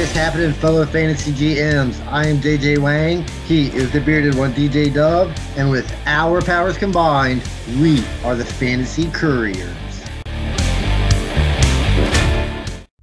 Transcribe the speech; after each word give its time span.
is 0.00 0.12
happening, 0.12 0.50
fellow 0.54 0.86
fantasy 0.86 1.30
GMs? 1.30 2.02
I 2.06 2.26
am 2.26 2.38
JJ 2.38 2.78
Wang. 2.78 3.22
He 3.44 3.68
is 3.68 3.92
the 3.92 4.00
bearded 4.00 4.34
one, 4.34 4.54
DJ 4.54 4.92
Dove. 4.92 5.30
And 5.58 5.70
with 5.70 5.92
our 6.06 6.40
powers 6.40 6.78
combined, 6.78 7.42
we 7.78 8.02
are 8.24 8.34
the 8.34 8.44
Fantasy 8.44 9.10
Couriers. 9.10 9.68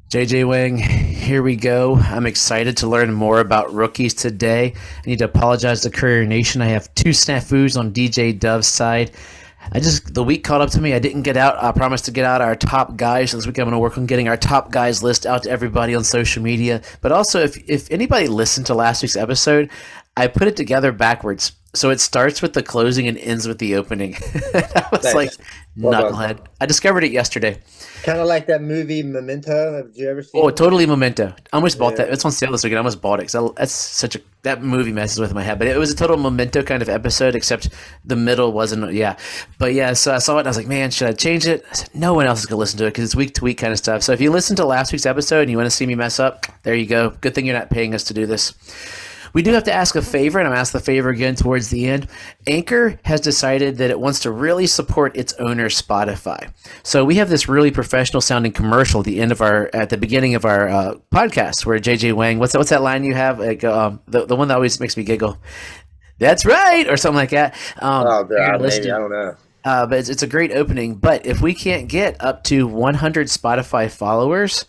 JJ 0.09 0.47
Wang, 0.47 0.79
here 0.79 1.43
we 1.43 1.55
go. 1.55 1.97
I'm 1.97 2.25
excited 2.25 2.75
to 2.77 2.87
learn 2.87 3.13
more 3.13 3.41
about 3.41 3.71
rookies 3.71 4.15
today. 4.15 4.73
I 4.75 5.07
need 5.07 5.19
to 5.19 5.25
apologize 5.25 5.81
to 5.81 5.91
Courier 5.91 6.25
Nation. 6.25 6.63
I 6.63 6.69
have 6.69 6.93
two 6.95 7.09
snafus 7.09 7.77
on 7.77 7.93
DJ 7.93 8.37
Dove's 8.37 8.67
side. 8.67 9.11
I 9.71 9.79
just 9.79 10.13
the 10.13 10.23
week 10.23 10.43
caught 10.43 10.61
up 10.61 10.69
to 10.71 10.81
me. 10.81 10.93
I 10.93 10.99
didn't 10.99 11.23
get 11.23 11.37
out. 11.37 11.61
I 11.61 11.71
promised 11.71 12.05
to 12.05 12.11
get 12.11 12.25
out 12.25 12.41
our 12.41 12.55
top 12.55 12.95
guys. 12.95 13.31
So 13.31 13.37
this 13.37 13.45
week 13.45 13.57
I'm 13.57 13.65
going 13.65 13.73
to 13.73 13.79
work 13.79 13.97
on 13.97 14.05
getting 14.05 14.27
our 14.27 14.37
top 14.37 14.71
guys 14.71 15.03
list 15.03 15.25
out 15.25 15.43
to 15.43 15.49
everybody 15.49 15.95
on 15.95 16.03
social 16.03 16.41
media. 16.41 16.81
But 17.01 17.11
also, 17.11 17.41
if 17.41 17.57
if 17.69 17.91
anybody 17.91 18.27
listened 18.27 18.67
to 18.67 18.75
last 18.75 19.01
week's 19.01 19.15
episode, 19.15 19.69
I 20.15 20.27
put 20.27 20.47
it 20.47 20.55
together 20.55 20.91
backwards. 20.91 21.51
So 21.73 21.89
it 21.89 21.99
starts 21.99 22.41
with 22.41 22.53
the 22.53 22.63
closing 22.63 23.07
and 23.07 23.17
ends 23.17 23.47
with 23.47 23.59
the 23.59 23.75
opening. 23.75 24.15
I 24.53 24.87
was 24.91 25.13
like, 25.13 25.31
well 25.75 26.11
knucklehead. 26.11 26.39
I 26.59 26.65
discovered 26.65 27.03
it 27.03 27.11
yesterday. 27.11 27.59
Kind 28.03 28.19
of 28.19 28.27
like 28.27 28.47
that 28.47 28.61
movie 28.61 29.03
Memento. 29.03 29.75
Have 29.75 29.91
you 29.93 30.09
ever 30.09 30.23
seen? 30.23 30.41
Oh, 30.41 30.47
it? 30.47 30.57
totally 30.57 30.85
Memento. 30.85 31.27
I 31.27 31.55
almost 31.55 31.77
bought 31.77 31.97
that. 31.97 32.09
It's 32.09 32.25
on 32.25 32.31
sale 32.31 32.51
this 32.51 32.63
weekend. 32.63 32.77
I 32.77 32.79
almost 32.79 33.01
bought 33.01 33.19
it 33.19 33.31
because 33.31 33.51
that's 33.55 33.73
such 33.73 34.15
a 34.15 34.21
that 34.43 34.63
movie 34.63 34.93
messes 34.93 35.19
with 35.19 35.33
my 35.33 35.43
head. 35.43 35.59
But 35.59 35.67
it 35.67 35.77
was 35.77 35.91
a 35.91 35.95
total 35.95 36.17
Memento 36.17 36.63
kind 36.63 36.81
of 36.81 36.89
episode, 36.89 37.35
except 37.35 37.69
the 38.05 38.15
middle 38.15 38.53
wasn't. 38.53 38.93
Yeah, 38.93 39.17
but 39.59 39.73
yeah. 39.73 39.93
So 39.93 40.15
I 40.15 40.19
saw 40.19 40.37
it 40.37 40.39
and 40.39 40.47
I 40.47 40.51
was 40.51 40.57
like, 40.57 40.67
man, 40.67 40.89
should 40.89 41.09
I 41.09 41.13
change 41.13 41.45
it? 41.45 41.65
I 41.69 41.73
said, 41.73 41.89
no 41.93 42.13
one 42.13 42.25
else 42.25 42.39
is 42.39 42.45
gonna 42.45 42.59
listen 42.59 42.77
to 42.79 42.85
it 42.85 42.91
because 42.91 43.03
it's 43.03 43.15
week 43.15 43.33
to 43.35 43.43
week 43.43 43.57
kind 43.57 43.73
of 43.73 43.77
stuff. 43.77 44.03
So 44.03 44.13
if 44.13 44.21
you 44.21 44.31
listen 44.31 44.55
to 44.55 44.65
last 44.65 44.91
week's 44.91 45.05
episode 45.05 45.41
and 45.41 45.51
you 45.51 45.57
want 45.57 45.67
to 45.67 45.75
see 45.75 45.85
me 45.85 45.95
mess 45.95 46.19
up, 46.19 46.45
there 46.63 46.75
you 46.75 46.85
go. 46.85 47.11
Good 47.21 47.35
thing 47.35 47.45
you're 47.45 47.57
not 47.57 47.69
paying 47.69 47.93
us 47.93 48.03
to 48.05 48.13
do 48.13 48.25
this. 48.25 48.53
We 49.33 49.41
do 49.41 49.51
have 49.53 49.63
to 49.65 49.73
ask 49.73 49.95
a 49.95 50.01
favor, 50.01 50.39
and 50.39 50.47
I'm 50.47 50.53
asked 50.53 50.73
the 50.73 50.79
favor 50.79 51.09
again 51.09 51.35
towards 51.35 51.69
the 51.69 51.87
end. 51.87 52.07
Anchor 52.47 52.99
has 53.03 53.21
decided 53.21 53.77
that 53.77 53.89
it 53.89 53.99
wants 53.99 54.19
to 54.21 54.31
really 54.31 54.67
support 54.67 55.15
its 55.17 55.33
owner, 55.39 55.67
Spotify. 55.69 56.51
So 56.83 57.05
we 57.05 57.15
have 57.15 57.29
this 57.29 57.47
really 57.47 57.71
professional 57.71 58.21
sounding 58.21 58.51
commercial 58.51 59.01
at 59.01 59.05
the 59.05 59.19
end 59.19 59.31
of 59.31 59.41
our, 59.41 59.69
at 59.73 59.89
the 59.89 59.97
beginning 59.97 60.35
of 60.35 60.45
our 60.45 60.67
uh, 60.67 60.95
podcast, 61.11 61.65
where 61.65 61.79
JJ 61.79 62.13
Wang, 62.13 62.39
what's 62.39 62.53
that, 62.53 62.59
what's 62.59 62.69
that 62.69 62.81
line 62.81 63.03
you 63.03 63.15
have? 63.15 63.39
Like, 63.39 63.63
um, 63.63 64.01
the 64.07 64.25
the 64.25 64.35
one 64.35 64.47
that 64.47 64.55
always 64.55 64.79
makes 64.79 64.97
me 64.97 65.03
giggle. 65.03 65.37
That's 66.19 66.45
right, 66.45 66.89
or 66.89 66.97
something 66.97 67.17
like 67.17 67.29
that. 67.29 67.53
Um, 67.79 68.07
oh, 68.07 68.23
God, 68.23 68.61
maybe 68.61 68.91
I 68.91 68.97
don't 68.97 69.11
know. 69.11 69.35
Uh, 69.63 69.85
but 69.85 69.99
it's, 69.99 70.09
it's 70.09 70.23
a 70.23 70.27
great 70.27 70.51
opening. 70.51 70.95
But 70.95 71.25
if 71.25 71.41
we 71.41 71.53
can't 71.53 71.89
get 71.89 72.15
up 72.23 72.43
to 72.45 72.65
100 72.65 73.27
Spotify 73.27 73.91
followers, 73.91 74.65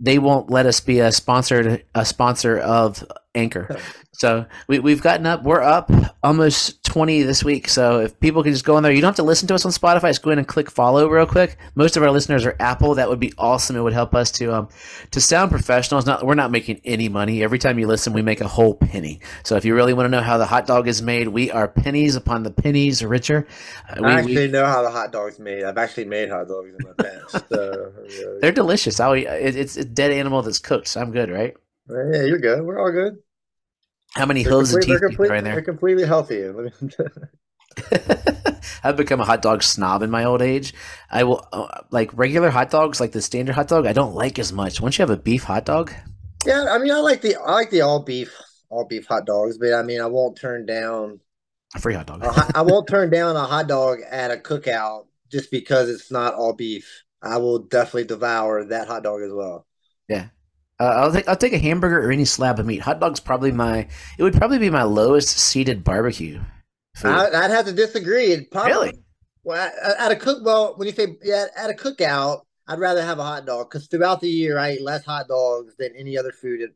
they 0.00 0.18
won't 0.18 0.50
let 0.50 0.66
us 0.66 0.80
be 0.80 0.98
a 0.98 1.12
sponsored 1.12 1.84
a 1.94 2.04
sponsor 2.04 2.58
of 2.58 3.04
Anchor. 3.34 3.78
So 4.12 4.44
we, 4.68 4.78
we've 4.78 5.00
gotten 5.00 5.26
up. 5.26 5.42
We're 5.42 5.62
up 5.62 5.90
almost 6.22 6.84
20 6.84 7.22
this 7.22 7.42
week. 7.42 7.66
So 7.68 8.00
if 8.00 8.20
people 8.20 8.42
can 8.42 8.52
just 8.52 8.64
go 8.64 8.76
in 8.76 8.82
there, 8.82 8.92
you 8.92 9.00
don't 9.00 9.08
have 9.08 9.16
to 9.16 9.22
listen 9.22 9.48
to 9.48 9.54
us 9.54 9.64
on 9.64 9.72
Spotify. 9.72 10.10
Just 10.10 10.22
go 10.22 10.30
in 10.30 10.38
and 10.38 10.46
click 10.46 10.70
follow 10.70 11.08
real 11.08 11.24
quick. 11.24 11.56
Most 11.74 11.96
of 11.96 12.02
our 12.02 12.10
listeners 12.10 12.44
are 12.44 12.54
Apple. 12.60 12.94
That 12.94 13.08
would 13.08 13.20
be 13.20 13.32
awesome. 13.38 13.74
It 13.74 13.80
would 13.80 13.94
help 13.94 14.14
us 14.14 14.30
to 14.32 14.54
um 14.54 14.68
to 15.12 15.20
sound 15.20 15.50
professional. 15.50 15.98
It's 15.98 16.06
not 16.06 16.26
we're 16.26 16.34
not 16.34 16.50
making 16.50 16.82
any 16.84 17.08
money. 17.08 17.42
Every 17.42 17.58
time 17.58 17.78
you 17.78 17.86
listen, 17.86 18.12
we 18.12 18.20
make 18.20 18.42
a 18.42 18.48
whole 18.48 18.74
penny. 18.74 19.20
So 19.44 19.56
if 19.56 19.64
you 19.64 19.74
really 19.74 19.94
want 19.94 20.06
to 20.06 20.10
know 20.10 20.20
how 20.20 20.36
the 20.36 20.46
hot 20.46 20.66
dog 20.66 20.86
is 20.86 21.00
made, 21.00 21.28
we 21.28 21.50
are 21.50 21.68
pennies 21.68 22.14
upon 22.16 22.42
the 22.42 22.50
pennies 22.50 23.02
richer. 23.02 23.46
Uh, 23.88 23.94
we, 24.00 24.06
I 24.08 24.12
actually 24.18 24.46
we, 24.46 24.48
know 24.48 24.66
how 24.66 24.82
the 24.82 24.90
hot 24.90 25.10
dog's 25.10 25.38
made. 25.38 25.64
I've 25.64 25.78
actually 25.78 26.04
made 26.04 26.28
hot 26.28 26.48
dogs 26.48 26.68
in 26.68 26.86
my 26.86 26.92
past. 27.02 27.48
So, 27.48 27.92
they're 28.42 28.52
delicious. 28.52 29.00
I, 29.00 29.16
it, 29.16 29.56
it's 29.56 29.78
a 29.78 29.84
dead 29.84 30.12
animal 30.12 30.42
that's 30.42 30.58
cooked. 30.58 30.88
So 30.88 31.00
I'm 31.00 31.12
good, 31.12 31.30
right? 31.30 31.56
Yeah, 31.88 32.22
you're 32.22 32.38
good. 32.38 32.62
We're 32.62 32.80
all 32.80 32.92
good. 32.92 33.18
How 34.14 34.26
many 34.26 34.42
they're 34.42 34.52
hooves 34.52 34.74
and 34.74 34.82
teeth 34.82 35.00
right 35.18 35.42
there? 35.42 35.54
They're 35.54 35.62
completely 35.62 36.04
healthy. 36.06 36.44
I've 38.84 38.96
become 38.96 39.20
a 39.20 39.24
hot 39.24 39.42
dog 39.42 39.62
snob 39.62 40.02
in 40.02 40.10
my 40.10 40.24
old 40.24 40.42
age. 40.42 40.74
I 41.10 41.24
will 41.24 41.46
uh, 41.52 41.82
like 41.90 42.10
regular 42.16 42.50
hot 42.50 42.70
dogs, 42.70 43.00
like 43.00 43.12
the 43.12 43.22
standard 43.22 43.54
hot 43.54 43.68
dog. 43.68 43.86
I 43.86 43.92
don't 43.92 44.14
like 44.14 44.38
as 44.38 44.52
much. 44.52 44.80
Once 44.80 44.98
you 44.98 45.02
have 45.02 45.10
a 45.10 45.16
beef 45.16 45.44
hot 45.44 45.64
dog, 45.64 45.92
yeah, 46.44 46.66
I 46.70 46.78
mean, 46.78 46.90
I 46.92 46.98
like 46.98 47.22
the 47.22 47.36
I 47.36 47.52
like 47.52 47.70
the 47.70 47.82
all 47.82 48.02
beef 48.02 48.36
all 48.68 48.86
beef 48.86 49.06
hot 49.06 49.26
dogs, 49.26 49.58
but 49.58 49.72
I 49.72 49.82
mean, 49.82 50.00
I 50.00 50.06
won't 50.06 50.36
turn 50.36 50.66
down 50.66 51.20
a 51.74 51.80
free 51.80 51.94
hot 51.94 52.06
dog. 52.06 52.22
I 52.54 52.62
won't 52.62 52.88
turn 52.88 53.10
down 53.10 53.36
a 53.36 53.44
hot 53.44 53.68
dog 53.68 54.00
at 54.10 54.30
a 54.30 54.36
cookout 54.36 55.06
just 55.30 55.50
because 55.50 55.88
it's 55.88 56.10
not 56.10 56.34
all 56.34 56.52
beef. 56.52 57.04
I 57.22 57.38
will 57.38 57.60
definitely 57.60 58.04
devour 58.04 58.64
that 58.64 58.88
hot 58.88 59.04
dog 59.04 59.22
as 59.22 59.32
well. 59.32 59.66
Yeah, 60.08 60.28
uh, 60.82 60.94
I'll 60.96 61.12
take 61.12 61.28
I'll 61.28 61.36
take 61.36 61.52
a 61.52 61.58
hamburger 61.58 62.04
or 62.04 62.10
any 62.10 62.24
slab 62.24 62.58
of 62.58 62.66
meat. 62.66 62.80
Hot 62.80 62.98
dog's 62.98 63.20
probably 63.20 63.52
my 63.52 63.86
it 64.18 64.22
would 64.22 64.34
probably 64.34 64.58
be 64.58 64.70
my 64.70 64.82
lowest 64.82 65.38
seated 65.38 65.84
barbecue. 65.84 66.40
I, 67.04 67.24
would 67.24 67.50
have 67.50 67.66
to 67.66 67.72
disagree. 67.72 68.46
Probably, 68.50 68.72
really? 68.72 68.92
Well, 69.44 69.70
at 69.98 70.10
a 70.10 70.16
cook 70.16 70.44
well, 70.44 70.74
when 70.76 70.88
you 70.88 70.94
say 70.94 71.16
yeah, 71.22 71.46
at 71.56 71.70
a 71.70 71.74
cookout, 71.74 72.40
I'd 72.66 72.80
rather 72.80 73.02
have 73.02 73.20
a 73.20 73.22
hot 73.22 73.46
dog 73.46 73.70
because 73.70 73.86
throughout 73.86 74.20
the 74.20 74.28
year 74.28 74.58
I 74.58 74.72
eat 74.72 74.82
less 74.82 75.04
hot 75.04 75.28
dogs 75.28 75.74
than 75.78 75.94
any 75.96 76.18
other 76.18 76.32
food 76.32 76.68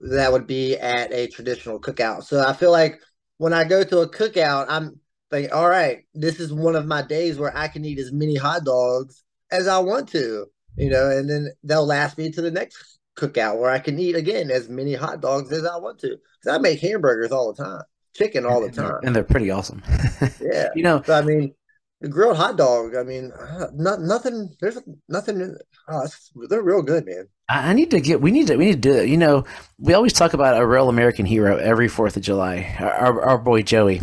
that 0.00 0.32
would 0.32 0.46
be 0.46 0.76
at 0.76 1.12
a 1.12 1.26
traditional 1.26 1.80
cookout. 1.80 2.22
So 2.22 2.46
I 2.46 2.52
feel 2.52 2.70
like 2.70 3.00
when 3.38 3.52
I 3.52 3.64
go 3.64 3.82
to 3.82 4.00
a 4.00 4.08
cookout, 4.08 4.66
I'm 4.68 5.00
like, 5.32 5.52
all 5.52 5.68
right, 5.68 6.04
this 6.14 6.38
is 6.38 6.52
one 6.52 6.76
of 6.76 6.86
my 6.86 7.02
days 7.02 7.38
where 7.38 7.56
I 7.56 7.66
can 7.66 7.84
eat 7.84 7.98
as 7.98 8.12
many 8.12 8.36
hot 8.36 8.64
dogs 8.64 9.24
as 9.50 9.66
I 9.66 9.78
want 9.78 10.08
to, 10.10 10.46
you 10.76 10.90
know, 10.90 11.10
and 11.10 11.28
then 11.28 11.50
they'll 11.64 11.86
last 11.86 12.18
me 12.18 12.30
to 12.30 12.40
the 12.40 12.52
next 12.52 12.97
cookout 13.18 13.58
where 13.58 13.70
I 13.70 13.78
can 13.78 13.98
eat 13.98 14.14
again 14.14 14.50
as 14.50 14.68
many 14.68 14.94
hot 14.94 15.20
dogs 15.20 15.52
as 15.52 15.64
I 15.64 15.76
want 15.76 15.98
to. 16.00 16.16
Because 16.40 16.56
I 16.56 16.58
make 16.58 16.80
hamburgers 16.80 17.32
all 17.32 17.52
the 17.52 17.62
time, 17.62 17.82
chicken 18.16 18.46
all 18.46 18.60
the 18.60 18.70
time, 18.70 19.00
and 19.02 19.14
they're 19.14 19.24
pretty 19.24 19.50
awesome. 19.50 19.82
yeah, 20.40 20.68
you 20.74 20.82
know. 20.82 21.02
So, 21.02 21.14
I 21.14 21.22
mean, 21.22 21.54
the 22.00 22.08
grilled 22.08 22.36
hot 22.36 22.56
dog. 22.56 22.94
I 22.94 23.02
mean, 23.02 23.32
uh, 23.32 23.68
not 23.74 24.00
nothing. 24.00 24.54
There's 24.60 24.78
nothing. 25.08 25.56
Uh, 25.88 26.08
they're 26.48 26.62
real 26.62 26.82
good, 26.82 27.06
man. 27.06 27.28
I 27.48 27.72
need 27.72 27.90
to 27.90 28.00
get. 28.00 28.20
We 28.20 28.30
need 28.30 28.46
to. 28.48 28.56
We 28.56 28.66
need 28.66 28.82
to 28.82 28.92
do 28.92 28.94
it. 28.94 29.08
You 29.08 29.16
know, 29.16 29.44
we 29.78 29.94
always 29.94 30.12
talk 30.12 30.34
about 30.34 30.60
a 30.60 30.66
real 30.66 30.88
American 30.88 31.26
hero 31.26 31.56
every 31.56 31.88
Fourth 31.88 32.16
of 32.16 32.22
July. 32.22 32.76
Our, 32.78 32.92
our, 32.92 33.22
our 33.22 33.38
boy 33.38 33.62
Joey, 33.62 34.02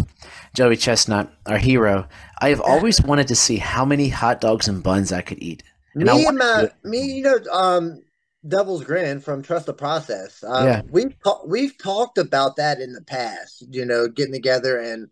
Joey 0.53 0.75
Chestnut, 0.75 1.31
our 1.45 1.57
hero. 1.57 2.07
I 2.41 2.49
have 2.49 2.61
always 2.61 3.01
wanted 3.01 3.27
to 3.29 3.35
see 3.35 3.57
how 3.57 3.85
many 3.85 4.09
hot 4.09 4.41
dogs 4.41 4.67
and 4.67 4.83
buns 4.83 5.11
I 5.11 5.21
could 5.21 5.41
eat. 5.41 5.63
And 5.93 6.03
me 6.03 6.25
and 6.25 6.37
my, 6.37 6.69
me, 6.83 6.99
you 6.99 7.23
know, 7.23 7.37
um, 7.53 8.01
Devil's 8.47 8.83
Grin 8.83 9.19
from 9.19 9.41
Trust 9.41 9.65
the 9.65 9.73
Process. 9.73 10.43
Um, 10.43 10.65
yeah. 10.65 10.81
We've 10.89 11.15
ta- 11.23 11.41
we've 11.45 11.77
talked 11.77 12.17
about 12.17 12.57
that 12.57 12.79
in 12.79 12.93
the 12.93 13.01
past. 13.01 13.65
You 13.69 13.85
know, 13.85 14.07
getting 14.07 14.33
together 14.33 14.79
and 14.79 15.09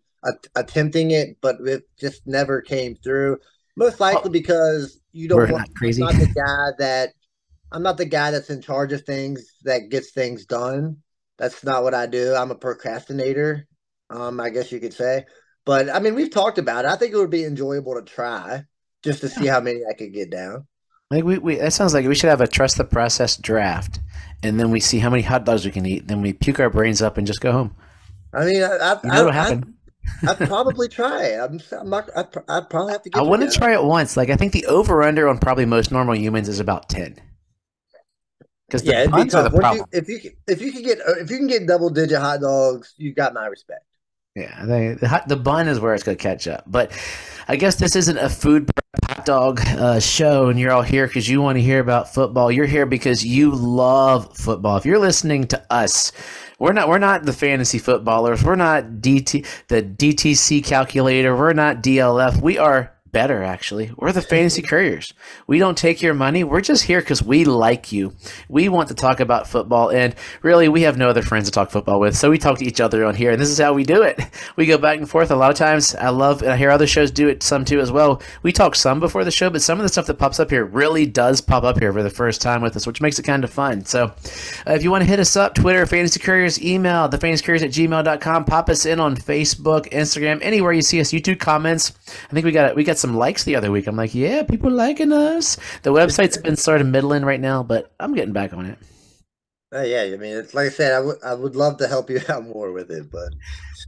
attempting 0.54 1.10
it, 1.10 1.38
but 1.40 1.56
it 1.60 1.82
just 1.98 2.26
never 2.26 2.60
came 2.60 2.94
through. 2.94 3.38
Most 3.76 4.00
likely 4.00 4.28
oh, 4.28 4.32
because 4.32 5.00
you 5.12 5.28
don't. 5.28 5.50
want, 5.50 5.68
not 5.68 5.74
crazy. 5.74 6.02
I'm 6.02 6.16
not 6.16 6.20
the 6.20 6.32
guy 6.34 6.68
that. 6.78 7.10
I'm 7.72 7.82
not 7.82 7.96
the 7.96 8.04
guy 8.04 8.30
that's 8.30 8.50
in 8.50 8.62
charge 8.62 8.92
of 8.92 9.02
things 9.02 9.46
that 9.64 9.88
gets 9.90 10.12
things 10.12 10.46
done. 10.46 10.98
That's 11.38 11.64
not 11.64 11.82
what 11.82 11.94
I 11.94 12.06
do. 12.06 12.34
I'm 12.34 12.52
a 12.52 12.56
procrastinator. 12.56 13.66
Um, 14.10 14.38
I 14.38 14.50
guess 14.50 14.70
you 14.70 14.78
could 14.78 14.94
say. 14.94 15.24
But 15.64 15.90
I 15.90 15.98
mean, 15.98 16.14
we've 16.14 16.30
talked 16.30 16.58
about 16.58 16.84
it. 16.84 16.88
I 16.88 16.96
think 16.96 17.12
it 17.12 17.16
would 17.16 17.30
be 17.30 17.44
enjoyable 17.44 17.94
to 17.94 18.02
try 18.02 18.64
just 19.02 19.22
to 19.22 19.28
see 19.28 19.46
how 19.46 19.60
many 19.60 19.80
I 19.88 19.94
could 19.94 20.12
get 20.12 20.30
down. 20.30 20.66
Like 21.14 21.22
we, 21.22 21.38
we 21.38 21.54
that 21.56 21.72
sounds 21.72 21.94
like 21.94 22.08
we 22.08 22.16
should 22.16 22.28
have 22.28 22.40
a 22.40 22.48
trust 22.48 22.76
the 22.76 22.84
process 22.84 23.36
draft, 23.36 24.00
and 24.42 24.58
then 24.58 24.72
we 24.72 24.80
see 24.80 24.98
how 24.98 25.10
many 25.10 25.22
hot 25.22 25.44
dogs 25.44 25.64
we 25.64 25.70
can 25.70 25.86
eat. 25.86 26.08
Then 26.08 26.20
we 26.22 26.32
puke 26.32 26.58
our 26.58 26.70
brains 26.70 27.00
up 27.00 27.16
and 27.16 27.24
just 27.24 27.40
go 27.40 27.52
home. 27.52 27.76
I 28.32 28.44
mean, 28.46 28.60
I, 28.64 28.66
I, 28.66 28.98
you 29.04 29.10
know 29.10 29.24
what 29.26 29.34
happened. 29.34 29.74
I'd 30.28 30.38
probably 30.38 30.88
try. 30.88 31.34
I'm, 31.34 31.60
I'm 31.78 31.88
not, 31.88 32.10
I'd, 32.16 32.26
I'd, 32.48 32.68
probably 32.68 32.92
have 32.94 33.02
to. 33.02 33.10
I 33.14 33.22
want 33.22 33.42
to 33.42 33.50
try 33.56 33.74
it 33.74 33.84
once. 33.84 34.16
Like 34.16 34.28
I 34.28 34.34
think 34.34 34.52
the 34.52 34.66
over 34.66 35.04
under 35.04 35.28
on 35.28 35.38
probably 35.38 35.66
most 35.66 35.92
normal 35.92 36.16
humans 36.16 36.48
is 36.48 36.58
about 36.58 36.88
ten. 36.88 37.16
Because 38.66 38.82
yeah, 38.82 39.02
it'd 39.02 39.14
be 39.14 39.26
tough. 39.26 39.52
You, 39.52 39.84
if 39.92 40.08
you 40.08 40.18
if 40.48 40.60
you 40.60 40.72
can 40.72 40.82
get 40.82 40.98
if 41.06 41.30
you 41.30 41.36
can 41.36 41.46
get 41.46 41.68
double 41.68 41.90
digit 41.90 42.18
hot 42.18 42.40
dogs, 42.40 42.92
you 42.96 43.14
got 43.14 43.34
my 43.34 43.46
respect. 43.46 43.84
Yeah, 44.34 44.64
they, 44.66 44.94
the, 44.94 45.22
the 45.28 45.36
bun 45.36 45.68
is 45.68 45.78
where 45.78 45.94
it's 45.94 46.02
going 46.02 46.18
to 46.18 46.22
catch 46.22 46.48
up. 46.48 46.64
But 46.66 46.90
I 47.46 47.54
guess 47.54 47.76
this 47.76 47.94
isn't 47.94 48.18
a 48.18 48.28
food 48.28 48.68
dog 49.24 49.60
uh, 49.66 50.00
show, 50.00 50.48
and 50.48 50.58
you're 50.58 50.72
all 50.72 50.82
here 50.82 51.06
because 51.06 51.28
you 51.28 51.40
want 51.40 51.56
to 51.56 51.62
hear 51.62 51.80
about 51.80 52.12
football. 52.12 52.50
You're 52.50 52.66
here 52.66 52.86
because 52.86 53.24
you 53.24 53.50
love 53.50 54.36
football. 54.36 54.76
If 54.76 54.86
you're 54.86 54.98
listening 54.98 55.46
to 55.48 55.66
us, 55.70 56.12
we're 56.58 56.72
not 56.72 56.88
we're 56.88 56.98
not 56.98 57.24
the 57.24 57.32
fantasy 57.32 57.78
footballers. 57.78 58.42
We're 58.42 58.54
not 58.54 58.84
DT 58.84 59.46
the 59.68 59.82
DTC 59.82 60.64
calculator. 60.64 61.36
We're 61.36 61.52
not 61.52 61.82
DLF. 61.82 62.40
We 62.40 62.58
are 62.58 62.93
better, 63.14 63.42
actually. 63.42 63.92
We're 63.96 64.12
the 64.12 64.20
Fantasy 64.34 64.60
Couriers. 64.60 65.14
We 65.46 65.58
don't 65.58 65.78
take 65.78 66.02
your 66.02 66.12
money. 66.12 66.44
We're 66.44 66.60
just 66.60 66.84
here 66.84 67.00
because 67.00 67.22
we 67.22 67.46
like 67.46 67.92
you. 67.92 68.12
We 68.50 68.68
want 68.68 68.88
to 68.88 68.94
talk 68.94 69.20
about 69.20 69.48
football, 69.48 69.90
and 69.90 70.14
really, 70.42 70.68
we 70.68 70.82
have 70.82 70.98
no 70.98 71.08
other 71.08 71.22
friends 71.22 71.46
to 71.46 71.50
talk 71.50 71.70
football 71.70 72.00
with, 72.00 72.14
so 72.14 72.28
we 72.28 72.36
talk 72.36 72.58
to 72.58 72.66
each 72.66 72.80
other 72.80 73.06
on 73.06 73.14
here, 73.14 73.30
and 73.30 73.40
this 73.40 73.48
is 73.48 73.58
how 73.58 73.72
we 73.72 73.84
do 73.84 74.02
it. 74.02 74.20
We 74.56 74.66
go 74.66 74.76
back 74.76 74.98
and 74.98 75.08
forth. 75.08 75.30
A 75.30 75.36
lot 75.36 75.50
of 75.50 75.56
times, 75.56 75.94
I 75.94 76.10
love, 76.10 76.42
and 76.42 76.52
I 76.52 76.56
hear 76.56 76.70
other 76.70 76.86
shows 76.86 77.10
do 77.10 77.28
it 77.28 77.42
some 77.42 77.64
too 77.64 77.80
as 77.80 77.90
well. 77.90 78.20
We 78.42 78.52
talk 78.52 78.74
some 78.74 79.00
before 79.00 79.24
the 79.24 79.30
show, 79.30 79.48
but 79.48 79.62
some 79.62 79.78
of 79.78 79.84
the 79.84 79.88
stuff 79.88 80.06
that 80.06 80.18
pops 80.18 80.40
up 80.40 80.50
here 80.50 80.64
really 80.64 81.06
does 81.06 81.40
pop 81.40 81.62
up 81.62 81.78
here 81.78 81.92
for 81.92 82.02
the 82.02 82.10
first 82.10 82.42
time 82.42 82.60
with 82.60 82.76
us, 82.76 82.86
which 82.86 83.00
makes 83.00 83.18
it 83.18 83.22
kind 83.22 83.44
of 83.44 83.50
fun. 83.50 83.84
So, 83.84 84.06
uh, 84.66 84.72
if 84.72 84.82
you 84.82 84.90
want 84.90 85.02
to 85.02 85.08
hit 85.08 85.20
us 85.20 85.36
up, 85.36 85.54
Twitter, 85.54 85.86
Fantasy 85.86 86.18
Couriers, 86.18 86.62
email, 86.62 87.08
thefantasycouriers 87.08 87.62
at 87.62 87.70
gmail.com, 87.70 88.44
pop 88.44 88.68
us 88.68 88.84
in 88.84 88.98
on 88.98 89.16
Facebook, 89.16 89.88
Instagram, 89.90 90.40
anywhere 90.42 90.72
you 90.72 90.82
see 90.82 91.00
us, 91.00 91.12
YouTube 91.12 91.38
comments. 91.38 91.92
I 92.30 92.34
think 92.34 92.44
we 92.44 92.52
got 92.52 92.70
it 92.70 92.76
we 92.76 92.84
got 92.84 92.98
some 93.04 93.16
likes 93.18 93.44
the 93.44 93.54
other 93.54 93.70
week. 93.70 93.86
I'm 93.86 93.96
like, 93.96 94.14
yeah, 94.14 94.44
people 94.44 94.70
liking 94.70 95.12
us. 95.12 95.58
The 95.82 95.90
website's 95.92 96.38
been 96.38 96.56
sort 96.56 96.80
of 96.80 96.86
middling 96.86 97.22
right 97.22 97.40
now, 97.40 97.62
but 97.62 97.92
I'm 98.00 98.14
getting 98.14 98.32
back 98.32 98.54
on 98.54 98.64
it. 98.64 98.78
Uh, 99.74 99.82
yeah, 99.82 100.04
I 100.04 100.16
mean, 100.16 100.34
it's 100.38 100.54
like 100.54 100.68
I 100.68 100.70
said, 100.70 100.92
I 100.94 101.00
would 101.00 101.16
I 101.22 101.34
would 101.34 101.54
love 101.54 101.76
to 101.78 101.86
help 101.86 102.08
you 102.08 102.20
out 102.30 102.46
more 102.46 102.72
with 102.72 102.90
it, 102.90 103.10
but 103.10 103.28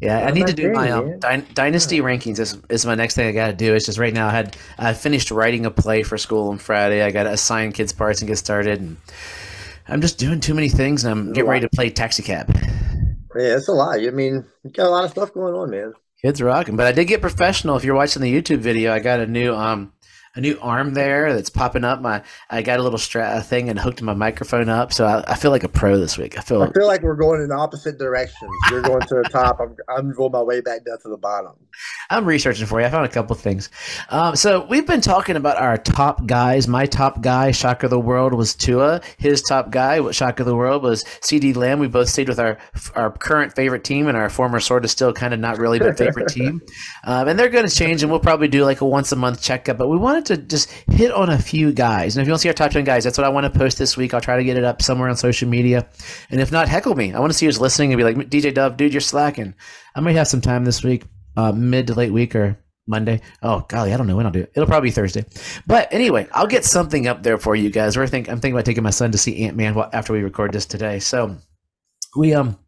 yeah, 0.03 0.27
I 0.27 0.33
need 0.33 0.47
to 0.49 0.53
do 0.53 0.71
my 0.71 0.91
um, 0.91 1.19
dy- 1.19 1.47
dynasty 1.55 2.01
rankings. 2.01 2.39
Is, 2.39 2.59
is 2.69 2.85
my 2.85 2.95
next 2.95 3.15
thing 3.15 3.27
I 3.27 3.33
got 3.33 3.47
to 3.47 3.53
do. 3.55 3.75
It's 3.75 3.87
just 3.87 3.99
right 3.99 4.13
now 4.13 4.27
I 4.27 4.33
had 4.33 4.57
I 4.77 4.93
finished 4.93 5.31
writing 5.31 5.65
a 5.65 5.71
play 5.71 6.03
for 6.03 6.19
school 6.19 6.51
on 6.51 6.59
Friday. 6.59 7.03
I 7.03 7.11
got 7.11 7.23
to 7.23 7.33
assign 7.33 7.73
kids 7.73 7.95
parts 7.95 8.21
and 8.21 8.29
get 8.29 8.37
started, 8.37 8.81
and 8.81 8.99
I'm 9.89 10.03
just 10.03 10.19
doing 10.19 10.41
too 10.41 10.53
many 10.53 10.69
things, 10.69 11.05
and 11.05 11.13
I'm 11.13 11.33
getting 11.33 11.49
ready 11.49 11.65
to 11.67 11.75
play 11.75 11.89
taxi 11.89 12.23
cab. 12.23 12.55
Yeah, 13.35 13.57
it's 13.57 13.69
a 13.69 13.73
lot. 13.73 13.99
I 13.99 14.11
mean, 14.11 14.45
you 14.63 14.71
got 14.73 14.89
a 14.89 14.91
lot 14.91 15.05
of 15.05 15.11
stuff 15.11 15.33
going 15.33 15.55
on, 15.55 15.71
man. 15.71 15.95
Kids 16.26 16.43
rocking. 16.43 16.75
But 16.75 16.88
I 16.88 16.93
did 16.93 17.05
get 17.05 17.20
professional. 17.20 17.76
If 17.76 17.84
you're 17.84 17.94
watching 17.94 18.20
the 18.20 18.34
YouTube 18.34 18.58
video, 18.58 18.93
I 18.93 18.99
got 18.99 19.20
a 19.20 19.28
new 19.28 19.55
um 19.55 19.93
a 20.37 20.41
new 20.41 20.59
arm 20.61 20.94
there 20.94 21.33
that's 21.35 21.50
popping 21.50 21.83
up. 21.83 22.00
My 22.00 22.23
I 22.50 22.62
got 22.62 22.79
a 22.79 22.83
little 22.83 22.99
strap 22.99 23.44
thing 23.44 23.69
and 23.69 23.79
hooked 23.79 24.03
my 24.03 24.15
microphone 24.15 24.69
up, 24.69 24.93
so 24.93 25.06
I, 25.06 25.33
I, 25.33 25.35
feel 25.35 25.50
like 25.50 25.65
a 25.65 25.69
pro 25.69 25.99
this 25.99 26.19
week. 26.19 26.38
I 26.38 26.43
feel 26.43 26.62
I 26.62 26.71
feel 26.73 26.87
like 26.87 27.03
we're 27.03 27.17
going 27.17 27.43
in 27.43 27.50
opposite 27.50 27.99
directions. 27.99 28.50
You're 28.71 28.83
going 28.83 29.00
to 29.00 29.15
the 29.17 29.29
top. 29.33 29.59
I'm 29.61 29.77
I'm 29.88 30.12
going 30.12 30.33
my 30.33 30.43
way 30.43 30.61
back 30.61 30.85
down 30.85 30.99
to 31.00 31.09
the 31.09 31.17
bottom. 31.17 31.53
I'm 32.11 32.25
researching 32.25 32.67
for 32.67 32.81
you. 32.81 32.87
I 32.87 32.91
found 32.91 33.06
a 33.06 33.09
couple 33.09 33.35
things. 33.35 33.71
Um, 34.11 34.37
so 34.37 34.67
we've 34.67 34.87
been 34.87 35.00
talking 35.00 35.37
about 35.37 35.56
our 35.56 35.79
top 35.79 36.27
guys. 36.27 36.69
My 36.69 36.87
top 36.87 37.21
guy, 37.23 37.50
shock 37.50 37.82
of 37.82 37.91
the 37.91 37.99
world, 37.99 38.35
was 38.35 38.55
Tua. 38.55 39.00
His 39.17 39.43
top 39.43 39.71
guy, 39.71 40.00
what 40.00 40.15
shock 40.15 40.39
of 40.39 40.47
the 40.47 40.55
world, 40.55 40.82
was 40.82 41.05
CeeDee 41.05 41.56
Lamb. 41.56 41.79
We 41.79 41.89
both 41.89 42.09
stayed 42.09 42.29
with 42.29 42.39
our 42.39 42.59
our 42.94 43.11
current 43.11 43.55
favorite 43.55 43.85
team 43.85 44.06
and 44.06 44.17
our 44.17 44.29
former 44.29 44.61
sort 44.61 44.85
of 44.85 44.91
still 44.91 45.12
kind 45.12 45.32
of 45.32 45.41
not 45.41 45.59
really 45.59 45.79
but 45.79 45.97
favorite 45.97 46.29
team. 46.32 46.61
Um, 47.05 47.29
and 47.29 47.39
they're 47.39 47.49
going 47.49 47.67
to 47.67 47.75
change, 47.75 48.03
and 48.03 48.11
we'll 48.11 48.21
probably 48.21 48.49
do 48.49 48.65
like 48.65 48.82
a 48.82 48.87
once 48.87 49.12
a 49.12 49.17
month 49.17 49.43
checkup. 49.43 49.79
But 49.79 49.89
we 49.89 49.97
wanted 49.97 50.25
to 50.26 50.37
just 50.37 50.70
hit 50.70 51.12
on 51.12 51.31
a 51.31 51.38
few 51.38 51.73
guys. 51.73 52.17
And 52.17 52.23
if 52.23 52.26
you 52.26 52.32
want 52.32 52.40
to 52.40 52.43
see 52.43 52.49
our 52.49 52.55
top 52.55 52.70
10 52.70 52.84
guys, 52.84 53.05
that's 53.05 53.19
what 53.19 53.26
I 53.26 53.31
want 53.31 53.52
to 53.52 53.58
post 53.58 53.78
this 53.78 53.96
week. 53.96 54.14
I'll 54.14 54.20
try 54.20 54.37
to 54.37 54.44
get 54.44 54.56
it 54.56 54.64
up 54.64 54.82
somewhere 54.82 55.08
on 55.08 55.17
social 55.17 55.49
media. 55.49 55.88
And 56.31 56.40
if 56.40 56.52
not, 56.52 56.69
heckle 56.69 56.94
me. 56.94 57.12
I 57.12 57.20
want 57.20 57.32
to 57.32 57.38
see 57.38 57.46
who's 57.46 57.61
listening 57.61 57.93
and 57.93 57.99
be 57.99 58.05
like, 58.05 58.17
DJ 58.31 58.52
Dove, 58.52 58.76
dude, 58.76 58.93
you're 58.93 59.00
slacking. 59.00 59.55
I 59.94 60.00
might 60.00 60.17
have 60.17 60.28
some 60.28 60.40
time 60.40 60.64
this 60.64 60.84
week, 60.84 61.05
uh, 61.37 61.52
mid 61.52 61.87
to 61.88 61.94
late 61.94 62.12
week 62.12 62.34
or 62.34 62.58
Monday. 62.87 63.20
Oh 63.43 63.64
golly, 63.69 63.93
I 63.93 63.96
don't 63.96 64.06
know 64.06 64.17
when 64.17 64.26
I'll 64.26 64.32
do 64.32 64.40
it. 64.40 64.52
It'll 64.55 64.67
probably 64.69 64.88
be 64.88 64.93
Thursday. 64.93 65.25
But 65.67 65.93
anyway, 65.93 66.29
I'll 66.32 66.46
get 66.46 66.64
something 66.64 67.06
up 67.06 67.22
there 67.22 67.38
for 67.38 67.56
you 67.56 67.70
guys. 67.70 67.96
We're 67.96 68.06
think 68.06 68.29
I'm 68.29 68.37
thinking 68.37 68.55
about 68.55 68.64
taking 68.64 68.84
my 68.84 68.90
son 68.90 69.12
to 69.12 69.19
see 69.19 69.44
Ant 69.44 69.56
Man 69.56 69.76
after 69.93 70.12
we 70.12 70.22
record 70.22 70.52
this 70.52 70.67
today. 70.67 70.99
So 71.00 71.37
we 72.17 72.34
um 72.34 72.58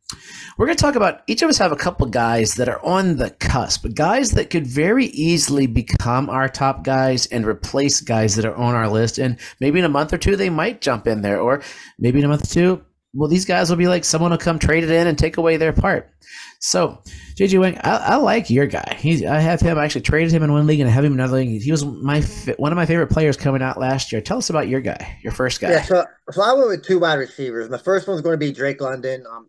we're 0.58 0.66
going 0.66 0.76
to 0.76 0.82
talk 0.82 0.96
about 0.96 1.22
each 1.28 1.40
of 1.43 1.49
us 1.49 1.56
have 1.58 1.70
a 1.70 1.76
couple 1.76 2.05
guys 2.08 2.56
that 2.56 2.69
are 2.69 2.84
on 2.84 3.16
the 3.16 3.31
cusp, 3.31 3.87
guys 3.94 4.32
that 4.32 4.50
could 4.50 4.66
very 4.66 5.06
easily 5.06 5.69
become 5.69 6.28
our 6.28 6.49
top 6.49 6.82
guys 6.82 7.26
and 7.26 7.46
replace 7.46 8.00
guys 8.00 8.34
that 8.34 8.44
are 8.44 8.56
on 8.56 8.75
our 8.75 8.88
list. 8.88 9.19
And 9.19 9.38
maybe 9.60 9.78
in 9.78 9.84
a 9.84 9.88
month 9.88 10.12
or 10.12 10.19
two, 10.19 10.34
they 10.34 10.50
might 10.50 10.81
jump 10.81 11.06
in 11.06 11.22
there, 11.22 11.40
or 11.40 11.62
maybe 12.00 12.19
in 12.19 12.25
a 12.25 12.28
month 12.28 12.43
or 12.43 12.52
two, 12.52 12.84
well, 13.14 13.28
these 13.28 13.44
guys 13.44 13.70
will 13.70 13.76
be 13.76 13.87
like 13.87 14.05
someone 14.05 14.32
will 14.32 14.38
come 14.38 14.58
trade 14.58 14.82
it 14.82 14.90
in 14.90 15.06
and 15.06 15.16
take 15.16 15.37
away 15.37 15.56
their 15.58 15.72
part. 15.72 16.10
So, 16.61 17.02
JJ 17.37 17.61
Wang, 17.61 17.78
I, 17.78 17.96
I, 17.96 18.16
like 18.16 18.50
your 18.50 18.66
guy. 18.66 18.96
He's 18.99 19.25
I 19.25 19.38
have 19.38 19.61
him. 19.61 19.78
I 19.78 19.84
actually 19.84 20.00
traded 20.02 20.32
him 20.32 20.43
in 20.43 20.52
one 20.52 20.66
league 20.66 20.81
and 20.81 20.88
I 20.88 20.93
have 20.93 21.04
him 21.04 21.12
in 21.12 21.20
another 21.20 21.37
league. 21.38 21.62
He 21.62 21.70
was 21.70 21.84
my 21.84 22.20
one 22.56 22.72
of 22.72 22.76
my 22.76 22.84
favorite 22.84 23.11
players 23.11 23.37
coming 23.37 23.62
out 23.62 23.78
last 23.78 24.11
year. 24.11 24.20
Tell 24.20 24.38
us 24.38 24.50
about 24.50 24.69
your 24.69 24.81
guy, 24.81 25.19
your 25.22 25.32
first 25.32 25.61
guy. 25.61 25.70
Yeah, 25.70 25.82
so 25.82 26.04
so 26.32 26.43
I 26.43 26.52
went 26.52 26.69
with 26.69 26.84
two 26.84 26.99
wide 26.99 27.14
receivers. 27.14 27.70
My 27.70 27.78
first 27.78 28.08
one's 28.08 28.20
going 28.22 28.34
to 28.34 28.44
be 28.44 28.52
Drake 28.52 28.81
London. 28.81 29.25
Um, 29.31 29.49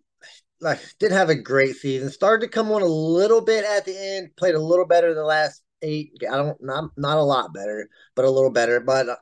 like 0.61 0.79
did 0.99 1.11
have 1.11 1.29
a 1.29 1.35
great 1.35 1.75
season. 1.75 2.09
Started 2.09 2.45
to 2.45 2.51
come 2.51 2.71
on 2.71 2.81
a 2.81 2.85
little 2.85 3.41
bit 3.41 3.65
at 3.65 3.85
the 3.85 3.97
end. 3.97 4.35
Played 4.35 4.55
a 4.55 4.59
little 4.59 4.85
better 4.85 5.13
the 5.13 5.23
last 5.23 5.61
eight. 5.81 6.11
I 6.29 6.37
don't 6.37 6.61
not 6.61 6.91
not 6.97 7.17
a 7.17 7.23
lot 7.23 7.53
better, 7.53 7.89
but 8.15 8.25
a 8.25 8.29
little 8.29 8.51
better. 8.51 8.79
But 8.79 9.09
uh, 9.09 9.15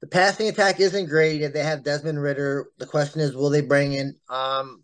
the 0.00 0.06
passing 0.06 0.48
attack 0.48 0.80
isn't 0.80 1.08
great. 1.08 1.42
If 1.42 1.52
they 1.52 1.62
have 1.62 1.84
Desmond 1.84 2.22
Ridder, 2.22 2.68
the 2.78 2.86
question 2.86 3.20
is, 3.20 3.34
will 3.34 3.50
they 3.50 3.62
bring 3.62 3.92
in 3.92 4.16
um 4.28 4.82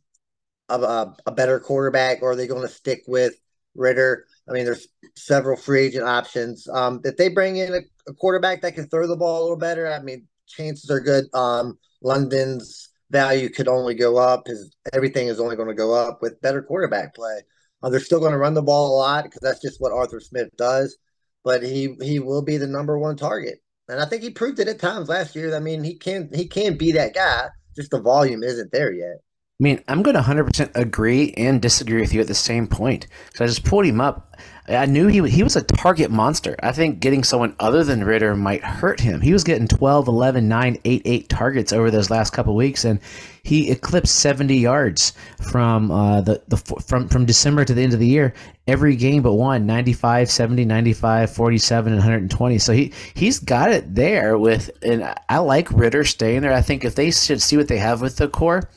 a, 0.69 0.81
a, 0.81 1.17
a 1.27 1.33
better 1.33 1.61
quarterback, 1.61 2.23
or 2.23 2.33
are 2.33 2.37
they 2.37 2.47
going 2.47 2.63
to 2.63 2.69
stick 2.69 3.03
with 3.07 3.35
Ridder? 3.75 4.27
I 4.49 4.53
mean, 4.53 4.65
there's 4.65 4.89
several 5.17 5.57
free 5.57 5.87
agent 5.87 6.05
options. 6.05 6.69
Um, 6.69 7.01
if 7.05 7.17
they 7.17 7.29
bring 7.29 7.57
in 7.57 7.75
a, 7.75 7.81
a 8.09 8.15
quarterback 8.15 8.63
that 8.63 8.75
can 8.75 8.89
throw 8.89 9.07
the 9.07 9.17
ball 9.17 9.41
a 9.41 9.43
little 9.43 9.57
better, 9.57 9.93
I 9.93 10.01
mean, 10.01 10.27
chances 10.47 10.91
are 10.91 11.01
good. 11.01 11.27
Um, 11.35 11.79
London's 12.03 12.91
value 13.11 13.49
could 13.49 13.69
only 13.69 13.95
go 13.95 14.17
up. 14.17 14.47
His 14.47 14.75
everything 14.93 15.29
is 15.29 15.41
only 15.41 15.57
going 15.57 15.69
to 15.69 15.75
go 15.75 15.95
up 15.95 16.23
with 16.23 16.41
better 16.41 16.63
quarterback 16.63 17.15
play. 17.15 17.41
Uh, 17.83 17.91
they're 17.91 18.01
still 18.01 18.21
going 18.21 18.33
to 18.33 18.39
run 18.39 18.55
the 18.55 18.63
ball 18.63 18.95
a 18.95 18.97
lot 18.97 19.25
because 19.25 19.41
that's 19.43 19.63
just 19.63 19.81
what 19.81 19.93
Arthur 19.93 20.21
Smith 20.21 20.49
does. 20.57 20.97
But 21.45 21.63
he 21.63 21.97
he 22.03 22.19
will 22.19 22.43
be 22.43 22.57
the 22.57 22.67
number 22.67 22.99
one 22.99 23.17
target, 23.17 23.63
and 23.89 24.01
I 24.01 24.07
think 24.07 24.23
he 24.23 24.31
proved 24.31 24.59
it 24.59 24.69
at 24.69 24.81
times 24.81 25.09
last 25.09 25.37
year. 25.37 25.55
I 25.55 25.61
mean, 25.61 25.85
he 25.85 25.97
can 25.97 26.31
he 26.35 26.49
can 26.49 26.77
be 26.77 26.93
that 26.93 27.15
guy. 27.15 27.49
Just 27.77 27.91
the 27.91 28.01
volume 28.01 28.43
isn't 28.43 28.73
there 28.73 28.93
yet. 28.93 29.19
I 29.59 29.63
mean, 29.63 29.83
I'm 29.89 30.03
going 30.03 30.17
to 30.17 30.21
100% 30.21 30.73
agree 30.75 31.33
and 31.35 31.63
disagree 31.63 32.03
with 32.03 32.13
you 32.13 32.21
at 32.21 32.27
the 32.27 32.35
same 32.35 32.67
point. 32.67 33.07
So 33.35 33.43
I 33.43 33.49
just 33.49 33.65
pulled 33.65 33.87
him 33.87 34.03
up. 34.03 34.37
I 34.69 34.85
knew 34.85 35.07
he 35.07 35.27
he 35.31 35.43
was 35.43 35.57
a 35.57 35.63
target 35.63 36.11
monster. 36.11 36.57
I 36.63 36.73
think 36.73 37.01
getting 37.01 37.25
someone 37.25 37.55
other 37.61 37.85
than 37.85 38.05
Ridder 38.05 38.35
might 38.35 38.63
hurt 38.63 39.01
him. 39.01 39.21
He 39.21 39.33
was 39.33 39.45
getting 39.45 39.69
12, 39.69 40.09
11, 40.09 40.47
9, 40.47 40.79
8, 40.85 41.03
8 41.05 41.29
targets 41.29 41.73
over 41.73 41.91
those 41.91 42.11
last 42.11 42.33
couple 42.33 42.55
weeks, 42.55 42.85
and 42.85 43.01
he 43.45 43.71
eclipsed 43.71 44.17
70 44.17 44.57
yards 44.57 45.15
from 45.41 45.91
uh, 45.91 46.21
the, 46.21 46.43
the 46.49 46.57
from 46.57 47.09
from 47.09 47.25
December 47.25 47.65
to 47.65 47.73
the 47.73 47.83
end 47.83 47.95
of 47.95 48.01
the 48.01 48.09
year. 48.09 48.35
Every 48.67 48.97
game 48.97 49.23
but 49.23 49.35
one, 49.35 49.65
95, 49.65 50.31
70, 50.31 50.65
95, 50.65 51.31
47, 51.31 51.93
and 51.93 52.01
120. 52.01 52.59
So 52.59 52.73
he 52.73 52.93
he's 53.15 53.39
got 53.39 53.71
it 53.71 53.95
there 53.95 54.37
with, 54.37 54.71
and 54.83 55.15
I 55.29 55.39
like 55.39 55.71
Ridder 55.71 56.05
staying 56.05 56.43
there. 56.43 56.53
I 56.53 56.61
think 56.61 56.85
if 56.85 56.97
they 56.97 57.13
should 57.13 57.41
see 57.41 57.57
what 57.57 57.69
they 57.69 57.79
have 57.79 58.03
with 58.03 58.17
the 58.17 58.29
core 58.29 58.69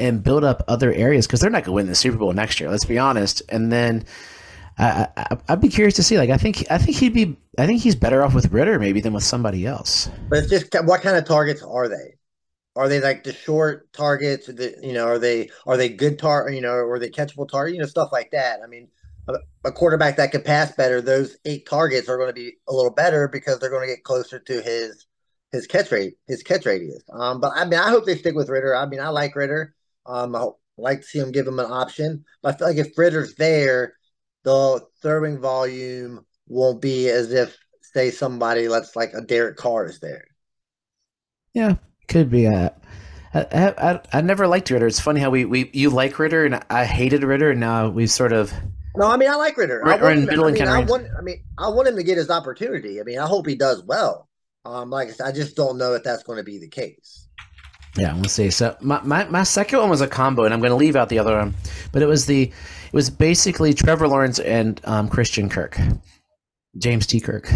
and 0.00 0.24
build 0.24 0.42
up 0.42 0.64
other 0.66 0.92
areas 0.92 1.26
because 1.26 1.40
they're 1.40 1.50
not 1.50 1.64
going 1.64 1.66
to 1.66 1.72
win 1.72 1.86
the 1.86 1.94
Super 1.94 2.16
Bowl 2.16 2.32
next 2.32 2.58
year. 2.58 2.70
Let's 2.70 2.84
be 2.84 2.98
honest. 2.98 3.42
And 3.48 3.70
then 3.70 4.04
I, 4.78 5.08
I, 5.16 5.36
would 5.50 5.60
be 5.60 5.68
curious 5.68 5.94
to 5.96 6.02
see. 6.02 6.18
Like, 6.18 6.30
I 6.30 6.38
think 6.38 6.64
I 6.70 6.78
think 6.78 6.96
he'd 6.96 7.14
be. 7.14 7.36
I 7.58 7.66
think 7.66 7.82
he's 7.82 7.94
better 7.94 8.22
off 8.22 8.34
with 8.34 8.50
Ridder 8.50 8.78
maybe 8.78 9.00
than 9.00 9.12
with 9.12 9.24
somebody 9.24 9.66
else. 9.66 10.08
But 10.28 10.38
it's 10.38 10.48
just 10.48 10.74
what 10.84 11.02
kind 11.02 11.16
of 11.16 11.26
targets 11.26 11.62
are 11.62 11.88
they? 11.88 12.14
Are 12.76 12.88
they 12.88 13.00
like 13.00 13.24
the 13.24 13.32
short 13.32 13.92
targets? 13.92 14.46
The, 14.46 14.74
you 14.82 14.94
know, 14.94 15.06
are 15.06 15.18
they 15.18 15.50
are 15.66 15.76
they 15.76 15.90
good 15.90 16.18
tar? 16.18 16.50
You 16.50 16.62
know, 16.62 16.72
or 16.72 16.98
they 16.98 17.10
catchable 17.10 17.48
target? 17.48 17.74
You 17.74 17.80
know, 17.80 17.86
stuff 17.86 18.10
like 18.12 18.30
that. 18.30 18.60
I 18.64 18.66
mean, 18.66 18.88
a, 19.28 19.34
a 19.64 19.72
quarterback 19.72 20.16
that 20.16 20.32
can 20.32 20.42
pass 20.42 20.72
better, 20.72 21.00
those 21.00 21.36
eight 21.44 21.66
targets 21.66 22.08
are 22.08 22.16
going 22.16 22.30
to 22.30 22.34
be 22.34 22.54
a 22.68 22.72
little 22.72 22.92
better 22.92 23.28
because 23.28 23.58
they're 23.58 23.70
going 23.70 23.86
to 23.86 23.94
get 23.94 24.04
closer 24.04 24.38
to 24.38 24.62
his 24.62 25.06
his 25.52 25.66
catch 25.66 25.90
rate, 25.90 26.14
his 26.26 26.42
catch 26.42 26.64
radius. 26.64 27.02
Um, 27.12 27.40
but 27.40 27.52
I 27.54 27.64
mean, 27.64 27.80
I 27.80 27.90
hope 27.90 28.06
they 28.06 28.16
stick 28.16 28.34
with 28.34 28.48
Ridder. 28.48 28.74
I 28.74 28.86
mean, 28.86 29.00
I 29.00 29.08
like 29.08 29.34
Ridder. 29.34 29.74
Um, 30.06 30.34
I 30.34 30.48
like 30.76 31.00
to 31.00 31.06
see 31.06 31.18
him 31.18 31.32
give 31.32 31.46
him 31.46 31.58
an 31.58 31.70
option. 31.70 32.24
But 32.42 32.54
I 32.54 32.58
feel 32.58 32.68
like 32.68 32.76
if 32.78 32.98
Ridder's 32.98 33.34
there, 33.34 33.94
the 34.44 34.84
throwing 35.02 35.40
volume 35.40 36.24
won't 36.48 36.80
be 36.80 37.08
as 37.08 37.32
if, 37.32 37.56
say, 37.82 38.10
somebody 38.10 38.68
let's 38.68 38.96
like 38.96 39.12
a 39.14 39.20
Derek 39.20 39.56
Carr 39.56 39.86
is 39.86 40.00
there. 40.00 40.24
Yeah, 41.54 41.76
could 42.08 42.30
be 42.30 42.44
that. 42.44 42.82
I, 43.32 43.74
I, 43.78 44.00
I 44.12 44.20
never 44.22 44.48
liked 44.48 44.70
Ridder. 44.70 44.86
It's 44.86 45.00
funny 45.00 45.20
how 45.20 45.30
we, 45.30 45.44
we 45.44 45.70
you 45.72 45.90
like 45.90 46.18
Ridder 46.18 46.44
and 46.44 46.60
I 46.68 46.84
hated 46.84 47.22
Ridder 47.22 47.50
and 47.50 47.60
now 47.60 47.88
we've 47.88 48.10
sort 48.10 48.32
of. 48.32 48.52
No, 48.96 49.06
I 49.06 49.16
mean 49.16 49.30
I 49.30 49.36
like 49.36 49.56
Ridder. 49.56 49.86
I 49.86 49.90
want, 49.90 50.18
him, 50.18 50.28
I, 50.30 50.50
mean, 50.50 50.68
I, 50.68 50.80
want, 50.80 51.06
I 51.16 51.22
mean 51.22 51.44
I 51.56 51.68
want 51.68 51.86
him 51.86 51.96
to 51.96 52.02
get 52.02 52.18
his 52.18 52.28
opportunity. 52.28 53.00
I 53.00 53.04
mean 53.04 53.18
I 53.18 53.26
hope 53.26 53.46
he 53.46 53.54
does 53.54 53.84
well. 53.84 54.28
Um, 54.64 54.90
like 54.90 55.08
I 55.08 55.12
said, 55.12 55.26
I 55.26 55.32
just 55.32 55.56
don't 55.56 55.78
know 55.78 55.94
if 55.94 56.02
that's 56.02 56.24
going 56.24 56.38
to 56.38 56.44
be 56.44 56.58
the 56.58 56.68
case. 56.68 57.28
Yeah, 57.96 58.14
we'll 58.14 58.24
see. 58.24 58.50
So 58.50 58.76
my, 58.80 59.00
my, 59.02 59.24
my 59.24 59.42
second 59.42 59.80
one 59.80 59.90
was 59.90 60.00
a 60.00 60.06
combo, 60.06 60.44
and 60.44 60.54
I'm 60.54 60.60
going 60.60 60.70
to 60.70 60.76
leave 60.76 60.96
out 60.96 61.08
the 61.08 61.18
other 61.18 61.36
one, 61.36 61.54
but 61.92 62.02
it 62.02 62.06
was 62.06 62.26
the 62.26 62.42
it 62.44 62.92
was 62.92 63.10
basically 63.10 63.72
Trevor 63.72 64.08
Lawrence 64.08 64.38
and 64.38 64.80
um, 64.84 65.08
Christian 65.08 65.48
Kirk, 65.48 65.78
James 66.78 67.06
T. 67.06 67.20
Kirk, 67.20 67.48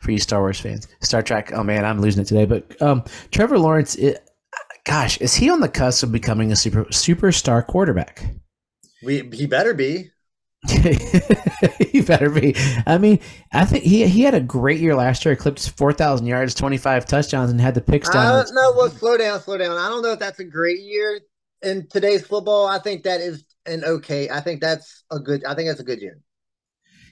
for 0.00 0.10
you 0.10 0.18
Star 0.18 0.40
Wars 0.40 0.60
fans. 0.60 0.88
Star 1.00 1.22
Trek. 1.22 1.52
Oh 1.52 1.62
man, 1.62 1.84
I'm 1.84 2.00
losing 2.00 2.22
it 2.22 2.26
today. 2.26 2.44
But 2.44 2.80
um, 2.80 3.04
Trevor 3.30 3.58
Lawrence, 3.58 3.94
it, 3.96 4.28
gosh, 4.84 5.18
is 5.18 5.34
he 5.34 5.50
on 5.50 5.60
the 5.60 5.68
cusp 5.68 6.02
of 6.02 6.12
becoming 6.12 6.52
a 6.52 6.56
super 6.56 6.84
superstar 6.86 7.66
quarterback? 7.66 8.24
We 9.02 9.28
he 9.32 9.46
better 9.46 9.74
be. 9.74 10.10
he 11.90 12.02
better 12.02 12.30
be. 12.30 12.54
I 12.86 12.96
mean, 12.98 13.18
I 13.52 13.64
think 13.64 13.82
he 13.82 14.06
he 14.06 14.22
had 14.22 14.34
a 14.34 14.40
great 14.40 14.80
year 14.80 14.94
last 14.94 15.24
year. 15.24 15.34
Eclipsed 15.34 15.76
four 15.76 15.92
thousand 15.92 16.26
yards, 16.26 16.54
twenty 16.54 16.76
five 16.76 17.04
touchdowns, 17.04 17.50
and 17.50 17.60
had 17.60 17.74
the 17.74 17.80
picks 17.80 18.08
down. 18.08 18.44
No, 18.52 18.72
well, 18.76 18.88
slow 18.88 19.16
down, 19.16 19.40
slow 19.40 19.58
down. 19.58 19.76
I 19.76 19.88
don't 19.88 20.02
know 20.02 20.12
if 20.12 20.20
that's 20.20 20.38
a 20.38 20.44
great 20.44 20.80
year 20.80 21.20
in 21.62 21.88
today's 21.88 22.24
football. 22.24 22.68
I 22.68 22.78
think 22.78 23.02
that 23.04 23.20
is 23.20 23.44
an 23.66 23.84
okay. 23.84 24.30
I 24.30 24.40
think 24.40 24.60
that's 24.60 25.02
a 25.10 25.18
good. 25.18 25.44
I 25.44 25.54
think 25.54 25.68
that's 25.68 25.80
a 25.80 25.84
good 25.84 26.00
year. 26.00 26.20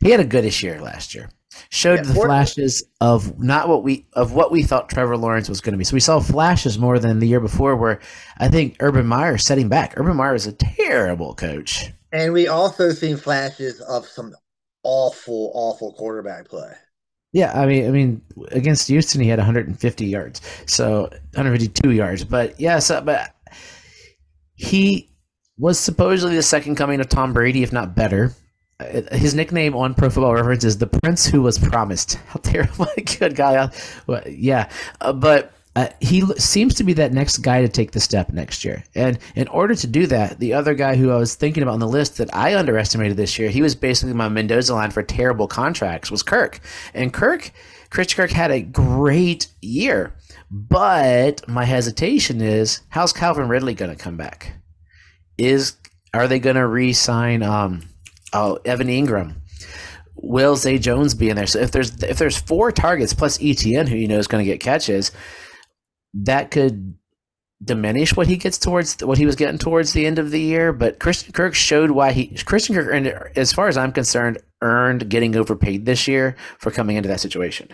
He 0.00 0.10
had 0.10 0.20
a 0.20 0.24
goodish 0.24 0.62
year 0.62 0.80
last 0.80 1.14
year. 1.14 1.28
Showed 1.70 1.96
yeah, 1.96 2.02
the 2.02 2.14
flashes 2.14 2.84
of 3.00 3.40
not 3.40 3.68
what 3.68 3.82
we 3.82 4.06
of 4.12 4.32
what 4.32 4.52
we 4.52 4.62
thought 4.62 4.88
Trevor 4.88 5.16
Lawrence 5.16 5.48
was 5.48 5.60
going 5.60 5.72
to 5.72 5.78
be. 5.78 5.84
So 5.84 5.94
we 5.94 6.00
saw 6.00 6.20
flashes 6.20 6.78
more 6.78 7.00
than 7.00 7.18
the 7.18 7.26
year 7.26 7.40
before, 7.40 7.74
where 7.74 7.98
I 8.38 8.48
think 8.48 8.76
Urban 8.78 9.06
Meyer 9.06 9.38
setting 9.38 9.68
back. 9.68 9.94
Urban 9.98 10.16
Meyer 10.16 10.36
is 10.36 10.46
a 10.46 10.52
terrible 10.52 11.34
coach. 11.34 11.90
And 12.12 12.32
we 12.32 12.48
also 12.48 12.90
seen 12.90 13.16
flashes 13.16 13.80
of 13.80 14.06
some 14.06 14.34
awful, 14.82 15.52
awful 15.54 15.92
quarterback 15.92 16.48
play. 16.48 16.72
Yeah, 17.32 17.52
I 17.58 17.66
mean, 17.66 17.86
I 17.86 17.90
mean, 17.90 18.22
against 18.50 18.88
Houston, 18.88 19.20
he 19.20 19.28
had 19.28 19.38
150 19.38 20.04
yards, 20.04 20.40
so 20.66 21.02
152 21.34 21.92
yards. 21.92 22.24
But 22.24 22.58
yes, 22.58 22.90
uh, 22.90 23.00
but 23.02 23.32
he 24.54 25.08
was 25.56 25.78
supposedly 25.78 26.34
the 26.34 26.42
second 26.42 26.74
coming 26.74 27.00
of 27.00 27.08
Tom 27.08 27.32
Brady, 27.32 27.62
if 27.62 27.72
not 27.72 27.94
better. 27.94 28.32
His 29.12 29.34
nickname 29.34 29.76
on 29.76 29.94
Pro 29.94 30.08
Football 30.08 30.34
Reference 30.34 30.64
is 30.64 30.78
the 30.78 30.86
Prince 30.86 31.26
Who 31.26 31.42
Was 31.42 31.58
Promised. 31.58 32.14
How 32.14 32.40
terrible! 32.42 32.86
Good 33.18 33.36
guy. 33.36 33.70
Well, 34.06 34.22
yeah, 34.26 34.70
uh, 35.00 35.12
but 35.12 35.52
uh, 35.76 35.88
he 36.00 36.22
seems 36.36 36.74
to 36.74 36.84
be 36.84 36.92
that 36.94 37.12
next 37.12 37.38
guy 37.38 37.60
to 37.60 37.68
take 37.68 37.92
the 37.92 38.00
step 38.00 38.32
next 38.32 38.64
year. 38.64 38.82
And 38.94 39.18
in 39.36 39.46
order 39.48 39.74
to 39.76 39.86
do 39.86 40.06
that, 40.08 40.40
the 40.40 40.52
other 40.52 40.74
guy 40.74 40.96
who 40.96 41.10
I 41.10 41.16
was 41.16 41.36
thinking 41.36 41.62
about 41.62 41.74
on 41.74 41.80
the 41.80 41.86
list 41.86 42.18
that 42.18 42.34
I 42.34 42.56
underestimated 42.56 43.16
this 43.16 43.38
year, 43.38 43.50
he 43.50 43.62
was 43.62 43.76
basically 43.76 44.14
my 44.14 44.28
Mendoza 44.28 44.74
line 44.74 44.90
for 44.90 45.02
terrible 45.02 45.46
contracts, 45.46 46.10
was 46.10 46.24
Kirk. 46.24 46.58
And 46.92 47.12
Kirk, 47.12 47.52
Chris 47.88 48.12
Kirk 48.12 48.30
had 48.30 48.50
a 48.50 48.62
great 48.62 49.46
year. 49.60 50.12
But 50.50 51.46
my 51.48 51.64
hesitation 51.64 52.40
is 52.40 52.80
how's 52.88 53.12
Calvin 53.12 53.48
Ridley 53.48 53.74
going 53.74 53.96
to 53.96 54.02
come 54.02 54.16
back? 54.16 54.54
Is 55.38 55.74
are 56.12 56.26
they 56.26 56.40
going 56.40 56.56
to 56.56 56.66
re-sign 56.66 57.44
um, 57.44 57.88
oh, 58.32 58.58
Evan 58.64 58.88
Engram? 58.88 59.36
Will 60.16 60.56
Zay 60.56 60.78
Jones 60.78 61.14
be 61.14 61.30
in 61.30 61.36
there? 61.36 61.46
So 61.46 61.60
if 61.60 61.70
there's 61.70 62.02
if 62.02 62.18
there's 62.18 62.36
four 62.36 62.72
targets 62.72 63.14
plus 63.14 63.38
ETN, 63.38 63.88
who 63.88 63.96
you 63.96 64.08
know 64.08 64.18
is 64.18 64.26
going 64.26 64.44
to 64.44 64.50
get 64.50 64.60
catches, 64.60 65.12
that 66.14 66.50
could 66.50 66.94
diminish 67.62 68.16
what 68.16 68.26
he 68.26 68.36
gets 68.36 68.56
towards 68.56 68.96
what 69.04 69.18
he 69.18 69.26
was 69.26 69.36
getting 69.36 69.58
towards 69.58 69.92
the 69.92 70.06
end 70.06 70.18
of 70.18 70.30
the 70.30 70.40
year. 70.40 70.72
But 70.72 70.98
Christian 70.98 71.32
Kirk 71.32 71.54
showed 71.54 71.90
why 71.90 72.12
he 72.12 72.28
Christian 72.44 72.74
Kirk, 72.74 72.92
and 72.92 73.06
as 73.36 73.52
far 73.52 73.68
as 73.68 73.76
I'm 73.76 73.92
concerned, 73.92 74.38
earned 74.62 75.08
getting 75.08 75.36
overpaid 75.36 75.86
this 75.86 76.08
year 76.08 76.36
for 76.58 76.70
coming 76.70 76.96
into 76.96 77.08
that 77.08 77.20
situation. 77.20 77.68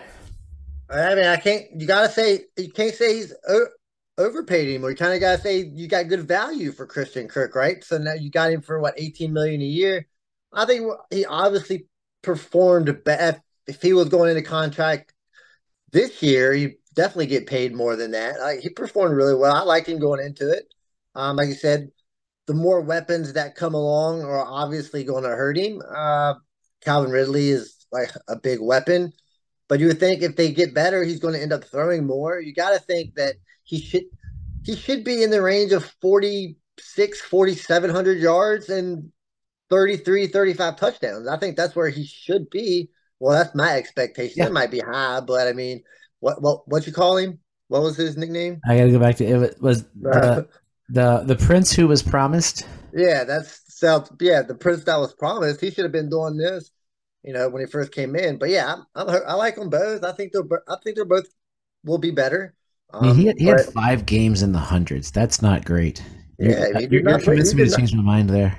I 0.89 1.15
mean, 1.15 1.25
I 1.25 1.37
can't. 1.37 1.65
You 1.75 1.87
gotta 1.87 2.09
say 2.09 2.45
you 2.57 2.71
can't 2.71 2.93
say 2.93 3.15
he's 3.15 3.33
overpaid 4.17 4.67
anymore. 4.67 4.91
You 4.91 4.97
kind 4.97 5.13
of 5.13 5.19
gotta 5.19 5.41
say 5.41 5.59
you 5.59 5.87
got 5.87 6.07
good 6.07 6.27
value 6.27 6.71
for 6.71 6.85
Christian 6.85 7.27
Kirk, 7.27 7.55
right? 7.55 7.83
So 7.83 7.97
now 7.97 8.13
you 8.13 8.29
got 8.29 8.51
him 8.51 8.61
for 8.61 8.79
what 8.79 8.93
18 8.97 9.33
million 9.33 9.61
a 9.61 9.65
year. 9.65 10.07
I 10.53 10.65
think 10.65 10.89
he 11.11 11.25
obviously 11.25 11.87
performed 12.21 13.03
best. 13.03 13.39
If 13.67 13.81
he 13.81 13.91
was 13.91 14.07
going 14.07 14.29
into 14.29 14.43
contract 14.43 15.13
this 15.91 16.23
year, 16.23 16.53
he 16.53 16.75
definitely 16.97 17.27
get 17.27 17.47
paid 17.47 17.73
more 17.73 17.95
than 17.95 18.11
that. 18.11 18.35
Uh, 18.41 18.59
he 18.61 18.69
performed 18.69 19.15
really 19.15 19.35
well. 19.35 19.55
I 19.55 19.61
liked 19.61 19.87
him 19.87 19.99
going 19.99 20.25
into 20.25 20.51
it. 20.51 20.65
Um, 21.15 21.37
like 21.37 21.47
you 21.47 21.53
said, 21.53 21.89
the 22.47 22.53
more 22.53 22.81
weapons 22.81 23.33
that 23.33 23.55
come 23.55 23.75
along 23.75 24.23
are 24.23 24.45
obviously 24.45 25.03
going 25.03 25.23
to 25.23 25.29
hurt 25.29 25.57
him. 25.57 25.81
Uh, 25.95 26.33
Calvin 26.81 27.11
Ridley 27.11 27.49
is 27.49 27.85
like 27.91 28.09
a 28.27 28.35
big 28.35 28.59
weapon, 28.59 29.13
but 29.67 29.79
you 29.79 29.87
would 29.87 29.99
think 29.99 30.21
if 30.21 30.35
they 30.35 30.51
get 30.51 30.73
better, 30.73 31.03
he's 31.03 31.19
going 31.19 31.35
to 31.35 31.41
end 31.41 31.53
up 31.53 31.63
throwing 31.63 32.05
more. 32.05 32.39
You 32.39 32.53
got 32.53 32.71
to 32.71 32.79
think 32.79 33.15
that 33.15 33.35
he 33.63 33.79
should 33.79 34.03
he 34.63 34.75
should 34.75 35.03
be 35.03 35.23
in 35.23 35.29
the 35.29 35.41
range 35.41 35.71
of 35.71 35.85
46, 36.01 37.21
4700 37.21 38.17
yards 38.19 38.69
and 38.69 39.11
33, 39.69 40.27
35 40.27 40.75
touchdowns. 40.75 41.27
I 41.27 41.37
think 41.37 41.55
that's 41.55 41.75
where 41.75 41.89
he 41.89 42.05
should 42.05 42.49
be. 42.49 42.89
Well, 43.19 43.37
that's 43.37 43.55
my 43.55 43.77
expectation. 43.77 44.39
Yeah. 44.39 44.47
It 44.47 44.53
might 44.53 44.71
be 44.71 44.79
high, 44.79 45.21
but 45.21 45.47
I 45.47 45.53
mean, 45.53 45.83
what 46.19 46.41
what 46.41 46.67
what 46.67 46.87
you 46.87 46.93
call 46.93 47.17
him? 47.17 47.39
What 47.67 47.81
was 47.81 47.97
his 47.97 48.17
nickname? 48.17 48.61
I 48.67 48.77
got 48.77 48.85
to 48.85 48.91
go 48.91 48.99
back 48.99 49.17
to 49.17 49.25
it. 49.25 49.61
Was 49.61 49.83
the, 49.99 50.47
the 50.89 51.23
the 51.25 51.35
prince 51.35 51.73
who 51.73 51.87
was 51.87 52.01
promised? 52.01 52.67
Yeah, 52.93 53.23
that's 53.23 53.61
South. 53.67 54.09
Yeah, 54.19 54.41
the 54.41 54.55
prince 54.55 54.83
that 54.85 54.97
was 54.97 55.13
promised. 55.13 55.61
He 55.61 55.71
should 55.71 55.85
have 55.85 55.91
been 55.91 56.09
doing 56.09 56.37
this, 56.37 56.71
you 57.23 57.33
know, 57.33 57.49
when 57.49 57.61
he 57.61 57.69
first 57.69 57.91
came 57.91 58.15
in. 58.15 58.37
But 58.37 58.49
yeah, 58.49 58.73
I'm, 58.73 59.09
I'm, 59.09 59.21
i 59.27 59.33
like 59.33 59.55
them 59.55 59.69
both. 59.69 60.03
I 60.03 60.11
think 60.13 60.31
they're 60.31 60.43
I 60.67 60.75
think 60.83 60.95
they're 60.95 61.05
both 61.05 61.27
will 61.83 61.97
be 61.97 62.11
better. 62.11 62.55
Um, 62.93 63.03
I 63.03 63.07
mean, 63.07 63.15
he 63.15 63.25
had, 63.25 63.37
he 63.37 63.45
but, 63.45 63.57
had 63.57 63.73
five 63.73 64.05
games 64.05 64.43
in 64.43 64.53
the 64.53 64.59
hundreds. 64.59 65.11
That's 65.11 65.41
not 65.41 65.65
great. 65.65 66.01
Yeah, 66.39 66.67
you're, 66.67 66.81
you're, 66.81 67.09
you're 67.09 67.19
convincing 67.19 67.57
me 67.57 67.67
to 67.67 67.75
change 67.75 67.93
my 67.93 68.01
mind 68.01 68.29
there. 68.29 68.57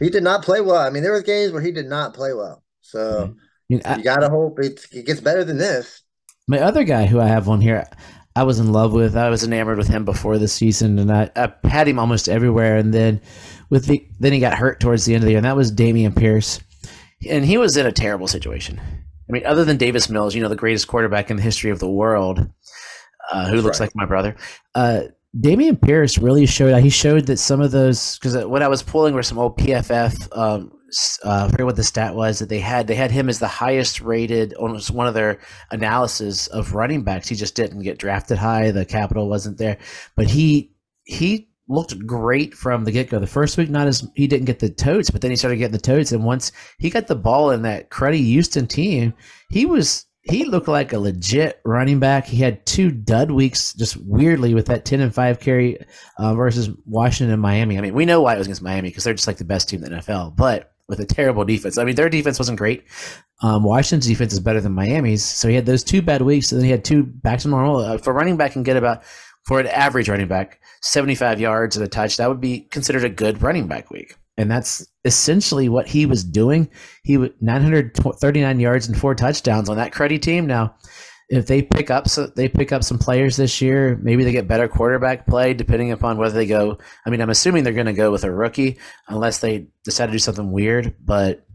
He 0.00 0.08
did 0.08 0.22
not 0.22 0.42
play 0.42 0.60
well. 0.60 0.80
I 0.80 0.90
mean, 0.90 1.02
there 1.02 1.12
was 1.12 1.22
games 1.22 1.52
where 1.52 1.62
he 1.62 1.70
did 1.70 1.86
not 1.86 2.14
play 2.14 2.32
well. 2.32 2.64
So 2.80 3.24
I 3.24 3.32
mean, 3.68 3.82
I, 3.84 3.96
you 3.96 4.02
gotta 4.04 4.28
hope 4.28 4.58
it 4.58 4.86
gets 5.06 5.20
better 5.20 5.44
than 5.44 5.58
this. 5.58 6.02
My 6.50 6.58
other 6.58 6.82
guy 6.82 7.06
who 7.06 7.20
I 7.20 7.28
have 7.28 7.48
on 7.48 7.60
here, 7.60 7.88
I 8.34 8.42
was 8.42 8.58
in 8.58 8.72
love 8.72 8.92
with. 8.92 9.16
I 9.16 9.30
was 9.30 9.44
enamored 9.44 9.78
with 9.78 9.86
him 9.86 10.04
before 10.04 10.36
the 10.36 10.48
season, 10.48 10.98
and 10.98 11.12
I, 11.12 11.30
I 11.36 11.52
had 11.62 11.86
him 11.86 12.00
almost 12.00 12.28
everywhere. 12.28 12.76
And 12.76 12.92
then 12.92 13.20
with 13.70 13.86
the 13.86 14.04
then 14.18 14.32
he 14.32 14.40
got 14.40 14.58
hurt 14.58 14.80
towards 14.80 15.04
the 15.04 15.14
end 15.14 15.22
of 15.22 15.26
the 15.26 15.30
year, 15.30 15.38
and 15.38 15.44
that 15.44 15.54
was 15.54 15.70
Dameon 15.70 16.16
Pierce, 16.16 16.58
and 17.28 17.44
he 17.44 17.56
was 17.56 17.76
in 17.76 17.86
a 17.86 17.92
terrible 17.92 18.26
situation. 18.26 18.80
I 18.80 19.32
mean, 19.32 19.46
other 19.46 19.64
than 19.64 19.76
Davis 19.76 20.10
Mills, 20.10 20.34
you 20.34 20.42
know, 20.42 20.48
the 20.48 20.56
greatest 20.56 20.88
quarterback 20.88 21.30
in 21.30 21.36
the 21.36 21.42
history 21.44 21.70
of 21.70 21.78
the 21.78 21.88
world, 21.88 22.40
uh, 23.30 23.44
who 23.44 23.52
That's 23.52 23.64
looks 23.64 23.78
right. 23.78 23.86
like 23.86 23.94
my 23.94 24.06
brother. 24.06 24.34
Uh, 24.74 25.02
Dameon 25.38 25.80
Pierce 25.80 26.18
really 26.18 26.46
showed. 26.46 26.70
That. 26.70 26.82
He 26.82 26.90
showed 26.90 27.26
that 27.26 27.38
some 27.38 27.60
of 27.60 27.70
those 27.70 28.18
because 28.18 28.44
what 28.46 28.62
I 28.62 28.68
was 28.68 28.82
pulling 28.82 29.14
were 29.14 29.22
some 29.22 29.38
old 29.38 29.56
PFF 29.58 30.36
um, 30.36 30.72
uh, 31.24 31.44
I 31.46 31.50
forget 31.50 31.66
what 31.66 31.76
the 31.76 31.84
stat 31.84 32.14
was 32.14 32.38
that 32.38 32.48
they 32.48 32.58
had. 32.58 32.86
They 32.86 32.94
had 32.94 33.10
him 33.10 33.28
as 33.28 33.38
the 33.38 33.48
highest 33.48 34.00
rated 34.00 34.54
on 34.54 34.78
one 34.92 35.06
of 35.06 35.14
their 35.14 35.38
analysis 35.70 36.46
of 36.48 36.74
running 36.74 37.02
backs. 37.02 37.28
He 37.28 37.36
just 37.36 37.54
didn't 37.54 37.82
get 37.82 37.98
drafted 37.98 38.38
high. 38.38 38.70
The 38.70 38.84
capital 38.84 39.28
wasn't 39.28 39.58
there, 39.58 39.78
but 40.16 40.26
he 40.26 40.72
he 41.04 41.48
looked 41.68 42.04
great 42.06 42.54
from 42.54 42.84
the 42.84 42.92
get 42.92 43.10
go. 43.10 43.18
The 43.18 43.26
first 43.26 43.56
week, 43.56 43.70
not 43.70 43.86
as 43.86 44.06
he 44.16 44.26
didn't 44.26 44.46
get 44.46 44.58
the 44.58 44.70
totes, 44.70 45.10
but 45.10 45.20
then 45.20 45.30
he 45.30 45.36
started 45.36 45.56
getting 45.56 45.72
the 45.72 45.78
totes. 45.78 46.12
And 46.12 46.24
once 46.24 46.50
he 46.78 46.90
got 46.90 47.06
the 47.06 47.14
ball 47.14 47.50
in 47.50 47.62
that 47.62 47.90
cruddy 47.90 48.24
Houston 48.24 48.66
team, 48.66 49.14
he 49.50 49.66
was 49.66 50.06
he 50.22 50.44
looked 50.44 50.68
like 50.68 50.92
a 50.92 50.98
legit 50.98 51.60
running 51.64 51.98
back. 51.98 52.26
He 52.26 52.36
had 52.36 52.64
two 52.66 52.90
dud 52.90 53.30
weeks, 53.30 53.72
just 53.72 53.96
weirdly 53.96 54.54
with 54.54 54.66
that 54.66 54.84
ten 54.84 55.00
and 55.00 55.14
five 55.14 55.40
carry 55.40 55.78
uh, 56.18 56.34
versus 56.34 56.70
Washington 56.84 57.32
and 57.32 57.42
Miami. 57.42 57.78
I 57.78 57.80
mean, 57.80 57.94
we 57.94 58.04
know 58.04 58.20
why 58.20 58.34
it 58.34 58.38
was 58.38 58.46
against 58.46 58.62
Miami 58.62 58.90
because 58.90 59.04
they're 59.04 59.14
just 59.14 59.26
like 59.26 59.38
the 59.38 59.44
best 59.44 59.68
team 59.68 59.82
in 59.82 59.92
the 59.92 59.98
NFL, 59.98 60.36
but 60.36 60.72
with 60.88 61.00
a 61.00 61.06
terrible 61.06 61.44
defense. 61.44 61.78
I 61.78 61.84
mean, 61.84 61.94
their 61.94 62.10
defense 62.10 62.38
wasn't 62.38 62.58
great. 62.58 62.84
Um, 63.42 63.62
Washington's 63.62 64.06
defense 64.06 64.32
is 64.32 64.40
better 64.40 64.60
than 64.60 64.72
Miami's, 64.72 65.24
so 65.24 65.48
he 65.48 65.54
had 65.54 65.64
those 65.64 65.84
two 65.84 66.02
bad 66.02 66.20
weeks, 66.20 66.52
and 66.52 66.60
then 66.60 66.66
he 66.66 66.70
had 66.70 66.84
two 66.84 67.04
back 67.04 67.38
to 67.40 67.48
normal. 67.48 67.78
Uh, 67.78 67.96
for 67.96 68.12
running 68.12 68.36
back 68.36 68.56
and 68.56 68.64
get 68.64 68.76
about 68.76 69.02
for 69.44 69.60
an 69.60 69.68
average 69.68 70.10
running 70.10 70.28
back, 70.28 70.60
seventy-five 70.82 71.40
yards 71.40 71.76
and 71.76 71.84
a 71.84 71.88
touch, 71.88 72.18
that 72.18 72.28
would 72.28 72.40
be 72.40 72.60
considered 72.60 73.04
a 73.04 73.08
good 73.08 73.40
running 73.40 73.68
back 73.68 73.90
week. 73.90 74.16
And 74.40 74.50
that's 74.50 74.86
essentially 75.04 75.68
what 75.68 75.86
he 75.86 76.06
was 76.06 76.24
doing. 76.24 76.70
He 77.04 77.18
was 77.18 77.30
939 77.42 78.58
yards 78.58 78.88
and 78.88 78.98
four 78.98 79.14
touchdowns 79.14 79.68
on 79.68 79.76
that 79.76 79.92
cruddy 79.92 80.20
team. 80.20 80.46
Now, 80.46 80.74
if 81.28 81.46
they 81.46 81.60
pick 81.60 81.90
up 81.90 82.08
so 82.08 82.26
they 82.26 82.48
pick 82.48 82.72
up 82.72 82.82
some 82.82 82.98
players 82.98 83.36
this 83.36 83.60
year, 83.60 84.00
maybe 84.02 84.24
they 84.24 84.32
get 84.32 84.48
better 84.48 84.66
quarterback 84.66 85.26
play 85.26 85.52
depending 85.52 85.92
upon 85.92 86.16
whether 86.16 86.34
they 86.34 86.46
go. 86.46 86.78
I 87.06 87.10
mean, 87.10 87.20
I'm 87.20 87.28
assuming 87.28 87.64
they're 87.64 87.74
going 87.74 87.84
to 87.84 87.92
go 87.92 88.10
with 88.10 88.24
a 88.24 88.32
rookie 88.32 88.78
unless 89.08 89.40
they 89.40 89.68
decide 89.84 90.06
to 90.06 90.12
do 90.12 90.18
something 90.18 90.50
weird, 90.50 90.96
but 91.04 91.46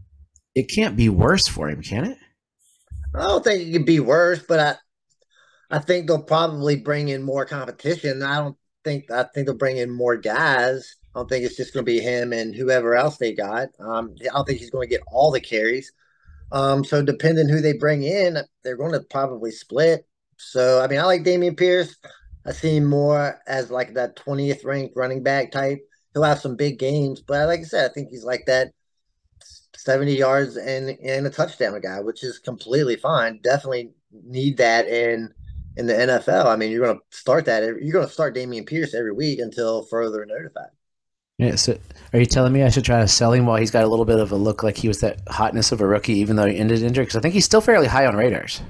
it 0.54 0.70
can't 0.70 0.96
be 0.96 1.08
worse 1.08 1.48
for 1.48 1.68
him, 1.68 1.82
can 1.82 2.04
it? 2.04 2.18
I 3.16 3.22
don't 3.22 3.42
think 3.42 3.68
it 3.68 3.72
can 3.72 3.84
be 3.84 3.98
worse, 3.98 4.42
but 4.46 4.60
I 4.60 5.76
I 5.76 5.80
think 5.80 6.06
they'll 6.06 6.22
probably 6.22 6.76
bring 6.76 7.08
in 7.08 7.24
more 7.24 7.44
competition. 7.44 8.22
I 8.22 8.36
don't 8.36 8.56
think 8.84 9.10
I 9.10 9.24
think 9.24 9.46
they'll 9.46 9.56
bring 9.56 9.76
in 9.76 9.90
more 9.90 10.16
guys. 10.16 10.94
I 11.16 11.18
don't 11.20 11.30
think 11.30 11.46
it's 11.46 11.56
just 11.56 11.72
going 11.72 11.86
to 11.86 11.90
be 11.90 11.98
him 11.98 12.34
and 12.34 12.54
whoever 12.54 12.94
else 12.94 13.16
they 13.16 13.32
got. 13.32 13.68
Um, 13.80 14.14
I 14.20 14.34
don't 14.34 14.46
think 14.46 14.58
he's 14.58 14.68
going 14.68 14.86
to 14.86 14.94
get 14.94 15.00
all 15.06 15.30
the 15.30 15.40
carries. 15.40 15.90
Um, 16.52 16.84
so 16.84 17.02
depending 17.02 17.48
who 17.48 17.62
they 17.62 17.72
bring 17.72 18.02
in, 18.02 18.36
they're 18.62 18.76
going 18.76 18.92
to 18.92 19.00
probably 19.00 19.50
split. 19.50 20.06
So 20.36 20.82
I 20.82 20.88
mean, 20.88 20.98
I 20.98 21.04
like 21.04 21.24
Dameon 21.24 21.56
Pierce. 21.56 21.96
I 22.44 22.52
see 22.52 22.76
him 22.76 22.84
more 22.84 23.40
as 23.46 23.70
like 23.70 23.94
that 23.94 24.16
20th 24.16 24.66
ranked 24.66 24.94
running 24.94 25.22
back 25.22 25.52
type. 25.52 25.78
He'll 26.12 26.22
have 26.22 26.38
some 26.38 26.54
big 26.54 26.78
games, 26.78 27.22
but 27.22 27.46
like 27.46 27.60
I 27.60 27.64
said, 27.64 27.90
I 27.90 27.94
think 27.94 28.10
he's 28.10 28.24
like 28.24 28.44
that 28.46 28.72
70 29.74 30.14
yards 30.14 30.58
and 30.58 30.90
and 31.02 31.26
a 31.26 31.30
touchdown 31.30 31.80
guy, 31.80 32.00
which 32.00 32.24
is 32.24 32.38
completely 32.38 32.96
fine. 32.96 33.40
Definitely 33.42 33.92
need 34.12 34.58
that 34.58 34.86
in 34.86 35.32
in 35.78 35.86
the 35.86 35.94
NFL. 35.94 36.44
I 36.44 36.56
mean, 36.56 36.70
you're 36.70 36.84
going 36.84 36.98
to 36.98 37.16
start 37.16 37.46
that. 37.46 37.62
You're 37.62 37.92
going 37.92 38.06
to 38.06 38.12
start 38.12 38.36
Dameon 38.36 38.66
Pierce 38.66 38.92
every 38.92 39.12
week 39.12 39.38
until 39.38 39.82
further 39.84 40.26
notified. 40.26 40.68
Yeah, 41.38 41.56
so 41.56 41.78
are 42.12 42.18
you 42.18 42.26
telling 42.26 42.52
me 42.52 42.62
I 42.62 42.70
should 42.70 42.84
try 42.84 43.00
to 43.00 43.08
sell 43.08 43.32
him 43.32 43.44
while 43.44 43.58
he's 43.58 43.70
got 43.70 43.84
a 43.84 43.88
little 43.88 44.06
bit 44.06 44.18
of 44.18 44.32
a 44.32 44.36
look 44.36 44.62
like 44.62 44.78
he 44.78 44.88
was 44.88 45.00
that 45.00 45.20
hotness 45.28 45.70
of 45.70 45.82
a 45.82 45.86
rookie, 45.86 46.14
even 46.14 46.36
though 46.36 46.46
he 46.46 46.56
ended 46.56 46.82
injured? 46.82 47.06
Because 47.06 47.16
I 47.16 47.20
think 47.20 47.34
he's 47.34 47.44
still 47.44 47.60
fairly 47.60 47.86
high 47.86 48.06
on 48.06 48.16
radars. 48.16 48.62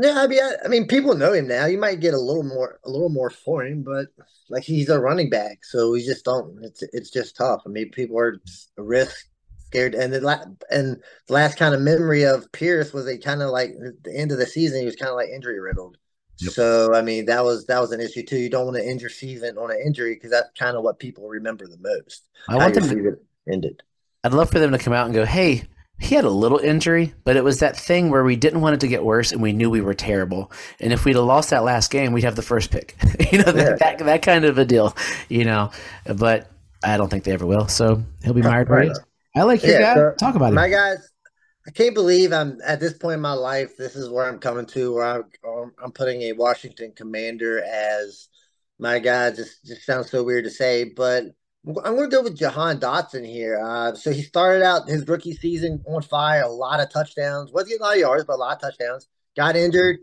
Yeah, 0.00 0.20
I 0.20 0.26
mean, 0.26 0.42
I, 0.42 0.54
I, 0.64 0.68
mean, 0.68 0.86
people 0.86 1.14
know 1.14 1.32
him 1.32 1.48
now. 1.48 1.66
You 1.66 1.78
might 1.78 2.00
get 2.00 2.14
a 2.14 2.18
little 2.18 2.42
more, 2.42 2.80
a 2.84 2.90
little 2.90 3.10
more 3.10 3.30
for 3.30 3.64
him, 3.64 3.82
but 3.82 4.06
like 4.48 4.62
he's 4.62 4.88
a 4.88 4.98
running 4.98 5.30
back, 5.30 5.64
so 5.64 5.90
we 5.90 6.04
just 6.04 6.24
don't. 6.24 6.58
It's 6.62 6.82
it's 6.92 7.10
just 7.10 7.36
tough. 7.36 7.62
I 7.66 7.68
mean, 7.68 7.90
people 7.90 8.18
are 8.18 8.40
risk 8.76 9.26
scared, 9.66 9.94
and 9.94 10.12
the 10.12 10.20
la- 10.20 10.44
and 10.70 10.96
the 11.26 11.32
last 11.32 11.58
kind 11.58 11.74
of 11.74 11.80
memory 11.80 12.24
of 12.24 12.50
Pierce 12.52 12.92
was 12.92 13.06
a 13.06 13.18
kind 13.18 13.42
of 13.42 13.50
like 13.50 13.72
the 14.02 14.14
end 14.14 14.32
of 14.32 14.38
the 14.38 14.46
season. 14.46 14.80
He 14.80 14.86
was 14.86 14.96
kind 14.96 15.10
of 15.10 15.16
like 15.16 15.28
injury 15.28 15.60
riddled. 15.60 15.96
Yep. 16.42 16.52
So 16.52 16.94
I 16.94 17.02
mean, 17.02 17.26
that 17.26 17.44
was 17.44 17.66
that 17.66 17.80
was 17.80 17.92
an 17.92 18.00
issue 18.00 18.22
too. 18.22 18.38
You 18.38 18.50
don't 18.50 18.64
want 18.64 18.76
to 18.76 18.84
end 18.84 19.00
your 19.00 19.10
season 19.10 19.58
on 19.58 19.70
an 19.70 19.80
injury 19.84 20.14
because 20.14 20.30
that's 20.30 20.50
kind 20.58 20.76
of 20.76 20.82
what 20.82 20.98
people 20.98 21.28
remember 21.28 21.66
the 21.66 21.78
most. 21.78 22.28
I 22.48 22.56
want 22.56 22.74
them 22.74 22.88
to 22.88 23.18
ended. 23.50 23.82
I'd 24.24 24.32
love 24.32 24.50
for 24.50 24.58
them 24.58 24.72
to 24.72 24.78
come 24.78 24.92
out 24.92 25.06
and 25.06 25.14
go, 25.14 25.24
"Hey, 25.24 25.64
he 26.02 26.16
had 26.16 26.24
a 26.24 26.30
little 26.30 26.58
injury, 26.58 27.14
but 27.24 27.36
it 27.36 27.44
was 27.44 27.60
that 27.60 27.76
thing 27.76 28.10
where 28.10 28.24
we 28.24 28.34
didn't 28.34 28.60
want 28.60 28.74
it 28.74 28.80
to 28.80 28.88
get 28.88 29.04
worse 29.04 29.30
and 29.30 29.40
we 29.40 29.52
knew 29.52 29.70
we 29.70 29.80
were 29.80 29.94
terrible. 29.94 30.50
And 30.80 30.92
if 30.92 31.04
we'd 31.04 31.14
have 31.14 31.24
lost 31.24 31.50
that 31.50 31.62
last 31.62 31.90
game, 31.90 32.12
we'd 32.12 32.24
have 32.24 32.34
the 32.34 32.42
first 32.42 32.72
pick. 32.72 32.96
you 33.32 33.38
know, 33.38 33.52
yeah. 33.54 33.76
that, 33.78 33.98
that 33.98 34.22
kind 34.22 34.44
of 34.44 34.58
a 34.58 34.64
deal, 34.64 34.96
you 35.28 35.44
know. 35.44 35.70
But 36.04 36.50
I 36.82 36.96
don't 36.96 37.08
think 37.08 37.22
they 37.22 37.32
ever 37.32 37.46
will. 37.46 37.68
So 37.68 38.02
he'll 38.24 38.34
be 38.34 38.42
mired 38.42 38.68
right. 38.68 38.90
I 39.36 39.44
like 39.44 39.62
your 39.62 39.80
yeah, 39.80 39.80
guy. 39.80 39.94
So 39.94 40.14
Talk 40.18 40.34
about 40.34 40.52
it. 40.52 40.56
My 40.56 40.68
guys, 40.68 41.08
I 41.66 41.70
can't 41.70 41.94
believe 41.94 42.32
I'm 42.32 42.58
at 42.66 42.80
this 42.80 42.94
point 42.94 43.14
in 43.14 43.20
my 43.20 43.34
life. 43.34 43.76
This 43.76 43.94
is 43.94 44.08
where 44.10 44.28
I'm 44.28 44.38
coming 44.38 44.66
to, 44.66 44.94
where 44.94 45.04
I'm, 45.04 45.72
I'm 45.82 45.92
putting 45.92 46.22
a 46.22 46.32
Washington 46.32 46.92
Commander 46.94 47.62
as 47.62 48.28
my 48.78 48.98
guy. 48.98 49.30
Just 49.30 49.64
just 49.64 49.86
sounds 49.86 50.10
so 50.10 50.24
weird 50.24 50.44
to 50.44 50.50
say, 50.50 50.84
but 50.84 51.24
I'm 51.66 51.94
going 51.94 52.10
to 52.10 52.16
go 52.16 52.22
with 52.22 52.36
Jahan 52.36 52.80
Dotson 52.80 53.24
here. 53.24 53.62
Uh, 53.64 53.94
so 53.94 54.10
he 54.10 54.22
started 54.22 54.64
out 54.64 54.88
his 54.88 55.06
rookie 55.06 55.34
season 55.34 55.82
on 55.86 56.02
fire, 56.02 56.42
a 56.42 56.48
lot 56.48 56.80
of 56.80 56.90
touchdowns. 56.90 57.52
Wasn't 57.52 57.70
getting 57.70 57.82
a 57.82 57.84
lot 57.84 57.94
of 57.94 58.00
yards, 58.00 58.24
but 58.24 58.34
a 58.34 58.36
lot 58.36 58.56
of 58.56 58.60
touchdowns. 58.60 59.06
Got 59.36 59.54
injured. 59.54 59.98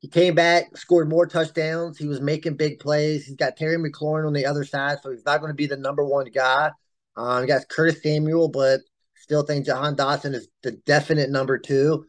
He 0.00 0.08
came 0.08 0.34
back, 0.34 0.76
scored 0.76 1.08
more 1.08 1.26
touchdowns. 1.26 1.96
He 1.96 2.08
was 2.08 2.20
making 2.20 2.56
big 2.56 2.80
plays. 2.80 3.24
He's 3.24 3.36
got 3.36 3.56
Terry 3.56 3.76
McLaurin 3.78 4.26
on 4.26 4.32
the 4.32 4.44
other 4.44 4.64
side, 4.64 4.98
so 5.02 5.10
he's 5.10 5.24
not 5.24 5.38
going 5.38 5.50
to 5.50 5.54
be 5.54 5.66
the 5.66 5.76
number 5.76 6.04
one 6.04 6.26
guy. 6.26 6.72
Um, 7.16 7.42
he 7.42 7.46
got 7.46 7.68
Curtis 7.68 8.02
Samuel, 8.02 8.48
but 8.48 8.80
still 9.24 9.42
think 9.42 9.64
Jahan 9.64 9.96
Dotson 9.96 10.34
is 10.34 10.48
the 10.62 10.72
definite 10.72 11.30
number 11.30 11.58
two. 11.58 12.06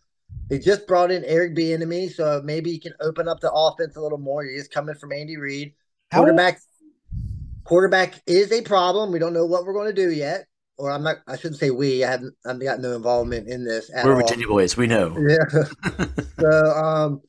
They 0.49 0.59
just 0.59 0.85
brought 0.85 1.11
in 1.11 1.23
Eric 1.23 1.55
Bieniemy, 1.55 2.11
so 2.11 2.41
maybe 2.43 2.71
he 2.71 2.77
can 2.77 2.91
open 2.99 3.29
up 3.29 3.39
the 3.39 3.51
offense 3.51 3.95
a 3.95 4.01
little 4.01 4.17
more. 4.17 4.43
He's 4.43 4.67
coming 4.67 4.95
from 4.95 5.13
Andy 5.13 5.37
Reid. 5.37 5.73
Quarterback, 6.13 6.59
quarterback 7.63 8.21
is 8.27 8.51
a 8.51 8.61
problem. 8.61 9.13
We 9.13 9.19
don't 9.19 9.33
know 9.33 9.45
what 9.45 9.65
we're 9.65 9.73
going 9.73 9.87
to 9.87 9.93
do 9.93 10.11
yet. 10.11 10.45
Or 10.77 10.91
I'm 10.91 11.03
not. 11.03 11.17
I 11.25 11.37
shouldn't 11.37 11.59
say 11.59 11.71
we. 11.71 12.03
I 12.03 12.11
haven't. 12.11 12.35
I've 12.45 12.61
got 12.61 12.81
no 12.81 12.97
involvement 12.97 13.47
in 13.47 13.63
this. 13.63 13.89
we're 14.03 14.13
all. 14.13 14.21
Virginia 14.21 14.47
boys. 14.47 14.75
We 14.75 14.87
know. 14.87 15.15
Yeah. 15.27 16.05
so 16.37 16.49
um, 16.49 17.21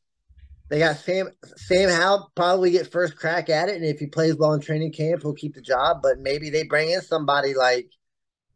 they 0.68 0.80
got 0.80 0.96
Sam 0.96 1.30
Sam 1.56 1.90
Howell 1.90 2.32
probably 2.34 2.72
get 2.72 2.90
first 2.90 3.16
crack 3.16 3.48
at 3.48 3.68
it, 3.68 3.76
and 3.76 3.84
if 3.84 4.00
he 4.00 4.06
plays 4.06 4.34
well 4.34 4.52
in 4.54 4.60
training 4.60 4.92
camp, 4.92 5.22
he'll 5.22 5.32
keep 5.32 5.54
the 5.54 5.62
job. 5.62 5.98
But 6.02 6.18
maybe 6.18 6.50
they 6.50 6.64
bring 6.64 6.90
in 6.90 7.02
somebody 7.02 7.54
like 7.54 7.88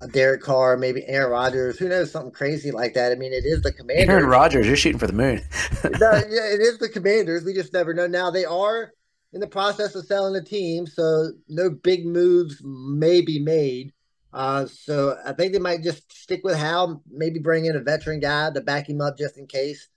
a 0.01 0.09
Derek 0.09 0.43
Carr, 0.43 0.77
maybe 0.77 1.05
Aaron 1.07 1.31
Rodgers, 1.31 1.79
who 1.79 1.89
knows, 1.89 2.11
something 2.11 2.33
crazy 2.33 2.71
like 2.71 2.95
that. 2.95 3.13
I 3.13 3.17
mean, 3.17 3.33
it 3.33 3.45
is 3.45 3.63
the 3.63 3.73
Commanders. 3.73 4.09
Aaron 4.09 4.27
Rodgers, 4.27 4.67
you're 4.67 4.77
shooting 4.77 4.99
for 4.99 5.07
the 5.07 5.13
moon. 5.13 5.43
no, 5.85 6.13
yeah, 6.13 6.47
it 6.53 6.61
is 6.61 6.79
the 6.79 6.89
Commanders. 6.89 7.45
We 7.45 7.53
just 7.53 7.73
never 7.73 7.93
know. 7.93 8.07
Now 8.07 8.31
they 8.31 8.45
are 8.45 8.93
in 9.33 9.41
the 9.41 9.47
process 9.47 9.95
of 9.95 10.07
selling 10.07 10.33
the 10.33 10.43
team, 10.43 10.87
so 10.87 11.31
no 11.49 11.71
big 11.71 12.07
moves 12.07 12.61
may 12.65 13.21
be 13.21 13.39
made. 13.39 13.93
Uh, 14.33 14.67
so 14.67 15.17
I 15.25 15.33
think 15.33 15.53
they 15.53 15.59
might 15.59 15.83
just 15.83 16.11
stick 16.13 16.41
with 16.45 16.57
Howell, 16.57 17.03
maybe 17.11 17.39
bring 17.39 17.67
in 17.67 17.77
a 17.77 17.81
veteran 17.81 18.21
guy 18.21 18.51
to 18.51 18.61
back 18.61 18.89
him 18.89 19.01
up 19.01 19.19
just 19.19 19.37
in 19.37 19.47
case. 19.47 19.89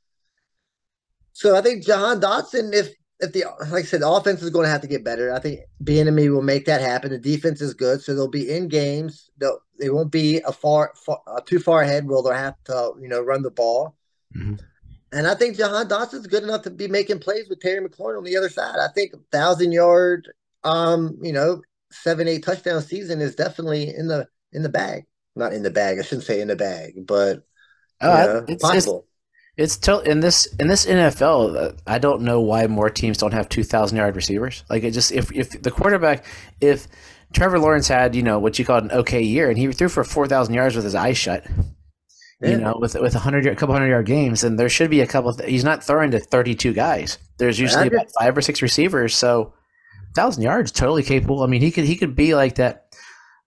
So 1.34 1.56
I 1.56 1.62
think 1.62 1.86
Jahan 1.86 2.20
Dotson, 2.20 2.74
if 2.74 2.94
if 3.24 3.34
the 3.34 3.46
like 3.72 3.86
I 3.86 3.88
said, 3.88 4.02
the 4.02 4.10
offense 4.10 4.42
is 4.42 4.50
going 4.50 4.66
to 4.66 4.72
have 4.72 4.82
to 4.82 4.88
get 4.88 5.04
better. 5.04 5.34
I 5.34 5.40
think 5.40 5.62
Bieniemy 5.84 6.32
will 6.32 6.42
make 6.42 6.66
that 6.66 6.82
happen. 6.82 7.12
The 7.12 7.18
defense 7.18 7.62
is 7.62 7.74
good, 7.74 8.02
so 8.02 8.14
they'll 8.14 8.28
be 8.28 8.52
in 8.52 8.68
games. 8.68 9.32
They'll 9.38 9.60
they 9.80 9.90
won't 9.90 10.12
be 10.12 10.42
a 10.42 10.52
far, 10.52 10.94
far 10.96 11.22
uh, 11.26 11.42
too 11.42 11.60
far 11.60 11.82
ahead. 11.82 12.08
Where 12.08 12.22
they'll 12.22 12.34
have 12.34 12.62
to 12.66 12.94
you 13.00 13.08
know 13.08 13.22
run 13.22 13.42
the 13.42 13.52
ball. 13.52 13.96
Mm-hmm. 14.36 14.56
And 15.14 15.28
I 15.28 15.36
think 15.36 15.58
Jahan 15.58 15.88
Dotson's 15.88 16.28
good 16.28 16.44
enough 16.44 16.64
to 16.64 16.72
be 16.72 16.88
making 16.88 17.20
plays 17.20 17.48
with 17.48 17.60
Terry 17.60 17.88
McLaurin 17.88 18.18
on 18.18 18.24
the 18.24 18.36
other 18.36 18.50
side. 18.50 18.76
I 18.80 18.88
think 18.94 19.14
thousand 19.32 19.72
yard, 19.72 20.28
um, 20.64 21.18
you 21.22 21.32
know, 21.32 21.62
seven 21.92 22.28
eight 22.28 22.44
touchdown 22.44 22.82
season 22.82 23.22
is 23.22 23.36
definitely 23.36 23.96
in 23.96 24.08
the 24.08 24.28
in 24.52 24.64
the 24.64 24.70
bag. 24.70 25.06
Not 25.36 25.54
in 25.54 25.64
the 25.64 25.72
bag. 25.72 25.98
I 25.98 26.02
shouldn't 26.04 26.28
say 26.28 26.42
in 26.42 26.48
the 26.50 26.56
bag, 26.56 27.06
but 27.08 27.44
uh, 28.02 28.26
know, 28.26 28.46
it's 28.48 28.62
possible. 28.62 29.00
It's 29.00 29.13
to, 29.58 30.00
in 30.00 30.20
this 30.20 30.46
in 30.60 30.68
this 30.68 30.86
NFL. 30.86 31.56
Uh, 31.56 31.72
I 31.86 32.00
don't 32.00 32.22
know 32.22 32.42
why 32.42 32.68
more 32.68 32.90
teams 32.90 33.18
don't 33.18 33.34
have 33.34 33.50
two 33.50 33.64
thousand 33.64 33.98
yard 33.98 34.16
receivers. 34.16 34.64
Like 34.70 34.84
it 34.84 34.92
just 34.92 35.12
if 35.12 35.32
if 35.32 35.62
the 35.62 35.72
quarterback 35.72 36.26
if 36.60 36.88
Trevor 37.34 37.60
Lawrence 37.60 37.88
had 37.88 38.16
you 38.16 38.24
know 38.24 38.40
what 38.40 38.58
you 38.58 38.66
call 38.66 38.80
an 38.80 38.92
okay 38.92 39.22
year 39.22 39.50
and 39.50 39.58
he 39.58 39.72
threw 39.72 39.90
for 39.90 40.04
four 40.04 40.28
thousand 40.28 40.54
yards 40.54 40.76
with 40.76 40.86
his 40.86 40.96
eyes 40.96 41.18
shut. 41.18 41.46
Yeah. 42.42 42.50
You 42.50 42.58
know, 42.58 42.78
with 42.80 42.96
with 42.96 43.16
a 43.16 43.20
hundred 43.20 43.46
a 43.46 43.56
couple 43.56 43.74
hundred 43.74 43.90
yard 43.90 44.06
games, 44.06 44.44
and 44.44 44.60
there 44.60 44.70
should 44.70 44.90
be 44.90 45.02
a 45.02 45.08
couple. 45.08 45.34
Th- 45.34 45.50
he's 45.50 45.64
not 45.64 45.84
throwing 45.84 46.12
to 46.12 46.20
thirty 46.20 46.56
two 46.56 46.74
guys. 46.74 47.18
There's 47.38 47.60
usually 47.60 47.88
about 47.88 48.08
five 48.20 48.36
or 48.36 48.42
six 48.42 48.62
receivers, 48.62 49.16
so 49.16 49.54
thousand 50.16 50.44
yards 50.44 50.72
totally 50.72 51.04
capable. 51.04 51.44
I 51.44 51.48
mean, 51.48 51.62
he 51.62 51.72
could 51.72 51.86
he 51.86 51.96
could 51.96 52.16
be 52.16 52.36
like 52.36 52.56
that 52.56 52.88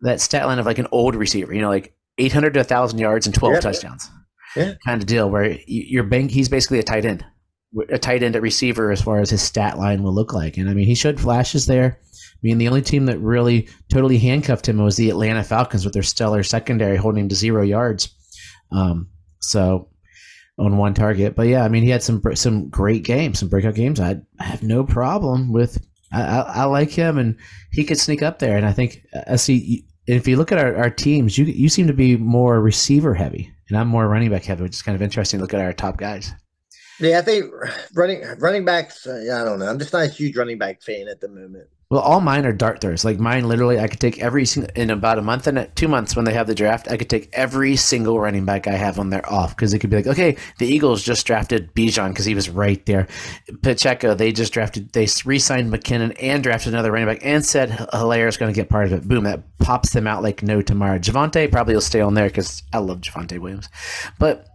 that 0.01 0.21
stat 0.21 0.47
line 0.47 0.59
of 0.59 0.67
like 0.67 0.79
an 0.79 0.87
old 0.93 1.15
receiver. 1.15 1.53
You 1.53 1.61
know, 1.61 1.69
like 1.69 1.95
eight 2.17 2.33
hundred 2.33 2.55
to 2.55 2.65
thousand 2.65 3.01
yards 3.01 3.27
and 3.27 3.35
twelve 3.35 3.55
yeah. 3.55 3.61
touchdowns 3.61 4.09
yeah. 4.57 4.75
kind 4.85 5.03
of 5.03 5.07
deal 5.07 5.29
where 5.29 5.59
your 5.67 6.05
bank 6.05 6.31
he's 6.31 6.49
basically 6.49 6.79
a 6.79 6.83
tight 6.83 7.05
end, 7.05 7.25
a 7.91 7.99
tight 7.99 8.23
end 8.23 8.37
at 8.37 8.43
receiver 8.43 8.91
as 8.91 9.03
far 9.03 9.21
as 9.21 9.31
his 9.31 9.43
stat 9.43 9.79
line 9.79 10.03
will 10.03 10.15
look 10.15 10.33
like. 10.33 10.57
And 10.57 10.69
I 10.69 10.75
mean, 10.75 10.87
he 10.87 10.95
showed 10.95 11.21
flashes 11.21 11.67
there. 11.67 11.99
I 12.03 12.39
mean, 12.43 12.59
the 12.59 12.69
only 12.69 12.83
team 12.83 13.07
that 13.07 13.19
really 13.19 13.69
totally 13.91 14.19
handcuffed 14.19 14.69
him 14.69 14.79
was 14.79 14.97
the 14.97 15.11
Atlanta 15.11 15.43
Falcons 15.43 15.85
with 15.85 15.95
their 15.95 16.03
stellar 16.03 16.43
secondary 16.43 16.97
holding 16.97 17.25
him 17.25 17.29
to 17.31 17.35
zero 17.35 17.63
yards. 17.63 18.15
Um, 18.73 19.09
so 19.41 19.89
on 20.59 20.79
one 20.79 20.95
target, 20.95 21.35
but 21.35 21.49
yeah, 21.49 21.65
I 21.65 21.69
mean, 21.69 21.83
he 21.83 21.91
had 21.91 22.03
some 22.03 22.23
some 22.35 22.69
great 22.69 23.05
games, 23.05 23.39
some 23.39 23.49
breakout 23.49 23.75
games. 23.75 24.01
I, 24.01 24.21
have 24.39 24.63
no 24.63 24.85
problem 24.85 25.53
with. 25.53 25.79
I, 26.13 26.23
I, 26.23 26.41
I, 26.41 26.65
like 26.65 26.91
him, 26.91 27.19
and 27.19 27.37
he 27.73 27.85
could 27.85 27.99
sneak 27.99 28.23
up 28.23 28.39
there. 28.39 28.57
And 28.57 28.65
I 28.65 28.73
think 28.73 29.03
I 29.15 29.33
uh, 29.33 29.37
see 29.37 29.85
if 30.07 30.27
you 30.27 30.37
look 30.37 30.53
at 30.53 30.59
our, 30.59 30.77
our 30.77 30.91
teams, 30.91 31.37
you 31.37 31.45
you 31.45 31.69
seem 31.69 31.87
to 31.89 31.93
be 31.93 32.17
more 32.17 32.61
receiver 32.61 33.13
heavy 33.13 33.53
and 33.69 33.79
I'm 33.79 33.89
more 33.89 34.09
running 34.09 34.31
back 34.31 34.45
heavy, 34.45 34.63
which 34.63 34.75
is 34.75 34.83
kind 34.83 34.95
of 34.95 35.03
interesting 35.03 35.41
look 35.41 35.55
at 35.55 35.61
our 35.61 35.73
top 35.73 35.97
guys. 35.97 36.33
Yeah, 36.99 37.19
I 37.19 37.23
think 37.23 37.53
running 37.95 38.25
running 38.39 38.65
backs. 38.65 39.07
Uh, 39.07 39.21
yeah, 39.25 39.43
I 39.43 39.45
don't 39.45 39.59
know. 39.59 39.67
I'm 39.67 39.79
just 39.79 39.93
not 39.93 40.05
a 40.05 40.09
huge 40.09 40.37
running 40.37 40.59
back 40.59 40.83
fan 40.83 41.09
at 41.09 41.21
the 41.21 41.29
moment. 41.29 41.69
Well, 41.89 42.01
all 42.01 42.21
mine 42.21 42.45
are 42.47 42.53
dart 42.53 42.81
throws. 42.81 43.05
Like 43.05 43.21
mine, 43.21 43.47
literally, 43.47 43.79
I 43.79 43.87
could 43.87 44.01
take 44.01 44.21
every 44.21 44.45
single 44.45 44.73
in 44.75 44.91
about 44.91 45.21
a 45.21 45.23
month 45.23 45.47
and 45.47 45.71
two 45.77 45.87
months 45.87 46.17
when 46.17 46.25
they 46.25 46.33
have 46.33 46.49
the 46.49 46.55
draft. 46.55 46.91
I 46.91 46.97
could 46.97 47.09
take 47.09 47.29
every 47.33 47.77
single 47.77 48.19
running 48.19 48.45
back 48.45 48.67
I 48.67 48.73
have 48.73 48.99
on 48.99 49.11
their 49.11 49.25
off 49.33 49.55
because 49.55 49.73
it 49.73 49.79
could 49.79 49.91
be 49.91 49.97
like, 49.97 50.09
okay, 50.09 50.37
the 50.59 50.67
Eagles 50.67 51.05
just 51.05 51.25
drafted 51.25 51.73
Bijan 51.75 52.09
because 52.09 52.25
he 52.25 52.35
was 52.35 52.51
right 52.51 52.85
there. 52.87 53.07
Pacheco, 53.63 54.15
they 54.15 54.33
just 54.33 54.53
drafted, 54.53 54.93
they 54.95 55.07
re-signed 55.25 55.73
McKinnon 55.73 56.17
and 56.21 56.43
drafted 56.43 56.73
another 56.73 56.91
running 56.91 57.07
back 57.07 57.25
and 57.25 57.47
said 57.47 57.71
Helaire 57.71 58.27
is 58.27 58.37
going 58.37 58.53
to 58.53 58.61
get 58.61 58.69
part 58.69 58.87
of 58.87 58.93
it. 58.93 59.07
Boom, 59.07 59.23
that 59.23 59.45
pops 59.59 59.93
them 59.93 60.09
out 60.09 60.25
like 60.25 60.43
no 60.43 60.63
tomorrow. 60.63 60.99
Javonte 60.99 61.53
probably 61.53 61.75
will 61.75 61.81
stay 61.81 62.01
on 62.01 62.15
there 62.15 62.27
because 62.27 62.65
I 62.73 62.79
love 62.79 63.01
Javonte 63.01 63.39
Williams, 63.39 63.69
but 64.19 64.49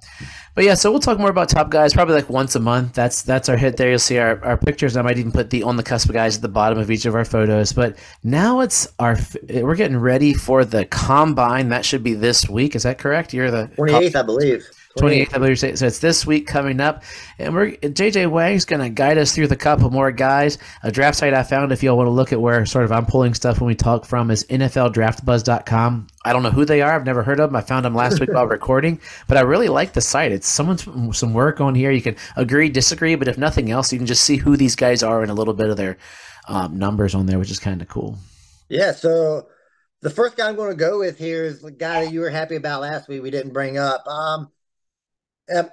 but 0.54 0.64
yeah, 0.64 0.74
so 0.74 0.92
we'll 0.92 1.00
talk 1.00 1.18
more 1.18 1.30
about 1.30 1.50
top 1.50 1.70
guys 1.70 1.94
probably 1.94 2.16
like 2.16 2.30
once 2.30 2.56
a 2.56 2.60
month. 2.60 2.94
That's 2.94 3.22
that's 3.22 3.50
our 3.50 3.58
hit 3.58 3.78
there. 3.78 3.90
You'll 3.90 4.00
see 4.00 4.18
our, 4.18 4.44
our 4.44 4.58
pictures. 4.58 4.98
I 4.98 5.02
might 5.02 5.18
even 5.18 5.32
put 5.32 5.50
the 5.50 5.64
on 5.64 5.78
the 5.78 5.84
cusp 5.84 6.12
guys 6.12 6.36
at 6.36 6.42
the 6.42 6.50
bottom 6.50 6.78
of 6.78 6.92
each 6.92 7.06
of 7.06 7.16
our 7.16 7.26
photos. 7.26 7.72
But 7.72 7.98
now 8.24 8.60
it's 8.60 8.88
our 9.00 9.18
we're 9.50 9.76
getting 9.76 9.98
ready 9.98 10.34
for 10.34 10.66
the 10.66 10.86
combine. 10.86 11.70
That 11.70 11.86
should 11.86 12.04
be 12.04 12.14
this 12.14 12.50
week. 12.50 12.76
Is 12.76 12.84
that 12.84 12.98
correct? 12.98 13.34
You're 13.34 13.52
the 13.52 13.70
twenty 13.76 13.94
eighth, 13.94 14.16
I 14.16 14.24
believe. 14.24 14.68
28th, 14.98 15.34
I 15.34 15.38
believe. 15.38 15.60
So 15.60 15.86
it's 15.86 16.00
this 16.00 16.26
week 16.26 16.48
coming 16.48 16.80
up, 16.80 17.04
and 17.40 17.54
we're 17.54 17.72
JJ 17.72 18.30
Wang's 18.30 18.66
going 18.66 18.82
to 18.82 18.90
guide 18.90 19.18
us 19.18 19.34
through 19.34 19.48
the 19.48 19.56
couple 19.56 19.90
more 19.90 20.12
guys. 20.12 20.58
A 20.84 20.92
draft 20.92 21.18
site 21.18 21.34
I 21.34 21.44
found, 21.44 21.72
if 21.72 21.82
y'all 21.82 21.98
want 21.98 22.08
to 22.08 22.12
look 22.12 22.34
at 22.34 22.42
where 22.42 22.66
sort 22.66 22.86
of 22.86 22.92
I'm 22.92 23.06
pulling 23.06 23.34
stuff 23.34 23.62
when 23.62 23.68
we 23.68 23.76
talk 23.76 24.06
from, 24.06 24.32
is 24.32 24.44
NFLDraftBuzz.com. 24.46 26.08
I 26.26 26.34
don't 26.34 26.44
know 26.44 26.52
who 26.52 26.66
they 26.66 26.82
are. 26.82 26.94
I've 26.94 27.06
never 27.06 27.24
heard 27.24 27.40
of 27.40 27.50
them. 27.50 27.56
I 27.56 27.62
found 27.62 27.86
them 27.86 27.96
last 27.96 28.20
week 28.20 28.34
while 28.34 28.48
recording, 28.48 29.00
but 29.28 29.38
I 29.38 29.42
really 29.42 29.70
like 29.70 29.94
the 29.94 30.02
site. 30.02 30.32
It's 30.32 30.48
someone's 30.48 30.86
some 31.18 31.34
work 31.34 31.62
on 31.62 31.76
here. 31.76 31.92
You 31.92 32.02
can 32.02 32.16
agree, 32.36 32.70
disagree, 32.70 33.16
but 33.16 33.28
if 33.28 33.38
nothing 33.38 33.72
else, 33.72 33.92
you 33.92 34.00
can 34.00 34.08
just 34.08 34.24
see 34.24 34.38
who 34.38 34.58
these 34.58 34.76
guys 34.76 35.04
are 35.04 35.22
and 35.22 35.32
a 35.32 35.36
little 35.36 35.54
bit 35.54 35.70
of 35.70 35.78
their 35.78 35.98
um, 36.48 36.78
numbers 36.78 37.16
on 37.16 37.26
there, 37.26 37.40
which 37.40 37.52
is 37.52 37.60
kind 37.60 37.82
of 37.82 37.88
cool. 37.88 38.18
Yeah. 38.70 38.92
So 38.92 39.48
the 40.02 40.10
first 40.10 40.36
guy 40.36 40.50
I'm 40.50 40.56
going 40.56 40.72
to 40.72 40.76
go 40.76 41.00
with 41.00 41.18
here 41.18 41.46
is 41.46 41.62
the 41.62 41.72
guy 41.72 42.06
that 42.06 42.14
you 42.14 42.22
were 42.22 42.30
happy 42.30 42.56
about 42.56 42.82
last 42.82 43.08
week. 43.08 43.22
We 43.22 43.32
didn't 43.32 43.54
bring 43.54 43.78
up. 43.78 44.06
Um, 44.08 44.52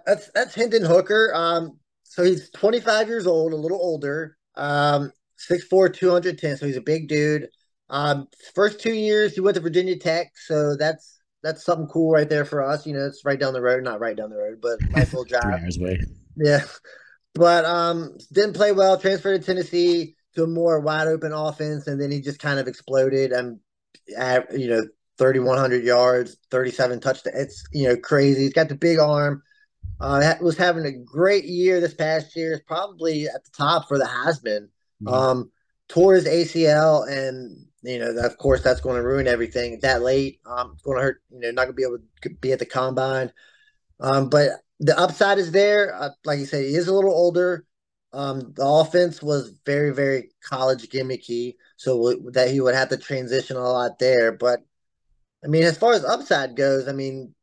that's 0.07 0.31
that's 0.33 0.55
Hendon 0.55 0.85
Hooker. 0.85 1.33
Um, 1.35 1.79
so 2.05 2.25
he's 2.25 2.51
25 2.51 3.09
years 3.09 3.27
old, 3.27 3.53
a 3.53 3.57
little 3.57 3.81
older. 3.81 4.37
Um, 4.55 5.13
6'4", 5.51 5.95
210. 5.95 6.57
So 6.57 6.67
he's 6.67 6.77
a 6.77 6.81
big 6.81 7.09
dude. 7.09 7.49
Um, 7.91 8.29
first 8.55 8.81
two 8.81 8.93
years 8.93 9.35
he 9.35 9.41
went 9.41 9.55
to 9.55 9.61
Virginia 9.61 9.97
Tech, 9.97 10.33
so 10.37 10.77
that's 10.77 11.21
that's 11.43 11.65
something 11.65 11.87
cool 11.87 12.13
right 12.13 12.29
there 12.29 12.45
for 12.45 12.63
us. 12.63 12.87
You 12.87 12.95
know, 12.95 13.07
it's 13.07 13.25
right 13.25 13.39
down 13.39 13.55
the 13.55 13.63
road, 13.63 13.85
not 13.85 14.01
right 14.01 14.17
down 14.17 14.31
the 14.31 14.37
road, 14.37 14.59
but 14.61 14.79
nice 14.91 15.15
little 15.15 15.39
hours 15.39 15.79
away. 15.79 16.01
Yeah, 16.37 16.65
but 17.35 17.65
um, 17.65 18.19
didn't 18.33 18.55
play 18.55 18.73
well. 18.73 18.99
Transferred 18.99 19.41
to 19.41 19.47
Tennessee 19.47 20.17
to 20.35 20.45
a 20.45 20.47
more 20.47 20.81
wide 20.81 21.07
open 21.07 21.33
offense, 21.33 21.87
and 21.87 22.01
then 22.01 22.11
he 22.11 22.21
just 22.21 22.41
kind 22.41 22.59
of 22.59 22.69
exploded. 22.69 23.33
And 23.33 23.61
at 24.17 24.59
you 24.59 24.69
know, 24.69 24.83
thirty 25.17 25.39
one 25.39 25.59
hundred 25.59 25.85
yards, 25.85 26.37
thirty 26.51 26.71
seven 26.71 27.01
touchdowns. 27.01 27.37
It's 27.37 27.65
you 27.73 27.89
know 27.89 27.97
crazy. 27.97 28.43
He's 28.43 28.53
got 28.53 28.69
the 28.69 28.75
big 28.75 28.99
arm. 28.99 29.43
Uh, 30.01 30.35
was 30.41 30.57
having 30.57 30.87
a 30.87 30.93
great 30.93 31.45
year 31.45 31.81
this 31.81 31.95
past 31.95 32.37
year. 32.37 32.63
Probably 32.67 33.27
at 33.27 33.45
the 33.45 33.51
top 33.57 33.89
for 33.89 33.99
the 33.99 34.05
Heisman. 34.05 34.69
Mm-hmm. 35.03 35.09
Um, 35.09 35.51
tore 35.89 36.15
his 36.15 36.27
ACL, 36.27 37.09
and 37.09 37.67
you 37.83 37.99
know, 37.99 38.11
of 38.19 38.39
course, 38.39 38.63
that's 38.63 38.81
going 38.81 38.97
to 38.97 39.03
ruin 39.03 39.27
everything. 39.27 39.79
That 39.81 40.03
late, 40.03 40.41
um, 40.47 40.73
it's 40.75 40.83
going 40.83 40.99
to 40.99 41.03
hurt. 41.03 41.23
You 41.31 41.41
know, 41.41 41.51
not 41.51 41.63
going 41.63 41.73
to 41.73 41.75
be 41.75 41.85
able 41.85 41.99
to 42.23 42.31
be 42.31 42.53
at 42.53 42.59
the 42.59 42.67
combine. 42.67 43.33
Um, 44.01 44.29
but 44.29 44.51
the 44.81 44.99
upside 44.99 45.39
is 45.39 45.51
there. 45.53 45.95
Uh, 45.95 46.11
like 46.25 46.39
you 46.39 46.47
said, 46.47 46.65
he 46.65 46.75
is 46.75 46.89
a 46.89 46.95
little 46.95 47.13
older. 47.13 47.65
Um, 48.13 48.53
the 48.57 48.65
offense 48.65 49.23
was 49.23 49.53
very, 49.67 49.93
very 49.93 50.31
college 50.43 50.89
gimmicky, 50.89 51.57
so 51.77 52.15
that 52.33 52.51
he 52.51 52.61
would 52.61 52.75
have 52.75 52.89
to 52.91 52.97
transition 52.97 53.57
a 53.57 53.61
lot 53.61 53.99
there. 53.99 54.33
But 54.33 54.61
I 55.45 55.49
mean, 55.49 55.65
as 55.65 55.79
far 55.79 55.93
as 55.93 56.05
upside 56.05 56.57
goes, 56.57 56.89
I 56.89 56.93
mean, 56.93 57.35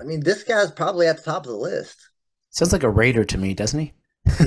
I 0.00 0.04
mean, 0.04 0.20
this 0.20 0.42
guy's 0.42 0.70
probably 0.70 1.06
at 1.06 1.18
the 1.18 1.22
top 1.22 1.46
of 1.46 1.52
the 1.52 1.58
list. 1.58 2.08
Sounds 2.50 2.72
like 2.72 2.82
a 2.82 2.90
Raider 2.90 3.24
to 3.24 3.38
me, 3.38 3.54
doesn't 3.54 3.80
he? 3.80 3.92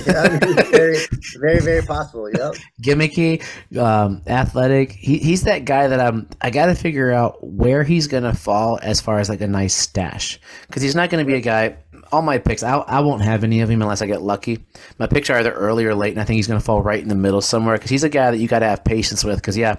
yeah, 0.08 0.40
very, 0.72 0.98
very, 1.40 1.60
very 1.60 1.82
possible. 1.84 2.30
Yep. 2.32 2.56
Gimmicky, 2.82 3.44
um, 3.78 4.24
athletic. 4.26 4.92
He, 4.92 5.18
he's 5.20 5.44
that 5.44 5.66
guy 5.66 5.88
that 5.88 6.00
I'm. 6.00 6.28
I 6.42 6.50
got 6.50 6.68
to 6.68 6.76
figure 6.76 7.12
out 7.12 7.46
where 7.46 7.84
he's 7.84 8.08
gonna 8.08 8.34
fall 8.34 8.80
as 8.82 9.02
far 9.02 9.20
as 9.20 9.30
like 9.30 9.42
a 9.42 9.48
nice 9.48 9.76
stash 9.76 10.40
because 10.68 10.82
he's 10.82 10.96
not 10.96 11.10
gonna 11.10 11.26
be 11.26 11.36
a 11.36 11.42
guy 11.42 11.78
all 12.12 12.22
my 12.22 12.38
picks, 12.38 12.64
I, 12.64 12.78
I 12.78 13.00
won't 13.00 13.22
have 13.22 13.44
any 13.44 13.62
of 13.62 13.70
him 13.70 13.82
unless 13.82 14.02
I 14.02 14.08
get 14.08 14.22
lucky. 14.22 14.66
My 14.98 15.08
picks 15.08 15.30
are 15.30 15.38
either 15.38 15.52
early 15.52 15.86
or 15.86 15.96
late, 15.96 16.12
and 16.12 16.22
I 16.22 16.24
think 16.24 16.36
he's 16.36 16.48
going 16.48 16.60
to 16.60 16.66
fall 16.66 16.82
right 16.82 17.02
in 17.02 17.10
the 17.10 17.16
middle 17.16 17.42
somewhere 17.42 17.76
because 17.76 17.90
he's 17.90 18.04
a 18.04 18.10
guy 18.10 18.32
that 18.32 18.38
you 18.38 18.48
got 18.48 18.60
to 18.60 18.68
have 18.68 18.84
patience 18.84 19.24
with. 19.24 19.38
Because 19.38 19.58
yeah, 19.58 19.78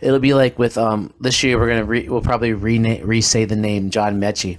it'll 0.00 0.18
be 0.18 0.34
like 0.34 0.58
with 0.58 0.76
um 0.78 1.12
this 1.20 1.42
year 1.42 1.58
we're 1.58 1.68
gonna 1.68 1.84
re, 1.84 2.08
we'll 2.08 2.20
probably 2.20 2.52
re 2.52 3.20
say 3.20 3.44
the 3.44 3.56
name 3.56 3.90
John 3.90 4.20
Metchie, 4.20 4.58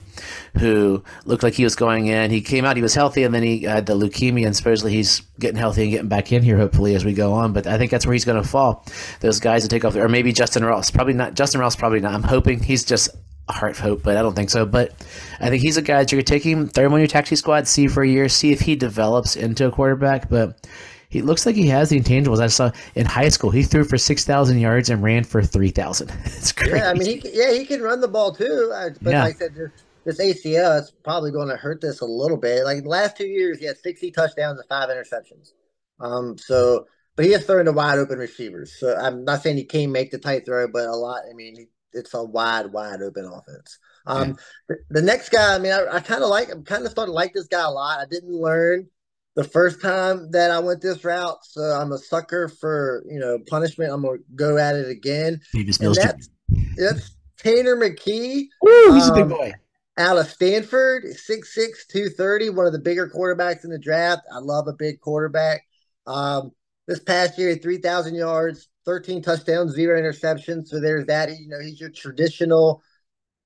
who 0.60 1.04
looked 1.26 1.44
like 1.44 1.54
he 1.54 1.64
was 1.64 1.76
going 1.76 2.08
in. 2.08 2.32
He 2.32 2.42
came 2.42 2.66
out, 2.66 2.76
he 2.76 2.82
was 2.82 2.96
healthy, 2.96 3.24
and 3.24 3.34
then 3.34 3.44
he 3.44 3.62
had 3.62 3.86
the 3.86 3.94
leukemia, 3.94 4.46
and 4.46 4.56
supposedly 4.56 4.92
he's 4.92 5.22
getting 5.40 5.58
healthy 5.58 5.84
and 5.84 5.92
getting 5.92 6.10
back 6.10 6.32
in 6.32 6.44
here 6.44 6.58
hopefully 6.58 6.96
as 6.96 7.06
we 7.06 7.14
go 7.14 7.34
on. 7.34 7.54
But 7.54 7.68
I 7.68 7.78
think 7.78 7.92
that's 7.92 8.06
where 8.06 8.14
he's 8.14 8.26
going 8.26 8.42
to 8.42 8.48
fall. 8.48 8.86
Those 9.20 9.40
guys 9.40 9.64
that 9.64 9.70
take 9.70 9.86
off, 9.86 9.96
or 9.96 10.10
maybe 10.10 10.34
Justyn 10.34 10.68
Ross, 10.68 10.92
probably 10.92 11.14
not. 11.14 11.36
Justyn 11.36 11.60
Ross, 11.60 11.76
probably 11.76 12.00
not. 12.00 12.14
I'm 12.14 12.24
hoping 12.24 12.62
he's 12.62 12.84
just 12.84 13.10
heart 13.50 13.78
hope, 13.78 14.04
but 14.04 14.18
I 14.18 14.22
don't 14.22 14.36
think 14.36 14.50
so. 14.50 14.66
But 14.66 14.92
I 15.40 15.50
think 15.50 15.62
he's 15.62 15.78
a 15.78 15.82
guy 15.82 16.00
that 16.00 16.12
you're 16.12 16.22
taking, 16.22 16.70
him 16.76 16.94
on 16.94 17.00
your 17.00 17.08
taxi 17.08 17.36
squad, 17.36 17.68
see 17.68 17.88
for 17.88 18.04
a 18.04 18.08
year, 18.08 18.30
see 18.30 18.52
if 18.52 18.62
he 18.62 18.76
develops 18.76 19.36
into 19.36 19.68
a 19.68 19.72
quarterback. 19.72 20.30
But 20.30 20.68
he 21.10 21.22
looks 21.22 21.46
like 21.46 21.56
he 21.56 21.68
has 21.68 21.90
the 21.90 22.00
intangibles. 22.00 22.40
I 22.40 22.48
saw 22.48 22.72
in 22.96 23.06
high 23.06 23.30
school 23.30 23.52
he 23.52 23.64
threw 23.64 23.84
for 23.84 23.98
six 23.98 24.26
thousand 24.26 24.60
yards 24.60 24.90
and 24.90 25.04
ran 25.04 25.24
for 25.24 25.44
three 25.44 25.72
thousand. 25.72 26.12
It's 26.26 26.52
crazy. 26.52 26.78
Yeah, 26.78 26.90
I 26.90 26.94
mean, 26.94 27.22
he, 27.22 27.30
yeah, 27.34 27.52
he 27.52 27.66
can 27.66 27.82
run 27.82 28.02
the 28.02 28.08
ball 28.08 28.34
too. 28.34 28.72
But 29.02 29.12
yeah. 29.12 29.24
like 29.24 29.36
I 29.36 29.40
said, 29.40 29.56
this, 29.56 30.18
this 30.18 30.20
ACL 30.20 30.80
is 30.82 30.92
probably 31.04 31.32
going 31.32 31.50
to 31.50 31.58
hurt 31.58 31.82
this 31.82 32.02
a 32.02 32.06
little 32.06 32.38
bit. 32.38 32.64
Like 32.64 32.84
the 32.84 32.90
last 32.90 33.18
two 33.18 33.28
years, 33.28 33.60
he 33.60 33.66
had 33.66 33.78
sixty 33.78 34.10
touchdowns 34.12 34.60
and 34.60 34.68
five 34.68 34.90
interceptions. 34.90 35.52
Um, 36.00 36.38
so. 36.38 36.88
But 37.18 37.26
he 37.26 37.34
is 37.34 37.46
throwing 37.46 37.66
to 37.66 37.74
wide 37.74 38.00
open 38.00 38.20
receivers. 38.20 38.74
So 38.80 38.96
I'm 38.96 39.26
not 39.26 39.44
saying 39.44 39.58
he 39.58 39.66
can't 39.66 39.92
make 39.92 40.12
the 40.12 40.18
tight 40.18 40.46
throw, 40.46 40.70
but 40.70 40.88
a 40.88 40.96
lot. 40.96 41.24
I 41.30 41.34
mean, 41.34 41.68
it's 41.94 42.14
a 42.14 42.24
wide, 42.24 42.68
wide 42.68 43.02
open 43.02 43.26
offense. 43.26 43.80
Um, 44.06 44.38
yeah. 44.70 44.76
the, 44.90 45.02
next 45.02 45.30
guy, 45.30 45.56
I 45.56 45.60
mean, 45.60 45.72
I, 45.72 45.86
I 45.96 46.00
kind 46.00 46.24
of 46.24 46.30
like, 46.30 46.52
I'm 46.52 46.64
kind 46.64 46.86
of 46.86 46.92
starting 46.92 47.12
to 47.12 47.16
like 47.16 47.34
this 47.34 47.48
guy 47.48 47.64
a 47.64 47.70
lot. 47.70 48.00
I 48.00 48.06
didn't 48.10 48.34
learn 48.34 48.88
the 49.36 49.44
first 49.44 49.82
time 49.82 50.30
that 50.32 50.52
I 50.52 50.60
went 50.60 50.82
this 50.82 51.04
route, 51.04 51.46
so 51.46 51.62
I'm 51.62 51.92
a 51.92 51.98
sucker 51.98 52.50
for 52.50 53.04
you 53.08 53.20
know 53.20 53.40
punishment. 53.48 53.92
I'm 53.92 54.02
gonna 54.02 54.18
go 54.36 54.58
at 54.58 54.76
it 54.76 54.90
again. 54.90 55.40
And 55.54 55.96
that's, 55.96 56.30
that's 56.76 57.16
Tanner 57.38 57.76
McKee. 57.76 58.48
Woo, 58.62 58.94
he's 58.94 59.10
um, 59.10 59.12
a 59.12 59.16
big 59.16 59.24
um, 59.24 59.30
boy. 59.30 59.54
Out 59.98 60.18
of 60.18 60.28
Stanford, 60.28 61.04
6'6", 61.04 61.46
230, 61.90 62.50
one 62.52 62.66
of 62.66 62.72
the 62.72 62.80
bigger 62.80 63.10
quarterbacks 63.10 63.66
in 63.66 63.70
the 63.70 63.78
draft. 63.78 64.22
I 64.34 64.40
love 64.40 64.68
a 64.68 64.74
big 64.74 65.00
quarterback. 65.02 65.64
Um, 66.08 66.52
this 66.88 67.00
past 67.00 67.38
year, 67.38 67.56
3,000 67.56 68.16
yards, 68.16 68.70
13 68.86 69.22
touchdowns, 69.22 69.74
zero 69.74 70.00
interceptions. 70.00 70.68
So 70.68 70.80
there's 70.80 71.06
that. 71.08 71.30
You 71.30 71.48
know, 71.48 71.60
he's 71.60 71.80
your 71.80 71.90
traditional 71.92 72.82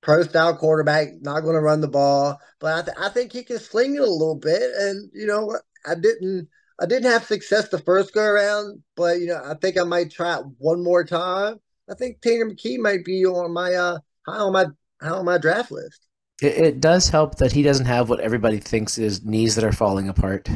pro 0.02 0.22
style 0.22 0.56
quarterback, 0.56 1.08
not 1.20 1.40
going 1.40 1.54
to 1.54 1.60
run 1.60 1.80
the 1.80 1.88
ball, 1.88 2.38
but 2.60 2.78
I, 2.78 2.82
th- 2.82 2.96
I 3.00 3.08
think 3.10 3.32
he 3.32 3.42
can 3.42 3.58
sling 3.58 3.96
it 3.96 4.00
a 4.02 4.06
little 4.10 4.36
bit. 4.36 4.62
And 4.76 5.10
you 5.12 5.26
know? 5.26 5.56
I 5.86 5.94
didn't. 5.94 6.48
I 6.78 6.84
didn't 6.86 7.10
have 7.10 7.24
success 7.24 7.68
the 7.68 7.78
first 7.78 8.12
go 8.12 8.22
around, 8.22 8.82
but 8.96 9.18
you 9.18 9.28
know, 9.28 9.40
I 9.42 9.54
think 9.54 9.78
I 9.78 9.84
might 9.84 10.10
try 10.10 10.38
it 10.38 10.44
one 10.58 10.82
more 10.82 11.04
time. 11.04 11.58
I 11.88 11.94
think 11.94 12.20
Tanner 12.20 12.50
McKee 12.50 12.78
might 12.78 13.04
be 13.04 13.24
on 13.24 13.52
my 13.52 13.72
uh 13.72 13.98
high 14.26 14.38
on 14.38 14.52
my 14.52 14.66
high 15.00 15.10
on 15.10 15.24
my 15.24 15.38
draft 15.38 15.70
list. 15.70 16.05
It, 16.42 16.58
it 16.58 16.80
does 16.80 17.08
help 17.08 17.36
that 17.36 17.52
he 17.52 17.62
doesn't 17.62 17.86
have 17.86 18.08
what 18.08 18.20
everybody 18.20 18.58
thinks 18.58 18.98
is 18.98 19.24
knees 19.24 19.54
that 19.54 19.64
are 19.64 19.72
falling 19.72 20.08
apart 20.08 20.48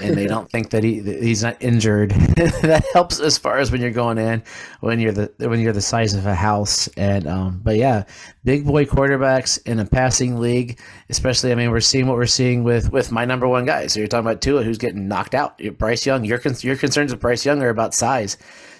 and 0.00 0.16
they 0.16 0.26
don't 0.26 0.50
think 0.50 0.70
that 0.70 0.82
he 0.84 1.00
he's 1.00 1.42
not 1.42 1.56
injured. 1.60 2.10
that 2.36 2.84
helps 2.92 3.20
as 3.20 3.38
far 3.38 3.58
as 3.58 3.70
when 3.70 3.80
you're 3.80 3.90
going 3.90 4.18
in 4.18 4.42
when 4.80 5.00
you're 5.00 5.12
the 5.12 5.32
when 5.38 5.60
you're 5.60 5.72
the 5.72 5.80
size 5.80 6.14
of 6.14 6.26
a 6.26 6.34
house. 6.34 6.88
And 6.96 7.26
um, 7.26 7.60
but 7.62 7.76
yeah, 7.76 8.04
big 8.44 8.66
boy 8.66 8.84
quarterbacks 8.84 9.60
in 9.66 9.80
a 9.80 9.84
passing 9.84 10.38
league, 10.38 10.80
especially. 11.10 11.52
I 11.52 11.54
mean, 11.54 11.70
we're 11.70 11.80
seeing 11.80 12.06
what 12.06 12.16
we're 12.16 12.26
seeing 12.26 12.64
with 12.64 12.92
with 12.92 13.12
my 13.12 13.24
number 13.24 13.48
one 13.48 13.64
guy. 13.64 13.86
So 13.86 14.00
you're 14.00 14.08
talking 14.08 14.26
about 14.26 14.40
Tua, 14.40 14.62
who's 14.62 14.78
getting 14.78 15.08
knocked 15.08 15.34
out. 15.34 15.60
Bryce 15.78 16.06
Young. 16.06 16.24
Your 16.24 16.40
your 16.60 16.76
concerns 16.76 17.12
with 17.12 17.20
Bryce 17.20 17.44
Young 17.44 17.62
are 17.62 17.70
about 17.70 17.94
size. 17.94 18.36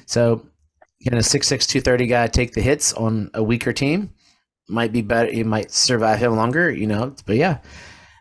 So 0.06 0.46
can 1.02 1.14
a 1.14 1.18
6'6", 1.18 1.48
230 1.66 2.06
guy 2.06 2.26
take 2.28 2.52
the 2.52 2.60
hits 2.60 2.92
on 2.92 3.28
a 3.34 3.42
weaker 3.42 3.72
team? 3.72 4.10
Might 4.68 4.92
be 4.92 5.02
better. 5.02 5.30
You 5.32 5.44
might 5.44 5.70
survive 5.70 6.18
him 6.18 6.36
longer. 6.36 6.70
You 6.70 6.86
know, 6.86 7.14
but 7.26 7.36
yeah. 7.36 7.58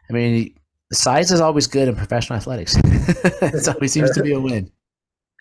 I 0.10 0.14
mean, 0.14 0.54
size 0.92 1.32
is 1.32 1.42
always 1.42 1.68
good 1.68 1.88
in 1.88 1.96
professional 1.96 2.38
athletics. 2.38 2.76
it 2.84 3.68
always 3.68 3.94
seems 3.94 4.12
to 4.12 4.24
be 4.24 4.34
a 4.34 4.40
win. 4.40 4.72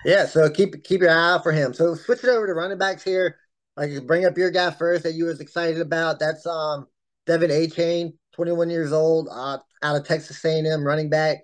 Yeah, 0.04 0.26
so 0.26 0.48
keep 0.48 0.82
keep 0.84 1.00
your 1.00 1.10
eye 1.10 1.32
out 1.32 1.42
for 1.42 1.52
him. 1.52 1.74
So 1.74 1.94
switch 1.94 2.24
it 2.24 2.30
over 2.30 2.46
to 2.46 2.54
running 2.54 2.78
backs 2.78 3.02
here. 3.02 3.36
Like 3.76 4.06
bring 4.06 4.24
up 4.24 4.36
your 4.36 4.50
guy 4.50 4.70
first 4.70 5.02
that 5.04 5.14
you 5.14 5.26
was 5.26 5.40
excited 5.40 5.80
about. 5.80 6.18
That's 6.18 6.46
um 6.46 6.86
De'Von 7.26 7.50
Achane, 7.50 8.14
21 8.32 8.70
years 8.70 8.92
old, 8.92 9.28
uh, 9.30 9.58
out 9.82 9.96
of 9.96 10.06
Texas 10.06 10.42
A&M, 10.44 10.84
running 10.84 11.10
back. 11.10 11.38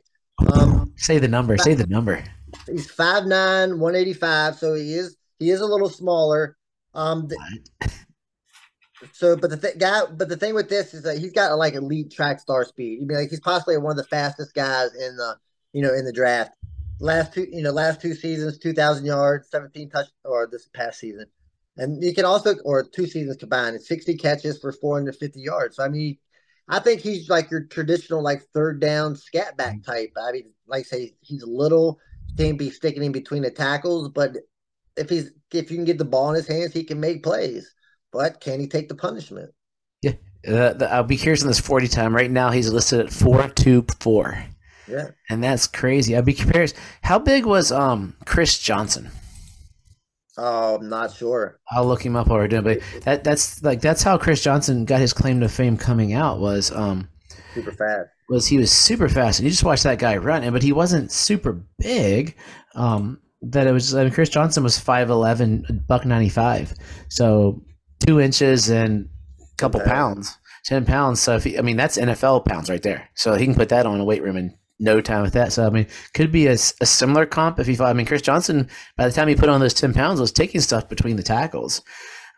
Um, 0.52 0.92
say 0.96 1.18
the 1.18 1.28
number. 1.28 1.56
Say 1.58 1.74
the 1.74 1.86
number. 1.86 2.22
He's 2.66 2.90
5'9", 2.90 3.78
185, 3.78 4.56
so 4.56 4.74
he 4.74 4.94
is 4.94 5.16
he 5.38 5.50
is 5.50 5.60
a 5.60 5.66
little 5.66 5.90
smaller. 5.90 6.56
Um, 6.94 7.28
so, 9.12 9.36
but 9.36 9.50
the 9.50 9.56
th- 9.56 9.78
guy, 9.78 10.02
but 10.10 10.28
the 10.28 10.36
thing 10.36 10.54
with 10.54 10.68
this 10.68 10.94
is 10.94 11.02
that 11.02 11.18
he's 11.18 11.32
got 11.32 11.56
like 11.58 11.74
elite 11.74 12.10
track 12.10 12.40
star 12.40 12.64
speed. 12.64 13.00
I 13.02 13.04
mean, 13.06 13.18
like 13.18 13.30
he's 13.30 13.40
possibly 13.40 13.76
one 13.78 13.92
of 13.92 13.96
the 13.96 14.04
fastest 14.04 14.54
guys 14.54 14.94
in 14.94 15.16
the, 15.16 15.36
you 15.72 15.82
know, 15.82 15.92
in 15.94 16.04
the 16.04 16.12
draft. 16.12 16.52
Last 16.98 17.34
two, 17.34 17.46
you 17.50 17.62
know, 17.62 17.72
last 17.72 18.00
two 18.00 18.14
seasons, 18.14 18.58
two 18.58 18.72
thousand 18.72 19.04
yards, 19.04 19.50
seventeen 19.50 19.90
touch, 19.90 20.06
or 20.24 20.48
this 20.50 20.68
past 20.68 20.98
season, 20.98 21.26
and 21.76 22.02
you 22.02 22.14
can 22.14 22.24
also, 22.24 22.54
or 22.64 22.82
two 22.82 23.06
seasons 23.06 23.36
combined, 23.36 23.80
sixty 23.82 24.16
catches 24.16 24.58
for 24.58 24.72
four 24.72 24.96
hundred 24.96 25.16
fifty 25.16 25.40
yards. 25.40 25.76
So 25.76 25.84
I 25.84 25.88
mean, 25.88 26.16
I 26.68 26.78
think 26.78 27.02
he's 27.02 27.28
like 27.28 27.50
your 27.50 27.64
traditional 27.64 28.22
like 28.22 28.42
third 28.54 28.80
down 28.80 29.14
scat 29.16 29.56
back 29.56 29.76
mm-hmm. 29.76 29.90
type. 29.90 30.12
I 30.16 30.32
mean, 30.32 30.52
like 30.66 30.80
I 30.80 30.82
say 30.84 31.14
he's 31.20 31.42
a 31.42 31.50
little, 31.50 31.98
can't 32.38 32.58
be 32.58 32.70
sticking 32.70 33.02
in 33.02 33.12
between 33.12 33.42
the 33.42 33.50
tackles, 33.50 34.08
but 34.08 34.36
if 34.96 35.10
he's 35.10 35.32
if 35.52 35.70
you 35.70 35.76
can 35.76 35.84
get 35.84 35.98
the 35.98 36.04
ball 36.04 36.30
in 36.30 36.36
his 36.36 36.48
hands, 36.48 36.72
he 36.72 36.84
can 36.84 36.98
make 36.98 37.22
plays 37.22 37.74
but 38.16 38.40
can 38.40 38.60
he 38.60 38.66
take 38.66 38.88
the 38.88 38.94
punishment? 38.94 39.50
Yeah, 40.02 40.12
uh, 40.48 40.72
the, 40.72 40.88
I'll 40.90 41.04
be 41.04 41.18
curious 41.18 41.42
on 41.42 41.48
this 41.48 41.60
forty 41.60 41.86
time. 41.86 42.14
Right 42.14 42.30
now, 42.30 42.50
he's 42.50 42.72
listed 42.72 43.00
at 43.00 43.12
four 43.12 43.48
two 43.48 43.84
four. 44.00 44.42
Yeah, 44.88 45.10
and 45.28 45.42
that's 45.44 45.66
crazy. 45.66 46.16
I'd 46.16 46.24
be 46.24 46.32
curious. 46.32 46.72
How 47.02 47.18
big 47.18 47.44
was 47.44 47.70
um 47.70 48.16
Chris 48.24 48.58
Johnson? 48.58 49.10
Oh, 50.38 50.76
I'm 50.76 50.88
not 50.88 51.14
sure. 51.14 51.60
I'll 51.70 51.86
look 51.86 52.04
him 52.04 52.16
up 52.16 52.28
while 52.28 52.38
we're 52.38 52.48
doing. 52.48 52.64
But 52.64 52.80
that 53.02 53.24
that's 53.24 53.62
like 53.62 53.80
that's 53.80 54.02
how 54.02 54.16
Chris 54.16 54.42
Johnson 54.42 54.84
got 54.84 55.00
his 55.00 55.12
claim 55.12 55.40
to 55.40 55.48
fame 55.48 55.76
coming 55.76 56.14
out 56.14 56.40
was 56.40 56.70
um 56.72 57.08
super 57.54 57.72
fast. 57.72 58.08
Was 58.28 58.46
he 58.46 58.58
was 58.58 58.72
super 58.72 59.08
fast, 59.08 59.38
and 59.38 59.44
you 59.44 59.50
just 59.50 59.64
watch 59.64 59.82
that 59.82 59.98
guy 59.98 60.16
run, 60.16 60.50
but 60.52 60.62
he 60.62 60.72
wasn't 60.72 61.12
super 61.12 61.62
big. 61.78 62.34
Um, 62.74 63.20
that 63.42 63.66
it 63.66 63.72
was. 63.72 63.94
I 63.94 64.04
mean, 64.04 64.12
Chris 64.12 64.28
Johnson 64.28 64.62
was 64.62 64.78
five 64.78 65.10
eleven, 65.10 65.84
buck 65.86 66.04
ninety 66.04 66.28
five. 66.28 66.74
So 67.08 67.62
two 68.06 68.20
inches 68.20 68.68
and 68.70 69.08
a 69.40 69.56
couple 69.56 69.80
pounds, 69.80 70.38
ten 70.64 70.84
pounds. 70.84 71.20
So 71.20 71.36
if 71.36 71.44
he, 71.44 71.58
I 71.58 71.62
mean 71.62 71.76
that's 71.76 71.98
NFL 71.98 72.44
pounds 72.44 72.70
right 72.70 72.82
there. 72.82 73.08
So 73.14 73.34
he 73.34 73.44
can 73.44 73.54
put 73.54 73.68
that 73.70 73.86
on 73.86 74.00
a 74.00 74.04
weight 74.04 74.22
room 74.22 74.36
and 74.36 74.54
no 74.78 75.00
time 75.00 75.22
with 75.22 75.32
that. 75.34 75.52
So 75.52 75.66
I 75.66 75.70
mean, 75.70 75.86
could 76.14 76.30
be 76.30 76.46
a, 76.46 76.52
a 76.52 76.86
similar 76.86 77.26
comp 77.26 77.58
if 77.58 77.66
he 77.66 77.74
fought. 77.74 77.88
I 77.88 77.94
mean, 77.94 78.06
Chris 78.06 78.22
Johnson 78.22 78.68
by 78.96 79.06
the 79.06 79.12
time 79.12 79.28
he 79.28 79.34
put 79.34 79.48
on 79.48 79.60
those 79.60 79.74
ten 79.74 79.92
pounds 79.94 80.20
was 80.20 80.32
taking 80.32 80.60
stuff 80.60 80.88
between 80.88 81.16
the 81.16 81.22
tackles. 81.22 81.82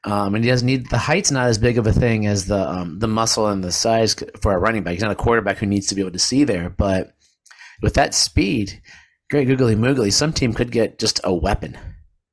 Um, 0.05 0.37
and 0.37 0.45
he 0.45 0.51
doesn't 0.51 0.67
need 0.67 0.89
the 0.91 0.99
height's 0.99 1.33
not 1.33 1.49
as 1.49 1.59
big 1.59 1.77
of 1.77 1.87
a 1.87 1.93
thing 1.93 2.27
as 2.27 2.47
the 2.47 2.69
um, 2.69 3.01
the 3.01 3.09
muscle 3.09 3.49
and 3.49 3.65
the 3.65 3.73
size 3.73 4.15
for 4.41 4.53
a 4.55 4.59
running 4.59 4.85
back. 4.85 4.93
He's 4.95 5.03
not 5.03 5.11
a 5.11 5.17
quarterback 5.17 5.59
who 5.59 5.67
needs 5.67 5.89
to 5.89 5.95
be 5.97 6.01
able 6.01 6.13
to 6.13 6.19
see 6.21 6.45
there, 6.45 6.71
but 6.71 7.15
with 7.83 7.95
that 7.95 8.15
speed, 8.15 8.81
great 9.31 9.49
googly 9.49 9.75
moogly, 9.75 10.13
some 10.13 10.33
team 10.33 10.53
could 10.53 10.71
get 10.71 10.99
just 10.99 11.21
a 11.25 11.35
weapon. 11.35 11.77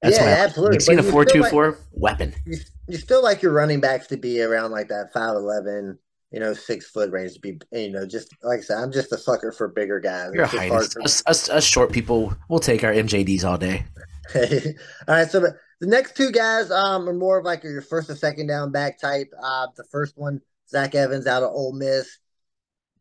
That's 0.01 0.17
yeah, 0.17 0.45
absolutely. 0.45 0.75
You've 0.75 0.83
seen 0.83 0.99
a 0.99 1.03
four 1.03 1.25
two 1.25 1.43
four 1.45 1.79
weapon. 1.91 2.35
You, 2.45 2.57
you 2.87 2.97
still 2.97 3.23
like 3.23 3.41
your 3.41 3.51
running 3.51 3.79
backs 3.79 4.07
to 4.07 4.17
be 4.17 4.41
around 4.41 4.71
like 4.71 4.89
that 4.89 5.11
five 5.13 5.35
eleven, 5.35 5.97
you 6.31 6.39
know, 6.39 6.53
six 6.53 6.89
foot 6.89 7.11
range 7.11 7.33
to 7.33 7.39
be, 7.39 7.59
you 7.71 7.91
know, 7.91 8.05
just 8.05 8.29
like 8.43 8.59
I 8.59 8.61
said, 8.61 8.77
I'm 8.77 8.91
just 8.91 9.11
a 9.11 9.17
sucker 9.17 9.51
for 9.51 9.67
bigger 9.67 9.99
guys. 9.99 10.31
You're 10.33 10.45
a 10.45 10.73
us, 10.73 11.23
us, 11.25 11.49
us, 11.49 11.63
short 11.63 11.91
people, 11.91 12.35
we'll 12.49 12.59
take 12.59 12.83
our 12.83 12.93
MJDs 12.93 13.43
all 13.43 13.57
day. 13.57 13.85
all 14.35 15.15
right, 15.15 15.29
so 15.29 15.39
the 15.39 15.87
next 15.87 16.15
two 16.15 16.31
guys 16.31 16.71
um, 16.71 17.07
are 17.07 17.13
more 17.13 17.37
of 17.37 17.45
like 17.45 17.63
your 17.63 17.81
first 17.81 18.09
and 18.09 18.17
second 18.17 18.47
down 18.47 18.71
back 18.71 18.99
type. 18.99 19.31
Uh, 19.41 19.67
the 19.75 19.83
first 19.85 20.17
one, 20.17 20.41
Zach 20.69 20.95
Evans 20.95 21.27
out 21.27 21.43
of 21.43 21.51
Ole 21.51 21.73
Miss, 21.73 22.17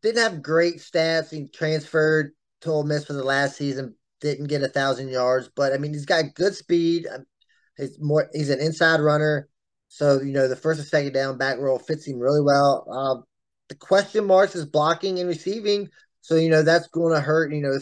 didn't 0.01 0.21
have 0.21 0.41
great 0.41 0.77
stats. 0.77 1.31
He 1.31 1.47
transferred 1.47 2.31
to 2.61 2.71
Ole 2.71 2.83
Miss 2.83 3.05
for 3.05 3.13
the 3.13 3.23
last 3.23 3.57
season, 3.57 3.95
didn't 4.21 4.47
get 4.47 4.63
a 4.63 4.67
thousand 4.67 5.09
yards, 5.09 5.49
but 5.55 5.73
I 5.73 5.77
mean 5.77 5.93
he's 5.93 6.05
got 6.05 6.35
good 6.35 6.55
speed. 6.55 7.07
Um, 7.11 7.25
he's 7.77 7.99
more 7.99 8.29
he's 8.33 8.49
an 8.49 8.59
inside 8.59 8.99
runner, 8.99 9.49
so 9.95 10.19
you 10.19 10.33
know 10.33 10.49
the 10.49 10.57
first 10.57 10.77
and 10.77 10.87
second 10.89 11.13
down 11.13 11.37
back 11.37 11.57
role 11.57 11.79
fits 11.79 12.05
him 12.05 12.19
really 12.19 12.41
well. 12.41 12.85
Uh, 12.91 13.21
the 13.69 13.75
question 13.75 14.25
marks 14.25 14.53
is 14.53 14.65
blocking 14.65 15.19
and 15.19 15.29
receiving, 15.29 15.87
so 16.19 16.35
you 16.35 16.49
know 16.49 16.63
that's 16.63 16.89
going 16.89 17.13
to 17.13 17.21
hurt. 17.21 17.53
You 17.53 17.61
know, 17.61 17.79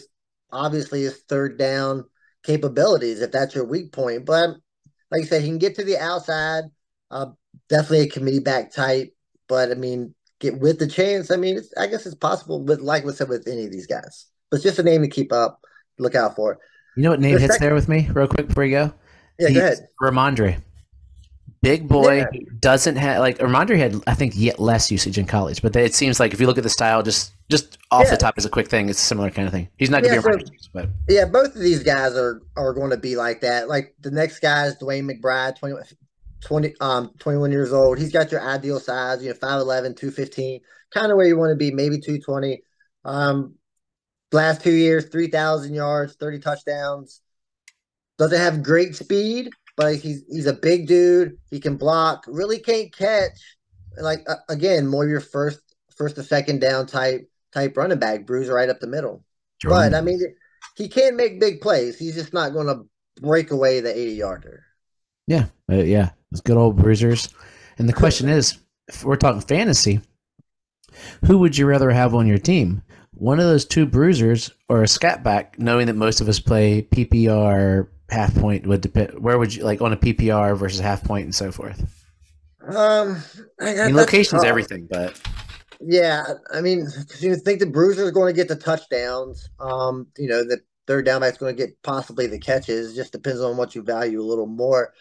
obviously 0.52 1.02
his 1.02 1.23
third 1.28 1.58
down 1.58 2.06
capabilities 2.43 3.21
if 3.21 3.32
that's 3.32 3.56
your 3.56 3.65
weak 3.65 3.91
point, 3.91 4.26
but 4.26 4.52
like 5.10 5.23
I 5.23 5.26
said, 5.26 5.41
he 5.41 5.47
can 5.47 5.58
get 5.58 5.76
to 5.78 5.84
the 5.84 5.97
outside. 5.97 6.65
Uh, 7.10 7.32
definitely 7.67 8.02
a 8.02 8.10
committee 8.10 8.39
back 8.39 8.71
type, 8.71 9.12
but 9.47 9.71
I 9.71 9.73
mean, 9.73 10.13
get 10.39 10.60
with 10.60 10.78
the 10.78 10.88
chance. 10.88 11.32
I 11.32 11.36
mean, 11.36 11.60
I 11.80 11.88
guess 11.88 12.06
it's 12.06 12.13
possible, 12.13 12.60
but 12.60 12.80
like 12.80 13.10
said 13.10 13.28
with 13.28 13.47
any 13.47 13.65
of 13.65 13.71
these 13.71 13.88
guys, 13.88 14.28
but 14.52 14.58
it's 14.58 14.63
just 14.63 14.78
a 14.78 14.84
name 14.84 15.02
to 15.02 15.08
keep 15.08 15.34
up, 15.34 15.60
look 15.97 16.13
out 16.13 16.36
for. 16.36 16.60
You 16.95 17.02
know 17.02 17.10
what 17.10 17.21
name 17.21 17.34
the 17.34 17.39
hits 17.39 17.54
second, 17.54 17.65
there 17.65 17.73
with 17.73 17.89
me, 17.89 18.08
real 18.13 18.28
quick 18.28 18.49
before 18.49 18.65
you 18.65 18.71
go? 18.71 18.93
Yeah, 19.39 19.47
He's 19.47 19.58
go 19.58 19.65
ahead. 19.65 19.88
Rhamondre. 19.99 20.62
Big 21.63 21.88
boy 21.88 22.17
yeah. 22.17 22.39
doesn't 22.60 22.97
have 22.97 23.19
like 23.19 23.38
Rhamondre 23.38 23.78
had 23.78 24.04
I 24.06 24.15
think 24.15 24.34
yet 24.36 24.60
less 24.60 24.91
usage 24.91 25.17
in 25.17 25.26
college, 25.26 25.62
but 25.62 25.73
it 25.78 25.95
seems 25.95 26.19
like 26.19 26.34
if 26.34 26.41
you 26.41 26.45
look 26.45 26.58
at 26.58 26.63
the 26.63 26.69
style, 26.69 27.02
just 27.02 27.32
just 27.49 27.78
off 27.89 28.04
yeah. 28.04 28.12
the 28.12 28.17
top 28.17 28.34
as 28.36 28.43
a 28.43 28.49
quick 28.49 28.67
thing, 28.67 28.89
it's 28.89 29.02
a 29.02 29.06
similar 29.06 29.32
kind 29.32 29.47
of 29.47 29.54
thing. 29.54 29.69
He's 29.78 29.89
not 29.89 30.04
gonna 30.04 30.15
yeah, 30.15 30.36
be 30.36 30.45
so, 30.45 30.69
but 30.73 30.89
yeah, 31.08 31.23
both 31.23 31.56
of 31.56 31.62
these 31.62 31.82
guys 31.82 32.17
are 32.17 32.41
are 32.58 32.73
going 32.73 32.89
to 32.89 32.97
be 32.97 33.15
like 33.15 33.39
that. 33.41 33.69
Like 33.69 33.95
the 34.02 34.12
next 34.12 34.39
guy 34.39 34.65
is 34.65 34.76
DeWayne 34.76 35.10
McBride, 35.10 35.58
20, 35.58 35.76
20 36.41 36.76
um 36.82 37.12
21 37.19 37.54
years 37.54 37.71
old. 37.71 37.97
He's 37.97 38.12
got 38.12 38.30
your 38.30 38.41
ideal 38.41 38.82
size, 38.82 39.23
you 39.23 39.30
know, 39.30 39.36
5'11, 39.36 39.95
215, 39.95 40.60
kind 40.93 41.12
of 41.13 41.15
where 41.15 41.28
you 41.28 41.38
want 41.38 41.52
to 41.52 41.56
be, 41.56 41.71
maybe 41.71 41.95
220. 41.97 42.62
Um 43.06 43.56
last 44.34 44.62
two 44.62 44.73
years, 44.73 45.06
3,000 45.06 45.73
yards, 45.73 46.15
30 46.15 46.39
touchdowns. 46.39 47.21
Doesn't 48.17 48.38
have 48.38 48.63
great 48.63 48.95
speed, 48.95 49.49
but 49.76 49.96
he's 49.96 50.24
he's 50.30 50.46
a 50.46 50.54
big 50.54 50.88
dude. 50.88 51.38
He 51.50 51.60
can 51.60 51.78
block. 51.78 52.26
Really 52.28 52.60
can't 52.60 52.96
catch. 52.96 53.32
Like 53.98 54.24
uh, 54.28 54.36
again, 54.50 54.88
more 54.88 55.08
your 55.08 55.20
first 55.20 55.60
first 55.96 56.16
to 56.16 56.24
second 56.24 56.60
down 56.60 56.88
type 56.88 57.30
type 57.54 57.78
running 57.78 58.00
back, 58.00 58.26
bruise 58.26 58.50
right 58.50 58.70
up 58.70 58.80
the 58.80 58.88
middle. 58.88 59.24
But 59.64 59.94
I 59.94 60.02
mean, 60.02 60.20
he 60.76 60.88
can't 60.88 61.16
make 61.16 61.40
big 61.40 61.62
plays. 61.62 61.98
He's 61.98 62.16
just 62.16 62.34
not 62.34 62.54
going 62.54 62.68
to 62.68 62.86
break 63.22 63.52
away 63.52 63.80
the 63.80 63.96
eighty 63.96 64.14
yarder. 64.14 64.66
Yeah, 65.28 65.46
uh, 65.72 65.76
yeah, 65.76 66.10
it's 66.32 66.42
good 66.42 66.58
old 66.58 66.76
bruisers. 66.76 67.30
And 67.78 67.88
the 67.88 67.94
question 67.94 68.28
is, 68.28 68.58
if 68.88 69.04
we're 69.04 69.16
talking 69.16 69.42
fantasy, 69.42 70.02
who 71.26 71.38
would 71.38 71.58
you 71.58 71.66
rather 71.66 71.92
have 71.92 72.14
on 72.14 72.28
your 72.28 72.38
team? 72.38 72.84
One 73.14 73.40
of 73.40 73.46
those 73.46 73.66
two 73.66 73.86
bruisers 73.86 74.52
or 74.68 74.84
a 74.84 74.88
scat 74.88 75.24
back, 75.24 75.58
knowing 75.58 75.88
that 75.88 75.96
most 75.96 76.20
of 76.20 76.28
us 76.28 76.40
play 76.40 76.82
PPR 76.82 77.88
half 78.13 78.34
point 78.36 78.65
would 78.67 78.82
depend. 78.82 79.19
Where 79.19 79.38
would 79.38 79.54
you 79.54 79.63
like 79.63 79.82
on 79.82 79.91
a 79.91 79.97
PPR 79.97 80.58
versus 80.58 80.80
half 80.80 81.04
point 81.04 81.26
and 81.26 81.36
so 81.36 81.52
forth? 81.52 81.80
Um, 82.65 83.21
I, 83.60 83.80
I 83.80 83.86
mean, 83.88 83.95
location's 83.95 84.43
everything, 84.43 84.88
but 84.89 85.19
yeah, 85.82 86.23
I 86.54 86.62
mean, 86.62 86.88
you 87.19 87.36
think 87.36 87.60
the 87.60 87.65
bruiser 87.65 88.04
is 88.04 88.12
going 88.12 88.34
to 88.34 88.38
get 88.38 88.47
the 88.47 88.56
touchdowns. 88.56 89.49
Um, 89.60 90.08
you 90.17 90.28
know, 90.28 90.43
the 90.43 90.62
third 90.88 91.06
down 91.06 91.21
back's 91.21 91.38
going 91.38 91.56
to 91.56 91.62
get 91.62 91.82
possibly 91.84 92.28
the 92.28 92.39
catches. 92.39 92.95
Just 92.95 93.12
depends 93.12 93.41
on 93.41 93.58
what 93.58 93.76
you 93.76 93.82
value 93.82 94.21
a 94.21 94.23
little 94.23 94.45
more. 94.45 94.93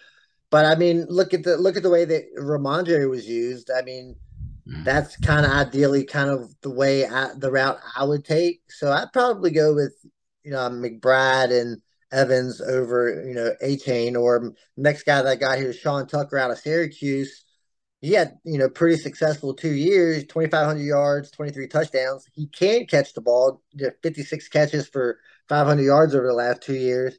But 0.51 0.67
I 0.67 0.75
mean, 0.75 1.07
look 1.09 1.33
at 1.35 1.45
the 1.45 1.57
look 1.57 1.77
at 1.77 1.83
the 1.83 1.91
way 1.91 2.05
that 2.05 2.35
Rhamondre 2.37 3.09
was 3.09 3.29
used. 3.29 3.71
I 3.71 3.83
mean, 3.83 4.17
mm. 4.69 4.85
that's 4.85 5.17
kind 5.17 5.47
of 5.47 5.53
ideally 5.53 6.05
kind 6.05 6.31
of 6.31 6.55
the 6.63 6.71
way 6.71 7.07
I, 7.07 7.31
the 7.37 7.51
route 7.51 7.79
I 7.97 8.05
would 8.05 8.25
take. 8.25 8.61
So 8.69 8.91
I'd 8.91 9.13
probably 9.13 9.51
go 9.51 9.75
with 9.75 9.95
you 10.43 10.51
know 10.51 10.69
McBride 10.69 11.59
and 11.59 11.81
Evans 12.13 12.61
over, 12.61 13.25
you 13.27 13.35
know, 13.35 13.53
Achane 13.63 14.21
or 14.21 14.53
next 14.77 15.05
guy 15.05 15.23
that 15.23 15.41
got 15.41 15.59
here, 15.59 15.73
Sean 15.73 16.07
Tucker 16.07 16.39
out 16.39 16.51
of 16.51 16.59
Syracuse. 16.59 17.45
He 18.01 18.13
had, 18.13 18.35
you 18.45 18.59
know, 18.59 18.69
pretty 18.69 18.97
successful 18.97 19.55
two 19.55 19.73
years, 19.73 20.25
2,500 20.25 20.81
yards, 20.81 21.31
23 21.31 21.69
touchdowns. 21.69 22.27
He 22.33 22.47
can 22.49 22.87
catch 22.87 23.15
the 23.15 23.21
ball, 23.21 23.63
56 24.03 24.49
catches 24.49 24.89
for 24.89 25.19
500 25.49 25.83
yards 25.83 26.15
over 26.15 26.27
the 26.27 26.33
last 26.33 26.63
two 26.63 26.75
years. 26.75 27.19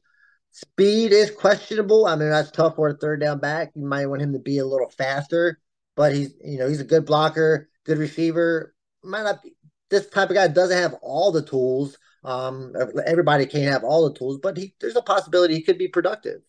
Speed 0.51 1.13
is 1.13 1.31
questionable. 1.31 2.05
I 2.05 2.15
mean, 2.15 2.29
that's 2.29 2.51
tough 2.51 2.75
for 2.75 2.89
a 2.89 2.93
third 2.93 3.21
down 3.21 3.39
back. 3.39 3.71
You 3.75 3.85
might 3.85 4.05
want 4.05 4.21
him 4.21 4.33
to 4.33 4.39
be 4.39 4.59
a 4.59 4.65
little 4.65 4.89
faster, 4.89 5.59
but 5.95 6.13
he's, 6.13 6.35
you 6.43 6.59
know, 6.59 6.67
he's 6.67 6.81
a 6.81 6.85
good 6.85 7.05
blocker, 7.05 7.69
good 7.85 7.97
receiver. 7.97 8.75
Might 9.03 9.23
not 9.23 9.41
be, 9.41 9.55
this 9.89 10.07
type 10.09 10.29
of 10.29 10.35
guy 10.35 10.47
doesn't 10.47 10.77
have 10.77 10.95
all 11.01 11.31
the 11.31 11.41
tools, 11.41 11.97
um, 12.23 12.73
everybody 13.05 13.45
can't 13.45 13.71
have 13.71 13.83
all 13.83 14.07
the 14.07 14.17
tools, 14.17 14.39
but 14.41 14.57
he, 14.57 14.73
there's 14.79 14.95
a 14.95 15.01
possibility 15.01 15.55
he 15.55 15.61
could 15.61 15.77
be 15.77 15.87
productive. 15.87 16.41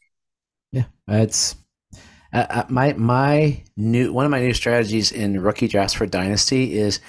Yeah, 0.73 0.85
it's 1.09 1.57
uh, 2.33 2.65
my 2.69 2.93
my 2.95 3.63
new 3.77 4.13
one 4.13 4.25
of 4.25 4.31
my 4.31 4.41
new 4.41 4.55
strategies 4.55 5.13
in 5.13 5.41
rookie 5.41 5.69
drafts 5.69 5.95
for 5.95 6.07
dynasty 6.07 6.77
is 6.77 7.01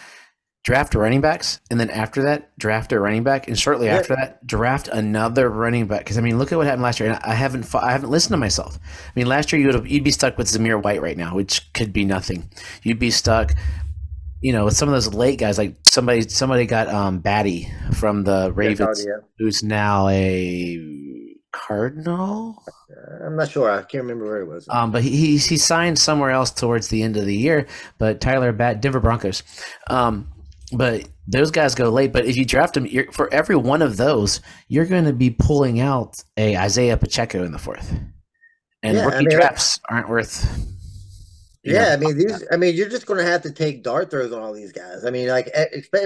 draft 0.63 0.95
running 0.95 1.21
backs, 1.21 1.59
and 1.69 1.79
then 1.79 1.89
after 1.91 2.23
that, 2.23 2.57
draft 2.57 2.91
a 2.91 2.99
running 2.99 3.23
back, 3.23 3.47
and 3.47 3.57
shortly 3.57 3.85
yeah. 3.85 3.97
after 3.97 4.15
that, 4.15 4.45
draft 4.45 4.87
another 4.87 5.49
running 5.49 5.85
back. 5.87 5.99
Because 5.99 6.17
I 6.17 6.21
mean, 6.21 6.37
look 6.37 6.51
at 6.51 6.57
what 6.57 6.65
happened 6.65 6.83
last 6.83 6.99
year, 6.99 7.09
and 7.09 7.19
I 7.23 7.33
haven't 7.33 7.73
I 7.75 7.91
haven't 7.91 8.09
listened 8.09 8.33
to 8.33 8.37
myself. 8.37 8.77
I 8.83 9.11
mean, 9.15 9.27
last 9.27 9.51
year 9.51 9.61
you 9.61 9.67
would 9.67 9.75
have, 9.75 9.87
you'd 9.87 10.03
be 10.03 10.11
stuck 10.11 10.37
with 10.37 10.47
Zamir 10.47 10.81
White 10.81 11.01
right 11.01 11.17
now, 11.17 11.35
which 11.35 11.71
could 11.73 11.93
be 11.93 12.03
nothing. 12.03 12.49
You'd 12.83 12.99
be 12.99 13.11
stuck 13.11 13.53
you 14.41 14.53
know, 14.53 14.65
with 14.65 14.75
some 14.75 14.89
of 14.89 14.93
those 14.93 15.13
late 15.13 15.39
guys, 15.39 15.57
like 15.57 15.75
somebody 15.83 16.27
somebody 16.27 16.65
got 16.65 16.87
um 16.87 17.19
Batty 17.19 17.71
from 17.93 18.23
the 18.23 18.51
Ravens, 18.53 19.05
yeah, 19.05 19.25
who's 19.37 19.63
now 19.63 20.07
a 20.09 20.79
Cardinal. 21.51 22.61
I'm 23.25 23.35
not 23.35 23.49
sure. 23.49 23.71
I 23.71 23.81
can't 23.81 24.03
remember 24.03 24.25
where 24.25 24.43
he 24.43 24.47
was. 24.47 24.67
Um, 24.69 24.91
but 24.91 25.03
he 25.03 25.37
he 25.37 25.57
signed 25.57 25.97
somewhere 25.97 26.31
else 26.31 26.51
towards 26.51 26.89
the 26.89 27.01
end 27.01 27.17
of 27.17 27.25
the 27.25 27.35
year. 27.35 27.67
But 27.97 28.21
Tyler 28.21 28.51
Bat, 28.51 28.81
Denver 28.81 28.99
Broncos. 28.99 29.43
Um, 29.89 30.31
but 30.71 31.07
those 31.27 31.51
guys 31.51 31.75
go 31.75 31.89
late. 31.89 32.11
But 32.11 32.25
if 32.25 32.35
you 32.35 32.45
draft 32.45 32.73
them, 32.73 32.87
for 33.11 33.33
every 33.33 33.55
one 33.55 33.81
of 33.81 33.97
those, 33.97 34.41
you're 34.67 34.85
going 34.85 35.05
to 35.05 35.13
be 35.13 35.29
pulling 35.29 35.79
out 35.79 36.23
a 36.37 36.57
Isaiah 36.57 36.97
Pacheco 36.97 37.43
in 37.43 37.51
the 37.51 37.59
fourth. 37.59 37.91
And 38.83 38.97
yeah, 38.97 39.05
rookie 39.05 39.17
I 39.17 39.19
mean, 39.19 39.29
drafts 39.29 39.79
aren't 39.89 40.09
worth 40.09 40.74
yeah, 41.65 41.93
I 41.93 41.97
mean 41.97 42.17
these. 42.17 42.43
I 42.51 42.57
mean, 42.57 42.75
you're 42.75 42.89
just 42.89 43.05
going 43.05 43.23
to 43.23 43.29
have 43.29 43.41
to 43.43 43.51
take 43.51 43.83
dart 43.83 44.11
throws 44.11 44.31
on 44.31 44.41
all 44.41 44.53
these 44.53 44.71
guys. 44.71 45.03
I 45.03 45.09
mean, 45.09 45.27
like 45.27 45.51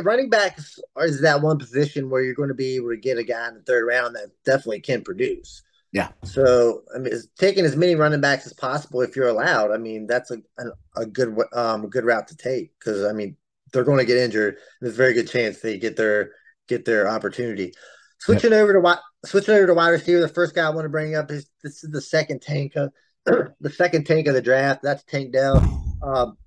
running 0.03 0.29
backs 0.29 0.79
is 0.99 1.21
that 1.21 1.41
one 1.41 1.57
position 1.57 2.09
where 2.09 2.21
you're 2.21 2.33
going 2.33 2.49
to 2.49 2.55
be 2.55 2.75
able 2.75 2.89
to 2.89 2.97
get 2.97 3.17
a 3.17 3.23
guy 3.23 3.47
in 3.49 3.55
the 3.55 3.61
third 3.61 3.85
round 3.85 4.15
that 4.15 4.31
definitely 4.45 4.79
can 4.79 5.03
produce. 5.03 5.61
Yeah. 5.91 6.09
So 6.23 6.83
I 6.95 6.99
mean, 6.99 7.13
taking 7.37 7.65
as 7.65 7.75
many 7.75 7.95
running 7.95 8.21
backs 8.21 8.45
as 8.45 8.53
possible 8.53 9.01
if 9.01 9.15
you're 9.15 9.27
allowed. 9.27 9.71
I 9.71 9.77
mean, 9.77 10.07
that's 10.07 10.31
a 10.31 10.37
a, 10.57 11.01
a 11.01 11.05
good 11.05 11.35
um 11.53 11.89
good 11.89 12.05
route 12.05 12.27
to 12.29 12.37
take 12.37 12.71
because 12.79 13.03
I 13.03 13.11
mean 13.11 13.35
they're 13.73 13.83
going 13.83 13.99
to 13.99 14.05
get 14.05 14.17
injured. 14.17 14.57
There's 14.79 14.93
a 14.93 14.97
very 14.97 15.13
good 15.13 15.29
chance 15.29 15.59
they 15.59 15.77
get 15.77 15.97
their 15.97 16.31
get 16.67 16.85
their 16.85 17.09
opportunity. 17.09 17.73
Switching 18.19 18.51
yep. 18.51 18.61
over 18.61 18.73
to 18.73 18.79
wide, 18.79 18.99
switching 19.25 19.55
over 19.55 19.67
to 19.67 19.73
wide 19.73 19.89
receiver. 19.89 20.19
The 20.21 20.27
first 20.27 20.53
guy 20.53 20.67
I 20.67 20.69
want 20.69 20.85
to 20.85 20.89
bring 20.89 21.15
up 21.15 21.31
is 21.31 21.49
this 21.63 21.83
is 21.83 21.91
the 21.91 22.01
second 22.01 22.41
tanka. 22.41 22.91
The 23.25 23.69
second 23.73 24.05
tank 24.05 24.27
of 24.27 24.33
the 24.33 24.41
draft. 24.41 24.81
That's 24.83 25.03
Tank 25.03 25.33
Dell. 25.33 25.57
Um, 26.01 26.37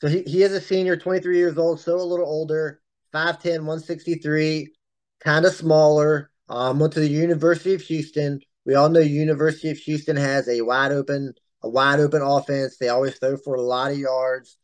so 0.00 0.08
he, 0.08 0.22
he 0.22 0.42
is 0.42 0.52
a 0.52 0.60
senior, 0.60 0.96
23 0.96 1.36
years 1.36 1.58
old, 1.58 1.80
so 1.80 1.96
a 1.96 2.02
little 2.02 2.26
older, 2.26 2.80
5'10, 3.12 3.64
163, 3.64 4.72
kind 5.20 5.44
of 5.44 5.52
smaller. 5.52 6.30
Um, 6.48 6.78
went 6.78 6.92
to 6.94 7.00
the 7.00 7.08
University 7.08 7.74
of 7.74 7.82
Houston. 7.82 8.40
We 8.64 8.74
all 8.74 8.88
know 8.88 9.00
University 9.00 9.70
of 9.70 9.78
Houston 9.78 10.16
has 10.16 10.48
a 10.48 10.62
wide 10.62 10.92
open, 10.92 11.34
a 11.62 11.68
wide 11.68 12.00
open 12.00 12.22
offense. 12.22 12.78
They 12.78 12.88
always 12.88 13.18
throw 13.18 13.36
for 13.36 13.56
a 13.56 13.60
lot 13.60 13.90
of 13.90 13.98
yards. 13.98 14.56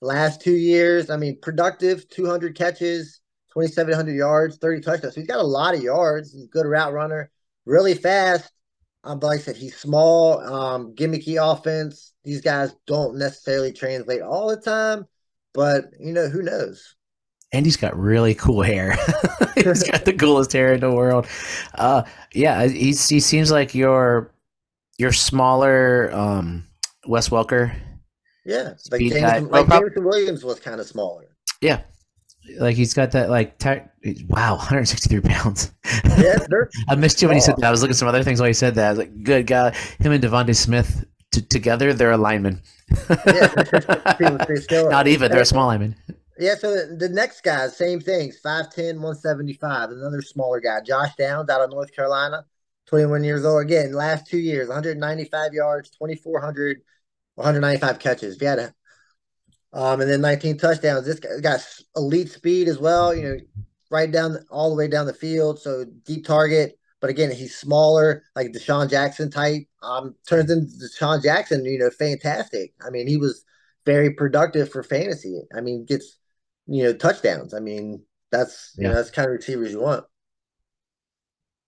last 0.00 0.40
two 0.40 0.56
years, 0.56 1.10
I 1.10 1.16
mean, 1.16 1.38
productive, 1.40 2.08
200 2.08 2.56
catches, 2.56 3.20
2,700 3.54 4.12
yards, 4.12 4.58
30 4.58 4.80
touchdowns. 4.82 5.14
So 5.14 5.20
he's 5.20 5.28
got 5.28 5.38
a 5.38 5.42
lot 5.46 5.74
of 5.74 5.82
yards. 5.82 6.32
He's 6.32 6.44
a 6.44 6.48
good 6.48 6.66
route 6.66 6.92
runner, 6.92 7.30
really 7.64 7.94
fast. 7.94 8.50
Um, 9.04 9.18
but 9.18 9.28
like 9.28 9.40
I 9.40 9.42
said, 9.42 9.56
he's 9.56 9.76
small, 9.76 10.40
um, 10.40 10.94
gimmicky 10.94 11.36
offense. 11.40 12.12
These 12.24 12.40
guys 12.40 12.74
don't 12.86 13.18
necessarily 13.18 13.72
translate 13.72 14.22
all 14.22 14.48
the 14.48 14.56
time, 14.56 15.06
but 15.54 15.86
you 15.98 16.12
know, 16.12 16.28
who 16.28 16.42
knows? 16.42 16.94
And 17.52 17.66
he's 17.66 17.76
got 17.76 17.98
really 17.98 18.34
cool 18.34 18.62
hair. 18.62 18.96
he's 19.54 19.82
got 19.90 20.04
the 20.04 20.14
coolest 20.14 20.52
hair 20.52 20.72
in 20.72 20.80
the 20.80 20.92
world. 20.92 21.26
Uh, 21.74 22.04
yeah, 22.32 22.66
he's, 22.66 23.08
he 23.08 23.20
seems 23.20 23.50
like 23.50 23.74
your 23.74 24.32
your 24.98 25.12
smaller 25.12 26.10
um, 26.14 26.66
Wes 27.06 27.28
Welker. 27.28 27.74
Yeah, 28.44 28.74
like, 28.90 29.00
Jameson, 29.00 29.48
like 29.48 29.68
Jameson 29.68 30.04
Williams 30.04 30.44
was 30.44 30.60
kind 30.60 30.80
of 30.80 30.86
smaller. 30.86 31.26
Yeah, 31.60 31.82
like 32.58 32.76
he's 32.76 32.94
got 32.94 33.12
that 33.12 33.30
like 33.30 33.62
wow 34.28 34.56
163 34.56 35.20
pounds. 35.20 35.72
Yeah, 36.18 36.38
i 36.88 36.94
missed 36.94 37.22
you 37.22 37.28
when 37.28 37.36
he 37.36 37.40
said 37.40 37.56
that. 37.58 37.66
I 37.66 37.70
was 37.70 37.82
looking 37.82 37.92
at 37.92 37.98
some 37.98 38.08
other 38.08 38.22
things 38.22 38.40
while 38.40 38.48
he 38.48 38.52
said 38.54 38.74
that. 38.74 38.86
I 38.86 38.90
was 38.90 38.98
like 38.98 39.22
good 39.22 39.46
guy. 39.46 39.70
Him 40.00 40.12
and 40.12 40.22
devonta 40.22 40.54
smith 40.54 41.04
t- 41.30 41.42
together 41.42 41.92
they're 41.92 42.12
a 42.12 42.16
lineman. 42.16 42.62
Yeah, 43.26 43.52
not 44.90 45.06
even 45.06 45.30
they're 45.30 45.42
a 45.42 45.46
small 45.46 45.66
lineman. 45.66 45.96
yeah 46.38 46.54
so 46.54 46.74
the, 46.74 46.96
the 46.96 47.08
next 47.08 47.42
guy 47.42 47.68
same 47.68 48.00
thing 48.00 48.32
5'10 48.44 48.94
175 48.96 49.90
another 49.90 50.22
smaller 50.22 50.60
guy 50.60 50.80
josh 50.80 51.14
downs 51.16 51.48
out 51.48 51.60
of 51.60 51.70
north 51.70 51.94
carolina 51.94 52.44
21 52.86 53.24
years 53.24 53.44
old. 53.44 53.62
Again 53.62 53.92
last 53.92 54.26
two 54.26 54.38
years 54.38 54.68
195 54.68 55.54
yards 55.54 55.90
2400 55.90 56.82
195 57.36 57.98
catches. 57.98 58.36
If 58.36 58.42
you 58.42 58.48
had 58.48 58.58
a 58.58 58.74
um, 59.72 60.00
and 60.00 60.10
then 60.10 60.20
19 60.20 60.58
touchdowns. 60.58 61.06
This 61.06 61.20
guy 61.20 61.40
got 61.40 61.60
elite 61.96 62.30
speed 62.30 62.68
as 62.68 62.78
well. 62.78 63.14
You 63.14 63.22
know, 63.22 63.36
right 63.90 64.10
down 64.10 64.38
all 64.50 64.70
the 64.70 64.76
way 64.76 64.88
down 64.88 65.06
the 65.06 65.14
field. 65.14 65.60
So 65.60 65.84
deep 65.84 66.26
target. 66.26 66.78
But 67.00 67.10
again, 67.10 67.32
he's 67.32 67.56
smaller, 67.56 68.22
like 68.36 68.52
DeSean 68.52 68.88
Jackson 68.88 69.30
type. 69.30 69.64
Um, 69.82 70.14
turns 70.28 70.50
into 70.50 70.72
DeSean 70.72 71.22
Jackson. 71.22 71.64
You 71.64 71.78
know, 71.78 71.90
fantastic. 71.90 72.74
I 72.84 72.90
mean, 72.90 73.08
he 73.08 73.16
was 73.16 73.44
very 73.84 74.10
productive 74.14 74.70
for 74.70 74.82
fantasy. 74.82 75.42
I 75.54 75.60
mean, 75.60 75.84
gets 75.84 76.18
you 76.66 76.84
know 76.84 76.92
touchdowns. 76.92 77.54
I 77.54 77.60
mean, 77.60 78.04
that's 78.30 78.74
you 78.76 78.84
know 78.84 78.94
that's 78.94 79.10
kind 79.10 79.26
of 79.26 79.32
receivers 79.32 79.72
you 79.72 79.80
want. 79.80 80.04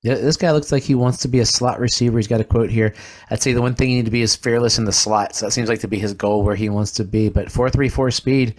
Yeah, 0.05 0.17
this 0.17 0.37
guy 0.37 0.53
looks 0.53 0.71
like 0.71 0.83
he 0.83 0.95
wants 0.95 1.17
to 1.23 1.29
be 1.29 1.41
a 1.41 1.47
slot 1.47 1.81
receiver. 1.81 2.19
He's 2.19 2.29
got 2.29 2.39
a 2.39 2.45
quote 2.45 2.69
here. 2.69 2.95
I'd 3.31 3.41
say 3.41 3.55
the 3.55 3.63
one 3.63 3.75
thing 3.75 3.89
you 3.89 3.97
need 3.97 4.05
to 4.05 4.11
be 4.11 4.21
is 4.21 4.37
fearless 4.37 4.77
in 4.77 4.85
the 4.85 4.93
slot. 4.93 5.35
So 5.35 5.47
that 5.47 5.53
seems 5.53 5.71
like 5.71 5.81
to 5.81 5.89
be 5.89 5.99
his 5.99 6.13
goal 6.13 6.43
where 6.43 6.55
he 6.55 6.69
wants 6.69 6.93
to 6.93 7.05
be. 7.05 7.31
But 7.31 7.51
four 7.51 7.71
three 7.71 7.89
four 7.89 8.11
speed, 8.11 8.55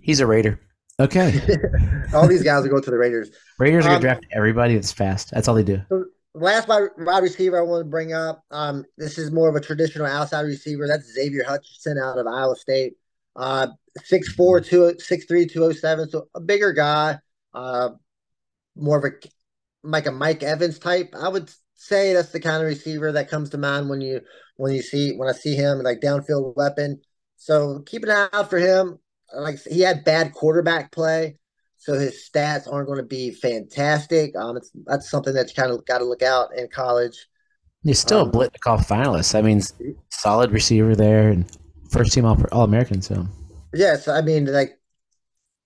he's 0.00 0.20
a 0.20 0.26
Raider. 0.26 0.58
Okay. 0.98 1.38
all 2.14 2.26
these 2.26 2.42
guys 2.42 2.62
will 2.62 2.70
go 2.70 2.80
to 2.80 2.90
the 2.90 2.96
Raiders. 2.96 3.30
Raiders 3.58 3.84
are 3.84 3.88
gonna 3.88 3.96
um, 3.96 4.00
draft 4.00 4.26
everybody 4.32 4.74
that's 4.74 4.90
fast. 4.90 5.32
That's 5.32 5.48
all 5.48 5.54
they 5.54 5.64
do. 5.64 5.82
last 6.34 6.66
wide 6.66 7.22
receiver 7.22 7.58
I 7.58 7.62
want 7.62 7.84
to 7.84 7.90
bring 7.90 8.14
up. 8.14 8.42
Um, 8.50 8.86
this 8.96 9.18
is 9.18 9.30
more 9.30 9.50
of 9.50 9.54
a 9.54 9.60
traditional 9.60 10.06
outside 10.06 10.46
receiver. 10.46 10.86
That's 10.86 11.12
Xavier 11.12 11.44
Hutchinson 11.44 11.98
out 11.98 12.16
of 12.16 12.26
Iowa 12.26 12.56
State. 12.56 12.94
Uh, 13.36 13.66
6'4", 14.10 14.96
6'3", 14.96 15.52
207. 15.52 16.08
So 16.08 16.28
a 16.34 16.40
bigger 16.40 16.72
guy. 16.72 17.18
Uh, 17.52 17.90
more 18.76 18.96
of 18.96 19.04
a 19.04 19.10
like 19.82 20.06
a 20.06 20.12
Mike 20.12 20.42
Evans 20.42 20.78
type. 20.78 21.14
I 21.18 21.28
would 21.28 21.50
say 21.74 22.12
that's 22.12 22.30
the 22.30 22.40
kind 22.40 22.62
of 22.62 22.68
receiver 22.68 23.12
that 23.12 23.30
comes 23.30 23.50
to 23.50 23.58
mind 23.58 23.88
when 23.88 24.00
you 24.00 24.20
when 24.56 24.72
you 24.72 24.82
see 24.82 25.16
when 25.16 25.28
I 25.28 25.32
see 25.32 25.54
him 25.54 25.82
like 25.82 26.00
downfield 26.00 26.54
weapon. 26.56 27.00
So 27.36 27.80
keep 27.86 28.02
an 28.02 28.10
eye 28.10 28.28
out 28.32 28.50
for 28.50 28.58
him. 28.58 28.98
Like 29.34 29.58
he 29.62 29.80
had 29.80 30.04
bad 30.04 30.34
quarterback 30.34 30.92
play, 30.92 31.38
so 31.78 31.94
his 31.94 32.28
stats 32.28 32.70
aren't 32.70 32.88
going 32.88 32.98
to 32.98 33.06
be 33.06 33.30
fantastic. 33.30 34.36
Um, 34.36 34.56
it's 34.56 34.70
that's 34.86 35.10
something 35.10 35.32
that 35.34 35.48
you 35.48 35.54
kind 35.54 35.72
of 35.72 35.84
got 35.86 35.98
to 35.98 36.04
look 36.04 36.22
out 36.22 36.50
in 36.56 36.68
college. 36.68 37.26
He's 37.82 37.98
still 37.98 38.20
um, 38.20 38.28
a 38.28 38.32
Biletnikoff 38.32 38.86
finalist. 38.86 39.34
I 39.34 39.40
mean, 39.40 39.62
solid 40.10 40.50
receiver 40.50 40.94
there 40.94 41.30
and 41.30 41.50
first 41.90 42.12
team 42.12 42.26
All, 42.26 42.38
All 42.52 42.64
American. 42.64 43.00
So 43.00 43.26
yes, 43.72 44.08
I 44.08 44.20
mean 44.20 44.46
like 44.46 44.78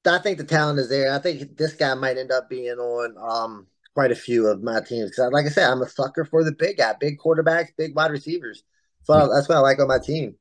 I 0.07 0.19
think 0.19 0.39
the 0.39 0.45
talent 0.45 0.79
is 0.79 0.89
there. 0.89 1.13
I 1.13 1.19
think 1.19 1.57
this 1.57 1.75
guy 1.75 1.95
might 1.95 2.19
end 2.19 2.31
up 2.31 2.49
being 2.49 2.79
on 2.79 3.17
um 3.19 3.67
quite 3.95 4.11
a 4.11 4.17
few 4.17 4.49
of 4.49 4.63
my 4.63 4.81
teams 4.81 5.11
because, 5.11 5.33
like 5.33 5.47
I 5.47 5.49
said, 5.49 5.71
I'm 5.71 5.83
a 5.83 5.89
sucker 5.89 6.25
for 6.25 6.45
the 6.45 6.53
big 6.53 6.79
guy, 6.79 6.95
big 6.99 7.19
quarterbacks, 7.19 7.69
big 7.79 7.95
wide 7.95 8.11
receivers. 8.11 8.63
So 9.05 9.17
yeah. 9.17 9.29
that's 9.33 9.49
what 9.49 9.57
I 9.57 9.61
like 9.61 9.79
on 9.79 9.89
my 9.89 9.99
team. 9.99 10.35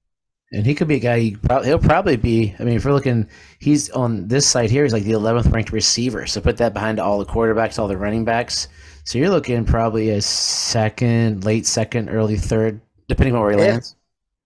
And 0.52 0.66
he 0.66 0.76
could 0.76 0.88
be 0.88 0.96
a 0.96 1.00
guy. 1.00 1.20
He 1.20 1.36
probably, 1.36 1.68
he'll 1.68 1.80
probably 1.80 2.16
be. 2.16 2.56
I 2.60 2.64
mean, 2.64 2.76
if 2.76 2.86
we're 2.86 2.94
looking, 2.94 3.28
he's 3.60 3.90
on 3.92 4.28
this 4.28 4.46
side 4.46 4.70
here. 4.70 4.84
He's 4.84 4.94
like 4.94 5.04
the 5.04 5.14
11th 5.14 5.52
ranked 5.52 5.72
receiver. 5.72 6.28
So 6.28 6.42
put 6.42 6.58
that 6.58 6.74
behind 6.74 7.00
all 7.00 7.18
the 7.18 7.26
quarterbacks, 7.26 7.80
all 7.80 7.88
the 7.88 7.98
running 7.98 8.24
backs. 8.24 8.68
So 9.04 9.18
you're 9.18 9.32
looking 9.32 9.66
probably 9.66 10.12
a 10.12 10.22
second, 10.22 11.44
late 11.44 11.66
second, 11.66 12.10
early 12.10 12.38
third, 12.38 12.82
depending 13.08 13.36
on 13.36 13.42
where 13.42 13.52
he 13.52 13.58
if, 13.58 13.62
lands. 13.62 13.96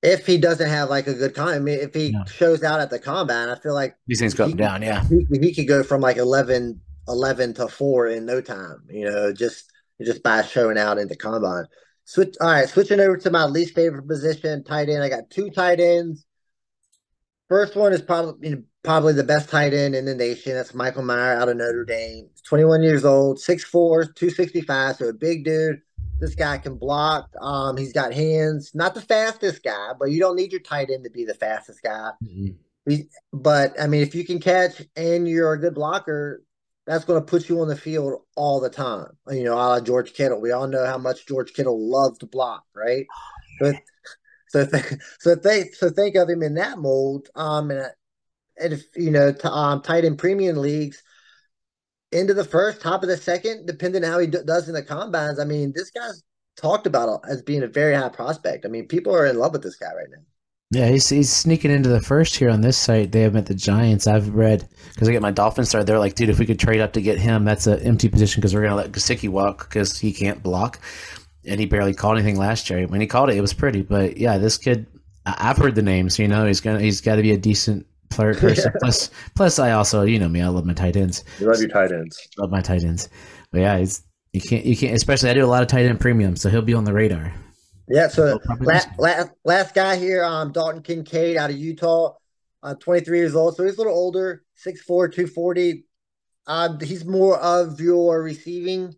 If 0.01 0.25
he 0.25 0.37
doesn't 0.37 0.69
have 0.69 0.89
like 0.89 1.07
a 1.07 1.13
good 1.13 1.35
time, 1.35 1.55
I 1.55 1.59
mean, 1.59 1.79
if 1.79 1.93
he 1.93 2.07
yeah. 2.07 2.23
shows 2.23 2.63
out 2.63 2.79
at 2.79 2.89
the 2.89 2.99
combine, 2.99 3.49
I 3.49 3.59
feel 3.59 3.73
like 3.73 3.97
these 4.07 4.19
things 4.19 4.33
go 4.33 4.49
down. 4.51 4.81
Yeah, 4.81 5.03
he, 5.09 5.27
he 5.39 5.53
could 5.53 5.67
go 5.67 5.83
from 5.83 5.99
like 5.99 6.15
11 6.15 6.79
11 7.07 7.53
to 7.55 7.67
4 7.67 8.07
in 8.07 8.25
no 8.25 8.41
time, 8.41 8.83
you 8.89 9.09
know, 9.09 9.33
just 9.33 9.71
just 10.01 10.21
by 10.23 10.41
showing 10.43 10.77
out 10.77 10.97
in 10.97 11.07
the 11.07 11.15
combine. 11.15 11.65
Switch 12.05 12.35
all 12.39 12.47
right, 12.47 12.69
switching 12.69 12.99
over 12.99 13.17
to 13.17 13.31
my 13.31 13.45
least 13.45 13.75
favorite 13.75 14.07
position, 14.07 14.63
tight 14.63 14.89
end. 14.89 15.03
I 15.03 15.09
got 15.09 15.29
two 15.29 15.49
tight 15.49 15.79
ends. 15.79 16.25
First 17.49 17.75
one 17.75 17.93
is 17.93 18.01
probably 18.01 18.49
you 18.49 18.55
know, 18.55 18.63
probably 18.83 19.13
the 19.13 19.23
best 19.23 19.49
tight 19.49 19.73
end 19.73 19.95
in 19.95 20.05
the 20.05 20.15
nation. 20.15 20.53
That's 20.53 20.73
Michael 20.73 21.03
Mayer 21.03 21.33
out 21.33 21.49
of 21.49 21.57
Notre 21.57 21.85
Dame. 21.85 22.29
21 22.43 22.83
years 22.83 23.03
old, 23.03 23.37
6'4, 23.37 24.15
265, 24.15 24.95
so 24.95 25.09
a 25.09 25.13
big 25.13 25.43
dude. 25.43 25.81
This 26.19 26.35
guy 26.35 26.57
can 26.57 26.77
block. 26.77 27.29
Um, 27.39 27.77
he's 27.77 27.93
got 27.93 28.13
hands. 28.13 28.71
Not 28.73 28.95
the 28.95 29.01
fastest 29.01 29.63
guy, 29.63 29.91
but 29.99 30.09
you 30.09 30.19
don't 30.19 30.35
need 30.35 30.51
your 30.51 30.61
tight 30.61 30.89
end 30.89 31.03
to 31.03 31.09
be 31.09 31.25
the 31.25 31.33
fastest 31.33 31.83
guy. 31.83 32.11
Mm-hmm. 32.23 33.01
But 33.33 33.79
I 33.79 33.87
mean, 33.87 34.01
if 34.01 34.15
you 34.15 34.25
can 34.25 34.39
catch 34.39 34.81
and 34.95 35.27
you're 35.27 35.53
a 35.53 35.59
good 35.59 35.75
blocker, 35.75 36.41
that's 36.87 37.05
going 37.05 37.19
to 37.19 37.25
put 37.25 37.49
you 37.49 37.61
on 37.61 37.67
the 37.67 37.75
field 37.75 38.21
all 38.35 38.59
the 38.59 38.69
time. 38.69 39.09
You 39.29 39.43
know, 39.43 39.53
a 39.53 39.55
la 39.55 39.79
George 39.81 40.13
Kittle. 40.13 40.41
We 40.41 40.51
all 40.51 40.67
know 40.67 40.85
how 40.85 40.97
much 40.97 41.27
George 41.27 41.53
Kittle 41.53 41.77
loves 41.91 42.17
to 42.19 42.25
block, 42.25 42.63
right? 42.73 43.05
But 43.59 43.75
so 44.47 44.65
th- 44.71 44.93
so 45.19 45.35
think 45.35 45.75
so 45.75 45.89
think 45.89 46.15
of 46.15 46.29
him 46.29 46.41
in 46.41 46.55
that 46.55 46.79
mold. 46.79 47.27
Um, 47.35 47.69
and, 47.71 47.91
and 48.57 48.73
if 48.73 48.85
you 48.95 49.11
know, 49.11 49.33
to, 49.33 49.51
um, 49.51 49.81
tight 49.81 50.05
end 50.05 50.17
premium 50.17 50.57
leagues, 50.57 51.03
into 52.11 52.33
the 52.33 52.45
first, 52.45 52.81
top 52.81 53.03
of 53.03 53.09
the 53.09 53.17
second, 53.17 53.65
depending 53.65 54.03
on 54.03 54.11
how 54.11 54.19
he 54.19 54.27
d- 54.27 54.39
does 54.45 54.67
in 54.67 54.73
the 54.73 54.83
combines. 54.83 55.39
I 55.39 55.45
mean, 55.45 55.73
this 55.75 55.91
guy's 55.91 56.23
talked 56.55 56.87
about 56.87 57.21
as 57.27 57.41
being 57.41 57.63
a 57.63 57.67
very 57.67 57.93
high 57.95 58.09
prospect. 58.09 58.65
I 58.65 58.69
mean, 58.69 58.87
people 58.87 59.13
are 59.13 59.25
in 59.25 59.37
love 59.37 59.51
with 59.51 59.63
this 59.63 59.75
guy 59.75 59.93
right 59.93 60.07
now. 60.09 60.23
Yeah, 60.69 60.89
he's, 60.89 61.07
he's 61.07 61.31
sneaking 61.31 61.71
into 61.71 61.87
the 61.87 62.01
first 62.01 62.35
here 62.35 62.49
on 62.49 62.59
this 62.59 62.77
site. 62.77 63.13
They 63.13 63.21
have 63.21 63.33
met 63.33 63.45
the 63.45 63.55
Giants. 63.55 64.05
I've 64.05 64.35
read 64.35 64.67
because 64.93 65.07
I 65.07 65.13
get 65.13 65.21
my 65.21 65.31
Dolphins 65.31 65.69
started. 65.69 65.87
They're 65.87 65.99
like, 65.99 66.15
dude, 66.15 66.29
if 66.29 66.39
we 66.39 66.45
could 66.45 66.59
trade 66.59 66.81
up 66.81 66.91
to 66.93 67.01
get 67.01 67.17
him, 67.17 67.45
that's 67.45 67.67
an 67.67 67.79
empty 67.79 68.09
position 68.09 68.41
because 68.41 68.53
we're 68.53 68.63
gonna 68.63 68.75
let 68.75 68.91
Gesicki 68.91 69.29
walk 69.29 69.69
because 69.69 69.97
he 69.97 70.11
can't 70.11 70.43
block, 70.43 70.79
and 71.45 71.57
he 71.59 71.65
barely 71.65 71.93
called 71.93 72.17
anything 72.17 72.37
last 72.37 72.69
year. 72.69 72.85
When 72.85 72.99
he 72.99 73.07
called 73.07 73.29
it, 73.29 73.37
it 73.37 73.41
was 73.41 73.53
pretty. 73.53 73.81
But 73.81 74.17
yeah, 74.17 74.37
this 74.37 74.57
kid, 74.57 74.87
I've 75.25 75.55
heard 75.57 75.75
the 75.75 75.81
names. 75.81 76.19
You 76.19 76.27
know, 76.27 76.45
he's 76.45 76.59
gonna 76.59 76.81
he's 76.81 76.99
got 76.99 77.15
to 77.15 77.21
be 77.21 77.31
a 77.31 77.37
decent 77.37 77.85
player 78.09 78.35
person. 78.35 78.69
yeah. 78.73 78.79
Plus, 78.81 79.09
plus, 79.35 79.59
I 79.59 79.71
also, 79.71 80.01
you 80.01 80.19
know 80.19 80.27
me, 80.27 80.41
I 80.41 80.49
love 80.49 80.65
my 80.65 80.73
tight 80.73 80.97
ends. 80.97 81.23
You 81.39 81.47
love 81.47 81.59
your 81.61 81.69
tight 81.69 81.93
ends. 81.93 82.19
Love 82.37 82.51
my 82.51 82.61
tight 82.61 82.83
ends. 82.83 83.07
But 83.53 83.61
yeah, 83.61 83.77
he's 83.77 84.03
you 84.33 84.41
can't 84.41 84.65
you 84.65 84.75
can't 84.75 84.93
especially 84.93 85.29
I 85.29 85.33
do 85.33 85.45
a 85.45 85.47
lot 85.47 85.61
of 85.61 85.69
tight 85.69 85.85
end 85.85 86.01
premium, 86.01 86.35
so 86.35 86.49
he'll 86.49 86.61
be 86.61 86.73
on 86.73 86.83
the 86.83 86.91
radar. 86.93 87.33
Yeah, 87.87 88.09
so 88.09 88.39
last, 88.59 88.89
last, 88.97 89.31
last 89.45 89.73
guy 89.73 89.95
here, 89.95 90.23
um, 90.23 90.51
Dalton 90.51 90.81
Kincaid 90.81 91.37
out 91.37 91.49
of 91.49 91.57
Utah, 91.57 92.15
uh, 92.61 92.75
23 92.75 93.17
years 93.17 93.35
old. 93.35 93.55
So 93.55 93.63
he's 93.63 93.75
a 93.75 93.77
little 93.77 93.93
older, 93.93 94.43
6'4, 94.65 94.85
240. 94.85 95.85
Uh, 96.45 96.77
he's 96.79 97.05
more 97.05 97.39
of 97.39 97.79
your 97.79 98.21
receiving 98.21 98.93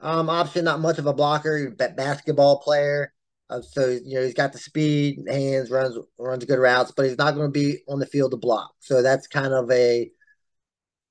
um, 0.00 0.30
option, 0.30 0.64
not 0.64 0.80
much 0.80 0.98
of 0.98 1.06
a 1.06 1.12
blocker, 1.12 1.70
basketball 1.70 2.60
player. 2.60 3.12
Uh, 3.50 3.60
so 3.62 3.88
you 3.88 4.14
know 4.14 4.22
he's 4.22 4.34
got 4.34 4.52
the 4.52 4.58
speed, 4.58 5.18
hands, 5.28 5.70
runs 5.70 5.98
runs 6.18 6.44
good 6.44 6.58
routes, 6.58 6.92
but 6.92 7.06
he's 7.06 7.18
not 7.18 7.34
going 7.34 7.48
to 7.48 7.52
be 7.52 7.78
on 7.88 7.98
the 7.98 8.06
field 8.06 8.30
to 8.30 8.36
block. 8.36 8.72
So 8.78 9.02
that's 9.02 9.26
kind 9.26 9.52
of 9.52 9.68
a 9.72 10.08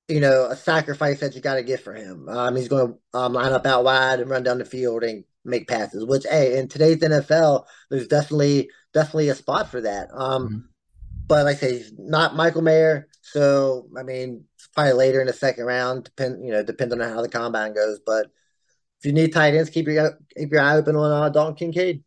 you 0.08 0.20
know 0.20 0.46
a 0.46 0.56
sacrifice 0.56 1.20
that 1.20 1.34
you 1.34 1.42
got 1.42 1.56
to 1.56 1.62
give 1.62 1.80
for 1.80 1.92
him. 1.92 2.28
Um, 2.28 2.56
he's 2.56 2.68
going 2.68 2.94
to 2.94 3.18
um, 3.18 3.34
line 3.34 3.52
up 3.52 3.66
out 3.66 3.84
wide 3.84 4.20
and 4.20 4.30
run 4.30 4.42
down 4.42 4.58
the 4.58 4.64
field 4.64 5.04
and 5.04 5.24
make 5.44 5.68
passes. 5.68 6.04
Which, 6.04 6.24
hey, 6.28 6.58
in 6.58 6.68
today's 6.68 6.98
NFL, 6.98 7.64
there's 7.90 8.08
definitely 8.08 8.70
definitely 8.92 9.28
a 9.28 9.34
spot 9.34 9.70
for 9.70 9.80
that. 9.80 10.08
Um, 10.12 10.44
mm-hmm. 10.44 10.58
but 11.26 11.44
like 11.44 11.56
I 11.56 11.60
say, 11.60 11.84
not 11.98 12.36
Michael 12.36 12.62
Mayer. 12.62 13.08
So 13.22 13.88
I 13.98 14.02
mean, 14.02 14.44
it's 14.56 14.68
probably 14.68 14.94
later 14.94 15.20
in 15.20 15.26
the 15.26 15.32
second 15.32 15.64
round. 15.64 16.04
Depend 16.04 16.44
you 16.44 16.52
know, 16.52 16.62
depending 16.62 17.00
on 17.00 17.12
how 17.12 17.22
the 17.22 17.28
combine 17.28 17.74
goes. 17.74 18.00
But 18.04 18.26
if 18.98 19.06
you 19.06 19.12
need 19.12 19.32
tight 19.32 19.54
ends, 19.54 19.70
keep 19.70 19.86
your 19.86 20.18
keep 20.36 20.50
your 20.50 20.60
eye 20.60 20.76
open 20.76 20.96
on 20.96 21.10
uh, 21.10 21.28
Dalton 21.28 21.54
Kincaid. 21.54 22.04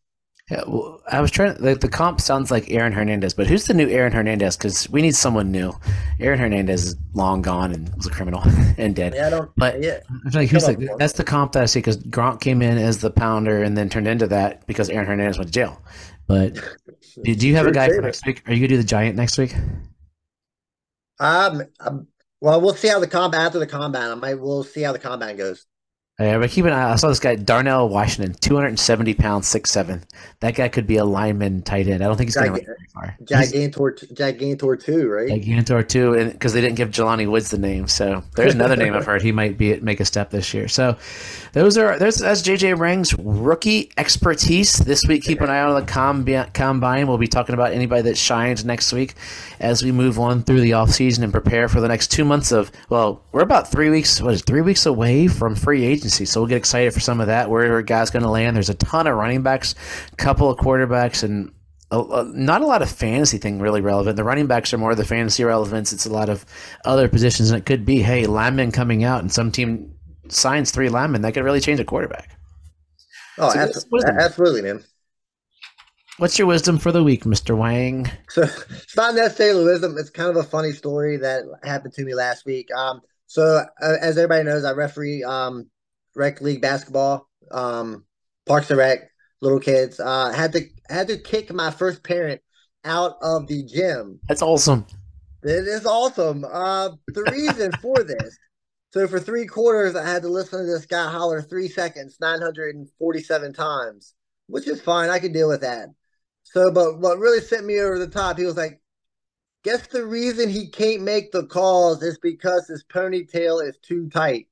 Yeah, 0.50 0.62
well, 0.66 1.00
I 1.10 1.22
was 1.22 1.30
trying. 1.30 1.56
Like, 1.58 1.80
the 1.80 1.88
comp 1.88 2.20
sounds 2.20 2.50
like 2.50 2.70
Aaron 2.70 2.92
Hernandez, 2.92 3.32
but 3.32 3.46
who's 3.46 3.64
the 3.64 3.72
new 3.72 3.88
Aaron 3.88 4.12
Hernandez? 4.12 4.58
Because 4.58 4.90
we 4.90 5.00
need 5.00 5.14
someone 5.14 5.50
new. 5.50 5.72
Aaron 6.20 6.38
Hernandez 6.38 6.84
is 6.84 6.96
long 7.14 7.40
gone 7.40 7.72
and 7.72 7.94
was 7.96 8.06
a 8.06 8.10
criminal 8.10 8.42
and 8.78 8.94
dead. 8.94 9.14
Yeah, 9.14 9.28
I 9.28 9.30
don't. 9.30 9.50
But 9.56 9.82
yeah, 9.82 10.00
I 10.26 10.30
feel 10.30 10.40
like 10.42 10.50
who's 10.50 10.66
like 10.66 10.80
that's 10.98 11.14
the 11.14 11.24
comp 11.24 11.52
that 11.52 11.62
I 11.62 11.66
see 11.66 11.78
because 11.78 11.96
Gronk 11.96 12.42
came 12.42 12.60
in 12.60 12.76
as 12.76 12.98
the 12.98 13.10
pounder 13.10 13.62
and 13.62 13.74
then 13.74 13.88
turned 13.88 14.06
into 14.06 14.26
that 14.26 14.66
because 14.66 14.90
Aaron 14.90 15.06
Hernandez 15.06 15.38
went 15.38 15.48
to 15.48 15.52
jail. 15.52 15.82
But 16.26 16.54
do, 17.22 17.34
do 17.34 17.48
you 17.48 17.56
have 17.56 17.66
a 17.66 17.72
guy 17.72 17.88
for 17.88 18.02
next 18.02 18.26
week? 18.26 18.42
Are 18.46 18.52
you 18.52 18.60
gonna 18.60 18.68
do 18.68 18.76
the 18.76 18.84
Giant 18.84 19.16
next 19.16 19.38
week? 19.38 19.54
Um, 21.20 21.62
um, 21.80 22.06
well, 22.42 22.60
we'll 22.60 22.74
see 22.74 22.88
how 22.88 22.98
the 22.98 23.06
combat 23.06 23.40
after 23.40 23.58
the 23.58 23.66
combat. 23.66 24.10
I 24.10 24.14
might. 24.14 24.34
We'll 24.34 24.64
see 24.64 24.82
how 24.82 24.92
the 24.92 24.98
combat 24.98 25.38
goes. 25.38 25.64
Yeah, 26.20 26.38
but 26.38 26.50
keep 26.50 26.64
an 26.64 26.72
eye. 26.72 26.92
I 26.92 26.94
saw 26.94 27.08
this 27.08 27.18
guy 27.18 27.34
Darnell 27.34 27.88
Washington, 27.88 28.36
two 28.40 28.54
hundred 28.54 28.68
and 28.68 28.78
seventy 28.78 29.14
pounds, 29.14 29.48
six 29.48 29.72
seven. 29.72 30.04
That 30.38 30.54
guy 30.54 30.68
could 30.68 30.86
be 30.86 30.96
a 30.96 31.04
lineman 31.04 31.62
tight 31.62 31.88
end. 31.88 32.04
I 32.04 32.06
don't 32.06 32.16
think 32.16 32.28
he's 32.28 32.36
going 32.36 32.54
to 32.54 32.64
very 32.64 32.76
far. 32.94 33.16
Gigantor, 33.24 34.14
Gigantor 34.14 34.80
two, 34.80 35.08
right? 35.08 35.28
Gigantor 35.28 35.88
two, 35.88 36.14
and 36.14 36.30
because 36.30 36.52
they 36.52 36.60
didn't 36.60 36.76
give 36.76 36.90
Jelani 36.90 37.28
Woods 37.28 37.50
the 37.50 37.58
name, 37.58 37.88
so 37.88 38.22
there's 38.36 38.54
another 38.54 38.76
name 38.76 38.94
I've 38.94 39.04
heard 39.04 39.22
he 39.22 39.32
might 39.32 39.58
be 39.58 39.80
make 39.80 39.98
a 39.98 40.04
step 40.04 40.30
this 40.30 40.54
year. 40.54 40.68
So 40.68 40.96
those 41.52 41.76
are 41.76 41.98
there's 41.98 42.18
that's 42.18 42.42
JJ 42.42 42.78
Wang's 42.78 43.12
rookie 43.18 43.90
expertise 43.96 44.74
this 44.78 45.02
week. 45.08 45.24
Keep 45.24 45.40
an 45.40 45.50
eye 45.50 45.62
on 45.62 45.74
the 45.74 45.84
combine. 45.84 46.48
combine. 46.52 47.08
We'll 47.08 47.18
be 47.18 47.26
talking 47.26 47.54
about 47.54 47.72
anybody 47.72 48.02
that 48.02 48.16
shines 48.16 48.64
next 48.64 48.92
week 48.92 49.14
as 49.58 49.82
we 49.82 49.90
move 49.90 50.20
on 50.20 50.44
through 50.44 50.60
the 50.60 50.74
off 50.74 50.90
season 50.90 51.24
and 51.24 51.32
prepare 51.32 51.68
for 51.68 51.80
the 51.80 51.88
next 51.88 52.12
two 52.12 52.24
months 52.24 52.52
of 52.52 52.70
well, 52.88 53.20
we're 53.32 53.42
about 53.42 53.68
three 53.68 53.90
weeks. 53.90 54.20
What 54.20 54.34
is 54.34 54.42
it, 54.42 54.46
three 54.46 54.60
weeks 54.60 54.86
away 54.86 55.26
from 55.26 55.56
free 55.56 55.84
agency 55.84 56.03
agency. 56.04 56.26
So 56.26 56.40
we'll 56.40 56.48
get 56.48 56.56
excited 56.56 56.92
for 56.92 57.00
some 57.00 57.20
of 57.20 57.28
that. 57.28 57.50
Where 57.50 57.78
a 57.78 57.84
guy's 57.84 58.10
going 58.10 58.22
to 58.22 58.30
land. 58.30 58.56
There's 58.56 58.68
a 58.68 58.74
ton 58.74 59.06
of 59.06 59.16
running 59.16 59.42
backs, 59.42 59.74
a 60.12 60.16
couple 60.16 60.50
of 60.50 60.58
quarterbacks, 60.58 61.22
and 61.22 61.52
a, 61.90 62.00
a, 62.00 62.24
not 62.24 62.60
a 62.60 62.66
lot 62.66 62.82
of 62.82 62.90
fantasy 62.90 63.38
thing 63.38 63.58
really 63.58 63.80
relevant. 63.80 64.16
The 64.16 64.24
running 64.24 64.46
backs 64.46 64.72
are 64.74 64.78
more 64.78 64.94
the 64.94 65.04
fantasy 65.04 65.44
relevance. 65.44 65.92
It's 65.92 66.06
a 66.06 66.12
lot 66.12 66.28
of 66.28 66.44
other 66.84 67.08
positions, 67.08 67.50
and 67.50 67.58
it 67.58 67.66
could 67.66 67.86
be 67.86 68.02
hey 68.02 68.26
linemen 68.26 68.72
coming 68.72 69.04
out, 69.04 69.20
and 69.20 69.32
some 69.32 69.50
team 69.50 69.94
signs 70.28 70.70
three 70.70 70.88
linemen 70.88 71.22
that 71.22 71.32
could 71.32 71.44
really 71.44 71.60
change 71.60 71.80
a 71.80 71.84
quarterback. 71.84 72.38
Oh, 73.38 73.50
so 73.50 73.58
absolutely, 73.58 74.12
absolutely, 74.12 74.62
man. 74.62 74.84
What's 76.18 76.38
your 76.38 76.46
wisdom 76.46 76.78
for 76.78 76.92
the 76.92 77.02
week, 77.02 77.24
Mr. 77.24 77.56
Wang? 77.56 78.08
So 78.28 78.42
it's 78.70 78.96
not 78.96 79.14
necessarily 79.14 79.64
wisdom. 79.64 79.96
It's 79.98 80.10
kind 80.10 80.30
of 80.30 80.36
a 80.36 80.44
funny 80.44 80.70
story 80.70 81.16
that 81.16 81.42
happened 81.64 81.94
to 81.94 82.04
me 82.04 82.14
last 82.14 82.46
week. 82.46 82.68
Um, 82.72 83.00
so 83.26 83.64
uh, 83.82 83.96
as 84.00 84.16
everybody 84.16 84.44
knows, 84.44 84.64
I 84.64 84.72
referee 84.72 85.24
um 85.24 85.68
rec 86.14 86.40
league 86.40 86.60
basketball, 86.60 87.28
um, 87.50 88.04
Parks 88.46 88.70
and 88.70 88.78
Rec, 88.78 89.10
little 89.40 89.60
kids. 89.60 90.00
Uh, 90.00 90.32
had 90.32 90.52
to 90.52 90.66
had 90.88 91.08
to 91.08 91.18
kick 91.18 91.52
my 91.52 91.70
first 91.70 92.02
parent 92.02 92.40
out 92.84 93.16
of 93.22 93.46
the 93.46 93.64
gym. 93.64 94.20
That's 94.28 94.42
awesome. 94.42 94.86
It 95.42 95.66
is 95.68 95.86
awesome. 95.86 96.44
Uh, 96.44 96.90
the 97.08 97.22
reason 97.30 97.72
for 97.82 98.02
this. 98.02 98.38
So 98.92 99.08
for 99.08 99.18
three 99.18 99.46
quarters, 99.46 99.96
I 99.96 100.06
had 100.06 100.22
to 100.22 100.28
listen 100.28 100.60
to 100.60 100.64
this 100.64 100.86
guy 100.86 101.10
holler 101.10 101.42
three 101.42 101.68
seconds, 101.68 102.16
nine 102.20 102.40
hundred 102.40 102.76
and 102.76 102.88
forty-seven 102.98 103.52
times, 103.52 104.14
which 104.46 104.68
is 104.68 104.80
fine. 104.80 105.10
I 105.10 105.18
can 105.18 105.32
deal 105.32 105.48
with 105.48 105.62
that. 105.62 105.88
So, 106.44 106.70
but 106.70 107.00
what 107.00 107.18
really 107.18 107.40
sent 107.40 107.66
me 107.66 107.80
over 107.80 107.98
the 107.98 108.06
top, 108.06 108.38
he 108.38 108.44
was 108.44 108.56
like, 108.56 108.80
"Guess 109.64 109.88
the 109.88 110.06
reason 110.06 110.48
he 110.48 110.68
can't 110.68 111.02
make 111.02 111.32
the 111.32 111.46
calls 111.46 112.02
is 112.02 112.18
because 112.18 112.68
his 112.68 112.84
ponytail 112.84 113.66
is 113.66 113.76
too 113.82 114.08
tight." 114.10 114.46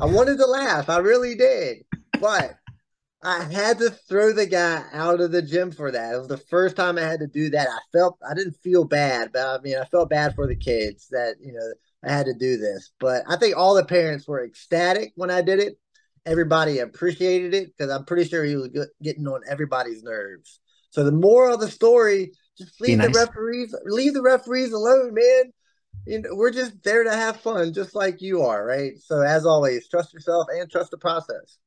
I 0.00 0.06
wanted 0.06 0.38
to 0.38 0.46
laugh. 0.46 0.88
I 0.88 0.98
really 0.98 1.34
did. 1.34 1.84
But 2.20 2.56
I 3.22 3.44
had 3.44 3.78
to 3.78 3.90
throw 3.90 4.32
the 4.32 4.46
guy 4.46 4.84
out 4.92 5.20
of 5.20 5.30
the 5.30 5.42
gym 5.42 5.70
for 5.70 5.92
that. 5.92 6.14
It 6.14 6.18
was 6.18 6.28
the 6.28 6.36
first 6.36 6.74
time 6.74 6.98
I 6.98 7.02
had 7.02 7.20
to 7.20 7.28
do 7.28 7.50
that. 7.50 7.68
I 7.68 7.78
felt 7.92 8.18
I 8.28 8.34
didn't 8.34 8.56
feel 8.62 8.84
bad, 8.84 9.30
but 9.32 9.46
I 9.46 9.62
mean 9.62 9.76
I 9.76 9.84
felt 9.84 10.10
bad 10.10 10.34
for 10.34 10.46
the 10.46 10.56
kids 10.56 11.08
that, 11.10 11.36
you 11.40 11.52
know, 11.52 11.72
I 12.04 12.12
had 12.12 12.26
to 12.26 12.34
do 12.34 12.56
this. 12.56 12.90
But 12.98 13.22
I 13.28 13.36
think 13.36 13.56
all 13.56 13.74
the 13.74 13.84
parents 13.84 14.26
were 14.26 14.44
ecstatic 14.44 15.12
when 15.14 15.30
I 15.30 15.40
did 15.40 15.60
it. 15.60 15.78
Everybody 16.26 16.78
appreciated 16.78 17.54
it 17.54 17.68
because 17.68 17.92
I'm 17.92 18.04
pretty 18.04 18.28
sure 18.28 18.44
he 18.44 18.56
was 18.56 18.70
getting 19.02 19.26
on 19.26 19.42
everybody's 19.48 20.02
nerves. 20.02 20.60
So 20.90 21.04
the 21.04 21.12
moral 21.12 21.54
of 21.54 21.60
the 21.60 21.70
story, 21.70 22.32
just 22.58 22.80
leave 22.80 22.98
nice. 22.98 23.12
the 23.12 23.18
referees 23.18 23.74
leave 23.84 24.14
the 24.14 24.22
referees 24.22 24.72
alone, 24.72 25.14
man 25.14 25.52
you 26.06 26.20
know, 26.20 26.30
we're 26.34 26.50
just 26.50 26.82
there 26.82 27.04
to 27.04 27.12
have 27.12 27.40
fun, 27.40 27.72
just 27.72 27.94
like 27.94 28.20
you 28.20 28.42
are, 28.42 28.64
right? 28.64 28.98
So, 28.98 29.20
as 29.22 29.46
always, 29.46 29.88
trust 29.88 30.12
yourself 30.12 30.46
and 30.50 30.70
trust 30.70 30.90
the 30.90 30.98
process. 30.98 31.58